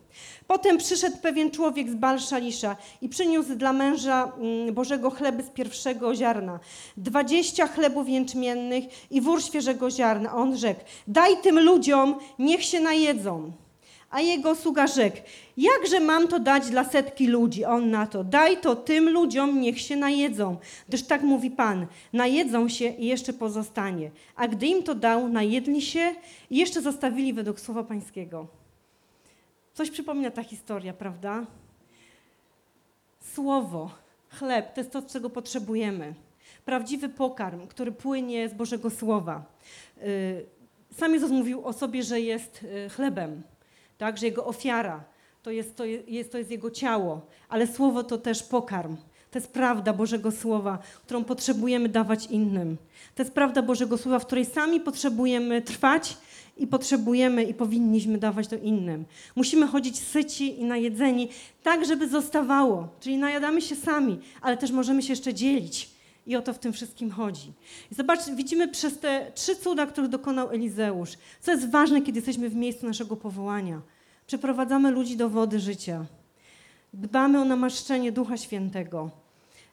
Potem 0.48 0.78
przyszedł 0.78 1.18
pewien 1.18 1.52
człowiek 1.52 1.90
z 1.90 1.96
Balszalisza 1.96 2.76
i 3.02 3.10
przyniósł 3.10 3.56
dla 3.56 3.74
męża 3.74 4.32
mm, 4.38 4.74
Bożego 4.74 5.10
chleby 5.10 5.44
z 5.44 5.50
pierwszego 5.50 6.16
ziarna. 6.16 6.60
Dwadzieścia 6.98 7.68
chlebów 7.68 8.10
jęczmiennych 8.10 8.84
i 9.12 9.22
wór 9.22 9.44
świeżego 9.44 9.92
ziarna. 9.92 10.36
On 10.36 10.58
rzekł, 10.58 10.82
daj 11.08 11.38
tym 11.42 11.60
ludziom, 11.60 12.16
niech 12.40 12.64
się 12.64 12.80
najedzą. 12.80 13.52
A 14.16 14.22
jego 14.22 14.56
sługa 14.56 14.88
rzekł, 14.88 15.18
jakże 15.58 16.00
mam 16.00 16.28
to 16.28 16.40
dać 16.40 16.70
dla 16.70 16.84
setki 16.84 17.28
ludzi? 17.28 17.66
On 17.66 17.92
na 17.92 18.08
to, 18.08 18.24
daj 18.24 18.58
to 18.58 18.76
tym 18.76 19.10
ludziom, 19.10 19.62
niech 19.62 19.82
się 19.82 19.96
najedzą. 19.96 20.58
Gdyż 20.88 21.04
tak 21.04 21.22
mówi 21.22 21.52
Pan, 21.52 21.88
najedzą 22.14 22.70
się 22.70 22.86
i 22.86 23.06
jeszcze 23.06 23.34
pozostanie. 23.34 24.12
A 24.36 24.48
gdy 24.48 24.68
im 24.68 24.84
to 24.84 24.96
dał, 24.96 25.30
najedli 25.30 25.82
się 25.82 26.16
i 26.50 26.58
jeszcze 26.58 26.82
zostawili 26.82 27.34
według 27.34 27.60
słowa 27.60 27.84
Pańskiego. 27.84 28.48
Coś 29.74 29.92
przypomina 29.92 30.32
ta 30.32 30.44
historia, 30.44 30.94
prawda? 30.94 31.46
Słowo, 33.34 33.92
chleb, 34.30 34.74
to 34.74 34.82
jest 34.82 34.92
to, 34.92 35.02
czego 35.02 35.30
potrzebujemy. 35.30 36.14
Prawdziwy 36.66 37.10
pokarm, 37.10 37.68
który 37.68 37.92
płynie 37.92 38.50
z 38.50 38.54
Bożego 38.54 38.90
Słowa. 38.90 39.44
Y, 40.04 40.46
Sam 40.98 41.14
Jezus 41.14 41.32
mówił 41.32 41.66
o 41.66 41.74
sobie, 41.74 42.04
że 42.04 42.22
jest 42.22 42.64
y, 42.64 42.90
chlebem, 42.90 43.44
tak? 43.98 44.18
że 44.18 44.26
jego 44.26 44.46
ofiara 44.46 45.04
to 45.44 45.52
jest, 45.52 45.76
to, 45.76 45.86
jest, 45.86 46.32
to 46.32 46.38
jest 46.38 46.52
jego 46.52 46.72
ciało, 46.72 47.22
ale 47.50 47.68
Słowo 47.68 48.04
to 48.04 48.18
też 48.18 48.44
pokarm. 48.44 48.98
To 49.32 49.40
jest 49.40 49.52
prawda 49.52 49.94
Bożego 49.94 50.32
Słowa, 50.32 50.80
którą 51.06 51.24
potrzebujemy 51.24 51.90
dawać 51.90 52.26
innym. 52.26 52.78
To 53.16 53.24
jest 53.24 53.34
prawda 53.34 53.62
Bożego 53.62 53.98
Słowa, 53.98 54.20
w 54.20 54.26
której 54.26 54.46
sami 54.46 54.80
potrzebujemy 54.80 55.62
trwać 55.62 56.18
i 56.58 56.68
potrzebujemy 56.68 57.44
i 57.44 57.54
powinniśmy 57.54 58.18
dawać 58.18 58.48
to 58.48 58.56
innym. 58.56 59.06
Musimy 59.36 59.68
chodzić 59.68 60.00
syci 60.00 60.60
i 60.60 60.64
najedzeni, 60.64 61.30
tak 61.64 61.86
żeby 61.86 62.08
zostawało. 62.08 62.88
Czyli 63.00 63.18
najadamy 63.18 63.62
się 63.62 63.76
sami, 63.76 64.20
ale 64.42 64.58
też 64.58 64.72
możemy 64.72 65.02
się 65.02 65.14
jeszcze 65.14 65.34
dzielić. 65.34 65.95
I 66.26 66.36
o 66.36 66.42
to 66.42 66.54
w 66.54 66.60
tym 66.60 66.74
wszystkim 66.74 67.12
chodzi. 67.12 67.54
Zobacz, 67.92 68.20
widzimy 68.36 68.68
przez 68.68 69.00
te 69.00 69.32
trzy 69.36 69.56
cuda, 69.56 69.86
których 69.86 70.10
dokonał 70.10 70.50
Elizeusz, 70.50 71.12
co 71.42 71.52
jest 71.52 71.72
ważne, 71.72 72.02
kiedy 72.02 72.18
jesteśmy 72.18 72.50
w 72.50 72.56
miejscu 72.56 72.86
naszego 72.86 73.18
powołania. 73.18 73.82
Przeprowadzamy 74.28 74.92
ludzi 74.92 75.18
do 75.18 75.30
wody 75.30 75.60
życia. 75.60 76.06
Dbamy 76.94 77.42
o 77.42 77.46
namaszczenie 77.46 78.12
Ducha 78.12 78.38
Świętego 78.38 79.10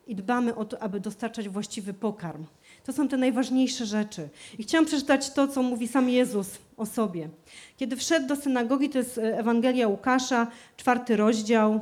i 0.07 0.15
dbamy 0.15 0.55
o 0.55 0.65
to, 0.65 0.83
aby 0.83 1.01
dostarczać 1.01 1.49
właściwy 1.49 1.95
pokarm. 1.95 2.45
To 2.85 2.93
są 2.93 3.09
te 3.09 3.17
najważniejsze 3.17 3.87
rzeczy. 3.87 4.29
I 4.59 4.63
chciałam 4.63 4.87
przeczytać 4.87 5.31
to, 5.31 5.49
co 5.49 5.63
mówi 5.63 5.89
sam 5.89 6.09
Jezus 6.09 6.59
o 6.77 6.87
sobie. 6.87 7.29
Kiedy 7.77 7.97
wszedł 7.97 8.27
do 8.27 8.37
synagogi, 8.37 8.91
to 8.91 8.99
jest 8.99 9.19
e, 9.19 9.39
Ewangelia 9.39 9.89
Łukasza, 9.89 10.47
czwarty 10.77 11.17
rozdział, 11.17 11.81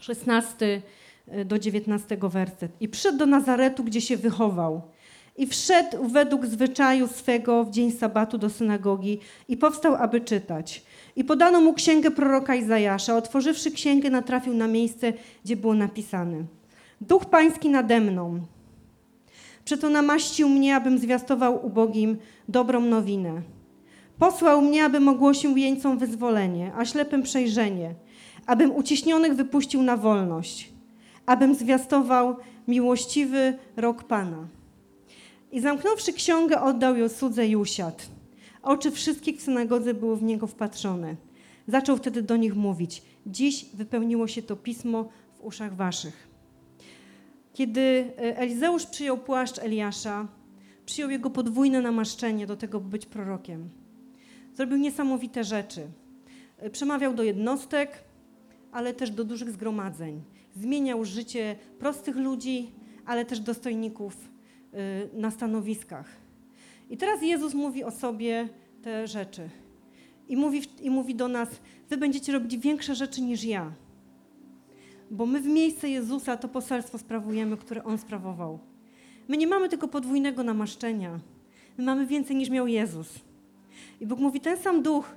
16 0.00 0.82
do 1.44 1.58
19 1.58 2.18
werset. 2.22 2.72
I 2.80 2.88
przyszedł 2.88 3.18
do 3.18 3.26
Nazaretu, 3.26 3.84
gdzie 3.84 4.00
się 4.00 4.16
wychował. 4.16 4.82
I 5.36 5.46
wszedł 5.46 6.08
według 6.08 6.46
zwyczaju 6.46 7.08
swego 7.08 7.64
w 7.64 7.70
dzień 7.70 7.92
sabatu 7.92 8.38
do 8.38 8.50
synagogi 8.50 9.18
i 9.48 9.56
powstał, 9.56 9.94
aby 9.94 10.20
czytać. 10.20 10.82
I 11.16 11.24
podano 11.24 11.60
mu 11.60 11.72
księgę 11.74 12.10
proroka 12.10 12.54
Izajasza. 12.54 13.16
Otworzywszy 13.16 13.70
księgę, 13.70 14.10
natrafił 14.10 14.54
na 14.54 14.66
miejsce, 14.66 15.12
gdzie 15.44 15.56
było 15.56 15.74
napisane. 15.74 16.44
Duch 17.00 17.24
Pański 17.24 17.68
nade 17.68 18.00
mną. 18.00 18.40
Przeto 19.64 19.90
namaścił 19.90 20.48
mnie, 20.48 20.76
abym 20.76 20.98
zwiastował 20.98 21.66
ubogim 21.66 22.16
dobrą 22.48 22.80
nowinę. 22.80 23.42
Posłał 24.18 24.62
mnie, 24.62 24.84
abym 24.84 25.08
ogłosił 25.08 25.56
jeńcom 25.56 25.98
wyzwolenie, 25.98 26.72
a 26.76 26.84
ślepym 26.84 27.22
przejrzenie, 27.22 27.94
abym 28.46 28.76
uciśnionych 28.76 29.34
wypuścił 29.34 29.82
na 29.82 29.96
wolność, 29.96 30.73
abym 31.26 31.54
zwiastował 31.54 32.36
miłościwy 32.68 33.58
rok 33.76 34.04
Pana. 34.04 34.48
I 35.52 35.60
zamknąwszy 35.60 36.12
księgę, 36.12 36.60
oddał 36.60 36.96
ją 36.96 37.08
cudze 37.08 37.46
i 37.46 37.56
usiadł. 37.56 37.98
Oczy 38.62 38.90
wszystkich 38.90 39.38
w 39.38 39.42
synagodze 39.42 39.94
były 39.94 40.16
w 40.16 40.22
niego 40.22 40.46
wpatrzone. 40.46 41.16
Zaczął 41.68 41.96
wtedy 41.96 42.22
do 42.22 42.36
nich 42.36 42.56
mówić: 42.56 43.02
Dziś 43.26 43.66
wypełniło 43.74 44.28
się 44.28 44.42
to 44.42 44.56
pismo 44.56 45.08
w 45.34 45.44
uszach 45.44 45.76
waszych. 45.76 46.28
Kiedy 47.52 47.80
e, 47.80 48.38
Elizeusz 48.38 48.86
przyjął 48.86 49.18
płaszcz 49.18 49.58
Eliasza, 49.58 50.28
przyjął 50.86 51.10
jego 51.10 51.30
podwójne 51.30 51.80
namaszczenie 51.80 52.46
do 52.46 52.56
tego, 52.56 52.80
by 52.80 52.88
być 52.88 53.06
prorokiem. 53.06 53.68
Zrobił 54.54 54.76
niesamowite 54.76 55.44
rzeczy. 55.44 55.86
Y, 56.66 56.70
Przemawiał 56.70 57.14
do 57.14 57.22
jednostek, 57.22 58.04
ale 58.72 58.94
też 58.94 59.10
do 59.10 59.24
dużych 59.24 59.50
zgromadzeń. 59.50 60.22
Zmieniał 60.54 61.04
życie 61.04 61.56
prostych 61.78 62.16
ludzi, 62.16 62.70
ale 63.06 63.24
też 63.24 63.40
dostojników 63.40 64.16
y, 65.14 65.18
na 65.20 65.30
stanowiskach. 65.30 66.06
I 66.90 66.96
teraz 66.96 67.22
Jezus 67.22 67.54
mówi 67.54 67.84
o 67.84 67.90
sobie 67.90 68.48
te 68.82 69.06
rzeczy. 69.06 69.48
I 70.28 70.36
mówi, 70.36 70.62
I 70.82 70.90
mówi 70.90 71.14
do 71.14 71.28
nas: 71.28 71.48
Wy 71.90 71.96
będziecie 71.96 72.32
robić 72.32 72.56
większe 72.56 72.94
rzeczy 72.94 73.22
niż 73.22 73.44
ja. 73.44 73.72
Bo 75.10 75.26
my 75.26 75.40
w 75.40 75.46
miejsce 75.46 75.88
Jezusa 75.88 76.36
to 76.36 76.48
poselstwo 76.48 76.98
sprawujemy, 76.98 77.56
które 77.56 77.84
On 77.84 77.98
sprawował. 77.98 78.58
My 79.28 79.36
nie 79.36 79.46
mamy 79.46 79.68
tylko 79.68 79.88
podwójnego 79.88 80.42
namaszczenia. 80.42 81.20
My 81.78 81.84
mamy 81.84 82.06
więcej 82.06 82.36
niż 82.36 82.50
miał 82.50 82.66
Jezus. 82.66 83.20
I 84.00 84.06
Bóg 84.06 84.20
mówi: 84.20 84.40
Ten 84.40 84.56
sam 84.58 84.82
duch, 84.82 85.14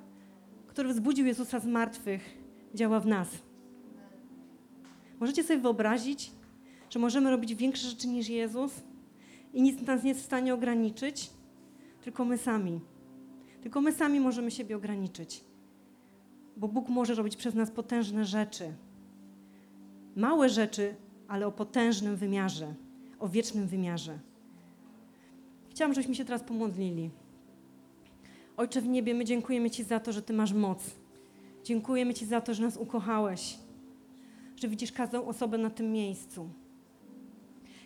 który 0.68 0.90
wzbudził 0.90 1.26
Jezusa 1.26 1.60
z 1.60 1.66
martwych, 1.66 2.38
działa 2.74 3.00
w 3.00 3.08
nas. 3.08 3.47
Możecie 5.20 5.43
sobie 5.43 5.59
wyobrazić, 5.59 6.32
że 6.89 6.99
możemy 6.99 7.32
robić 7.32 7.55
większe 7.55 7.88
rzeczy 7.89 8.07
niż 8.07 8.30
Jezus 8.30 8.72
i 9.53 9.61
nic 9.61 9.82
nas 9.82 10.03
nie 10.03 10.09
jest 10.09 10.22
w 10.22 10.26
stanie 10.26 10.53
ograniczyć, 10.53 11.30
tylko 12.01 12.26
my 12.26 12.38
sami. 12.38 12.80
Tylko 13.61 13.82
my 13.82 13.91
sami 13.91 14.20
możemy 14.20 14.51
siebie 14.51 14.76
ograniczyć. 14.76 15.43
Bo 16.57 16.68
Bóg 16.68 16.89
może 16.89 17.15
robić 17.15 17.36
przez 17.36 17.55
nas 17.55 17.72
potężne 17.72 18.26
rzeczy. 18.26 18.74
Małe 20.15 20.49
rzeczy, 20.49 20.95
ale 21.28 21.47
o 21.47 21.51
potężnym 21.51 22.15
wymiarze, 22.15 22.74
o 23.20 23.30
wiecznym 23.30 23.68
wymiarze. 23.68 24.20
Chciałam, 25.70 25.93
żebyśmy 25.93 26.15
się 26.15 26.26
teraz 26.26 26.43
pomodlili. 26.43 27.09
Ojcze 28.57 28.82
w 28.82 28.88
niebie, 28.88 29.13
my 29.13 29.26
dziękujemy 29.26 29.72
Ci 29.72 29.84
za 29.84 29.99
to, 29.99 30.13
że 30.13 30.22
Ty 30.22 30.34
masz 30.34 30.53
moc. 30.53 30.91
Dziękujemy 31.63 32.13
Ci 32.13 32.26
za 32.26 32.41
to, 32.41 32.53
że 32.53 32.63
nas 32.63 32.78
ukochałeś, 32.78 33.57
że 34.58 34.68
widzisz 34.68 34.91
każdą 34.91 35.26
osobę 35.26 35.58
na 35.58 35.70
tym 35.70 35.91
miejscu. 35.91 36.49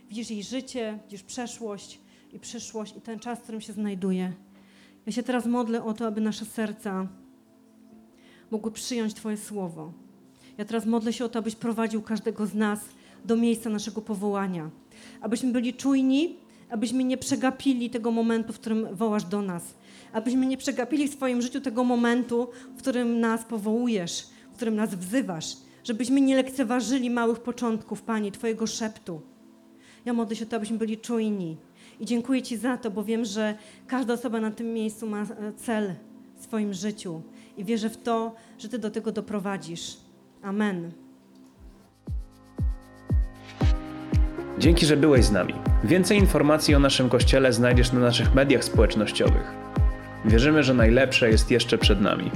Widzisz 0.10 0.32
jej 0.32 0.44
życie, 0.44 1.00
widzisz 1.04 1.24
przeszłość 1.24 2.00
i 2.34 2.40
przyszłość 2.40 2.98
i 2.98 3.02
ten 3.02 3.20
czas, 3.20 3.40
w 3.40 3.42
którym 3.42 3.62
się 3.62 3.74
znajduje. 3.74 4.34
Ja 5.06 5.12
się 5.12 5.24
teraz 5.24 5.46
modlę 5.46 5.84
o 5.84 5.94
to, 5.94 6.08
aby 6.08 6.22
nasze 6.22 6.46
serca 6.46 7.08
mogły 8.52 8.72
przyjąć 8.72 9.14
Twoje 9.14 9.38
słowo. 9.38 9.94
Ja 10.58 10.66
teraz 10.66 10.86
modlę 10.86 11.14
się 11.14 11.26
o 11.26 11.30
to, 11.30 11.40
abyś 11.40 11.56
prowadził 11.56 12.02
każdego 12.02 12.46
z 12.46 12.54
nas 12.54 12.80
do 13.26 13.36
miejsca 13.36 13.70
naszego 13.70 14.02
powołania. 14.02 14.70
Abyśmy 15.22 15.52
byli 15.52 15.74
czujni, 15.74 16.38
abyśmy 16.70 17.04
nie 17.04 17.18
przegapili 17.18 17.90
tego 17.90 18.12
momentu, 18.12 18.54
w 18.54 18.60
którym 18.60 18.96
wołasz 18.96 19.24
do 19.24 19.42
nas. 19.42 19.74
Abyśmy 20.14 20.46
nie 20.46 20.58
przegapili 20.58 21.08
w 21.08 21.14
swoim 21.14 21.42
życiu 21.42 21.62
tego 21.62 21.84
momentu, 21.84 22.48
w 22.76 22.78
którym 22.78 23.20
nas 23.20 23.46
powołujesz, 23.46 24.28
w 24.52 24.56
którym 24.56 24.76
nas 24.76 24.96
wzywasz. 24.96 25.58
Żebyśmy 25.84 26.22
nie 26.22 26.36
lekceważyli 26.36 27.10
małych 27.10 27.40
początków, 27.40 28.02
Panie, 28.02 28.32
Twojego 28.32 28.68
szeptu. 28.68 29.22
Ja 30.06 30.14
modlę 30.14 30.36
się 30.36 30.46
o 30.46 30.48
to, 30.48 30.56
abyśmy 30.56 30.78
byli 30.78 30.98
czujni. 30.98 31.58
I 32.00 32.06
dziękuję 32.06 32.42
Ci 32.42 32.58
za 32.58 32.78
to, 32.78 32.92
bo 32.92 33.04
wiem, 33.04 33.26
że 33.26 33.56
każda 33.88 34.14
osoba 34.14 34.40
na 34.40 34.52
tym 34.52 34.74
miejscu 34.74 35.08
ma 35.08 35.22
e, 35.22 35.26
cel 35.58 35.94
w 36.38 36.44
swoim 36.44 36.74
życiu. 36.74 37.22
I 37.58 37.66
wierzę 37.66 37.90
w 37.90 37.98
to, 37.98 38.36
że 38.60 38.70
Ty 38.70 38.80
do 38.80 38.92
tego 38.92 39.12
doprowadzisz. 39.12 39.98
Amen. 40.42 40.92
Dzięki, 44.60 44.86
że 44.86 44.98
byłeś 44.98 45.26
z 45.26 45.32
nami. 45.32 45.54
Więcej 45.84 46.18
informacji 46.18 46.76
o 46.76 46.80
naszym 46.80 47.10
kościele 47.10 47.54
znajdziesz 47.54 47.92
na 47.92 48.00
naszych 48.00 48.36
mediach 48.36 48.64
społecznościowych. 48.64 49.56
Wierzymy, 50.26 50.64
że 50.64 50.74
najlepsze 50.74 51.30
jest 51.30 51.52
jeszcze 51.52 51.78
przed 51.78 52.02
nami. 52.02 52.32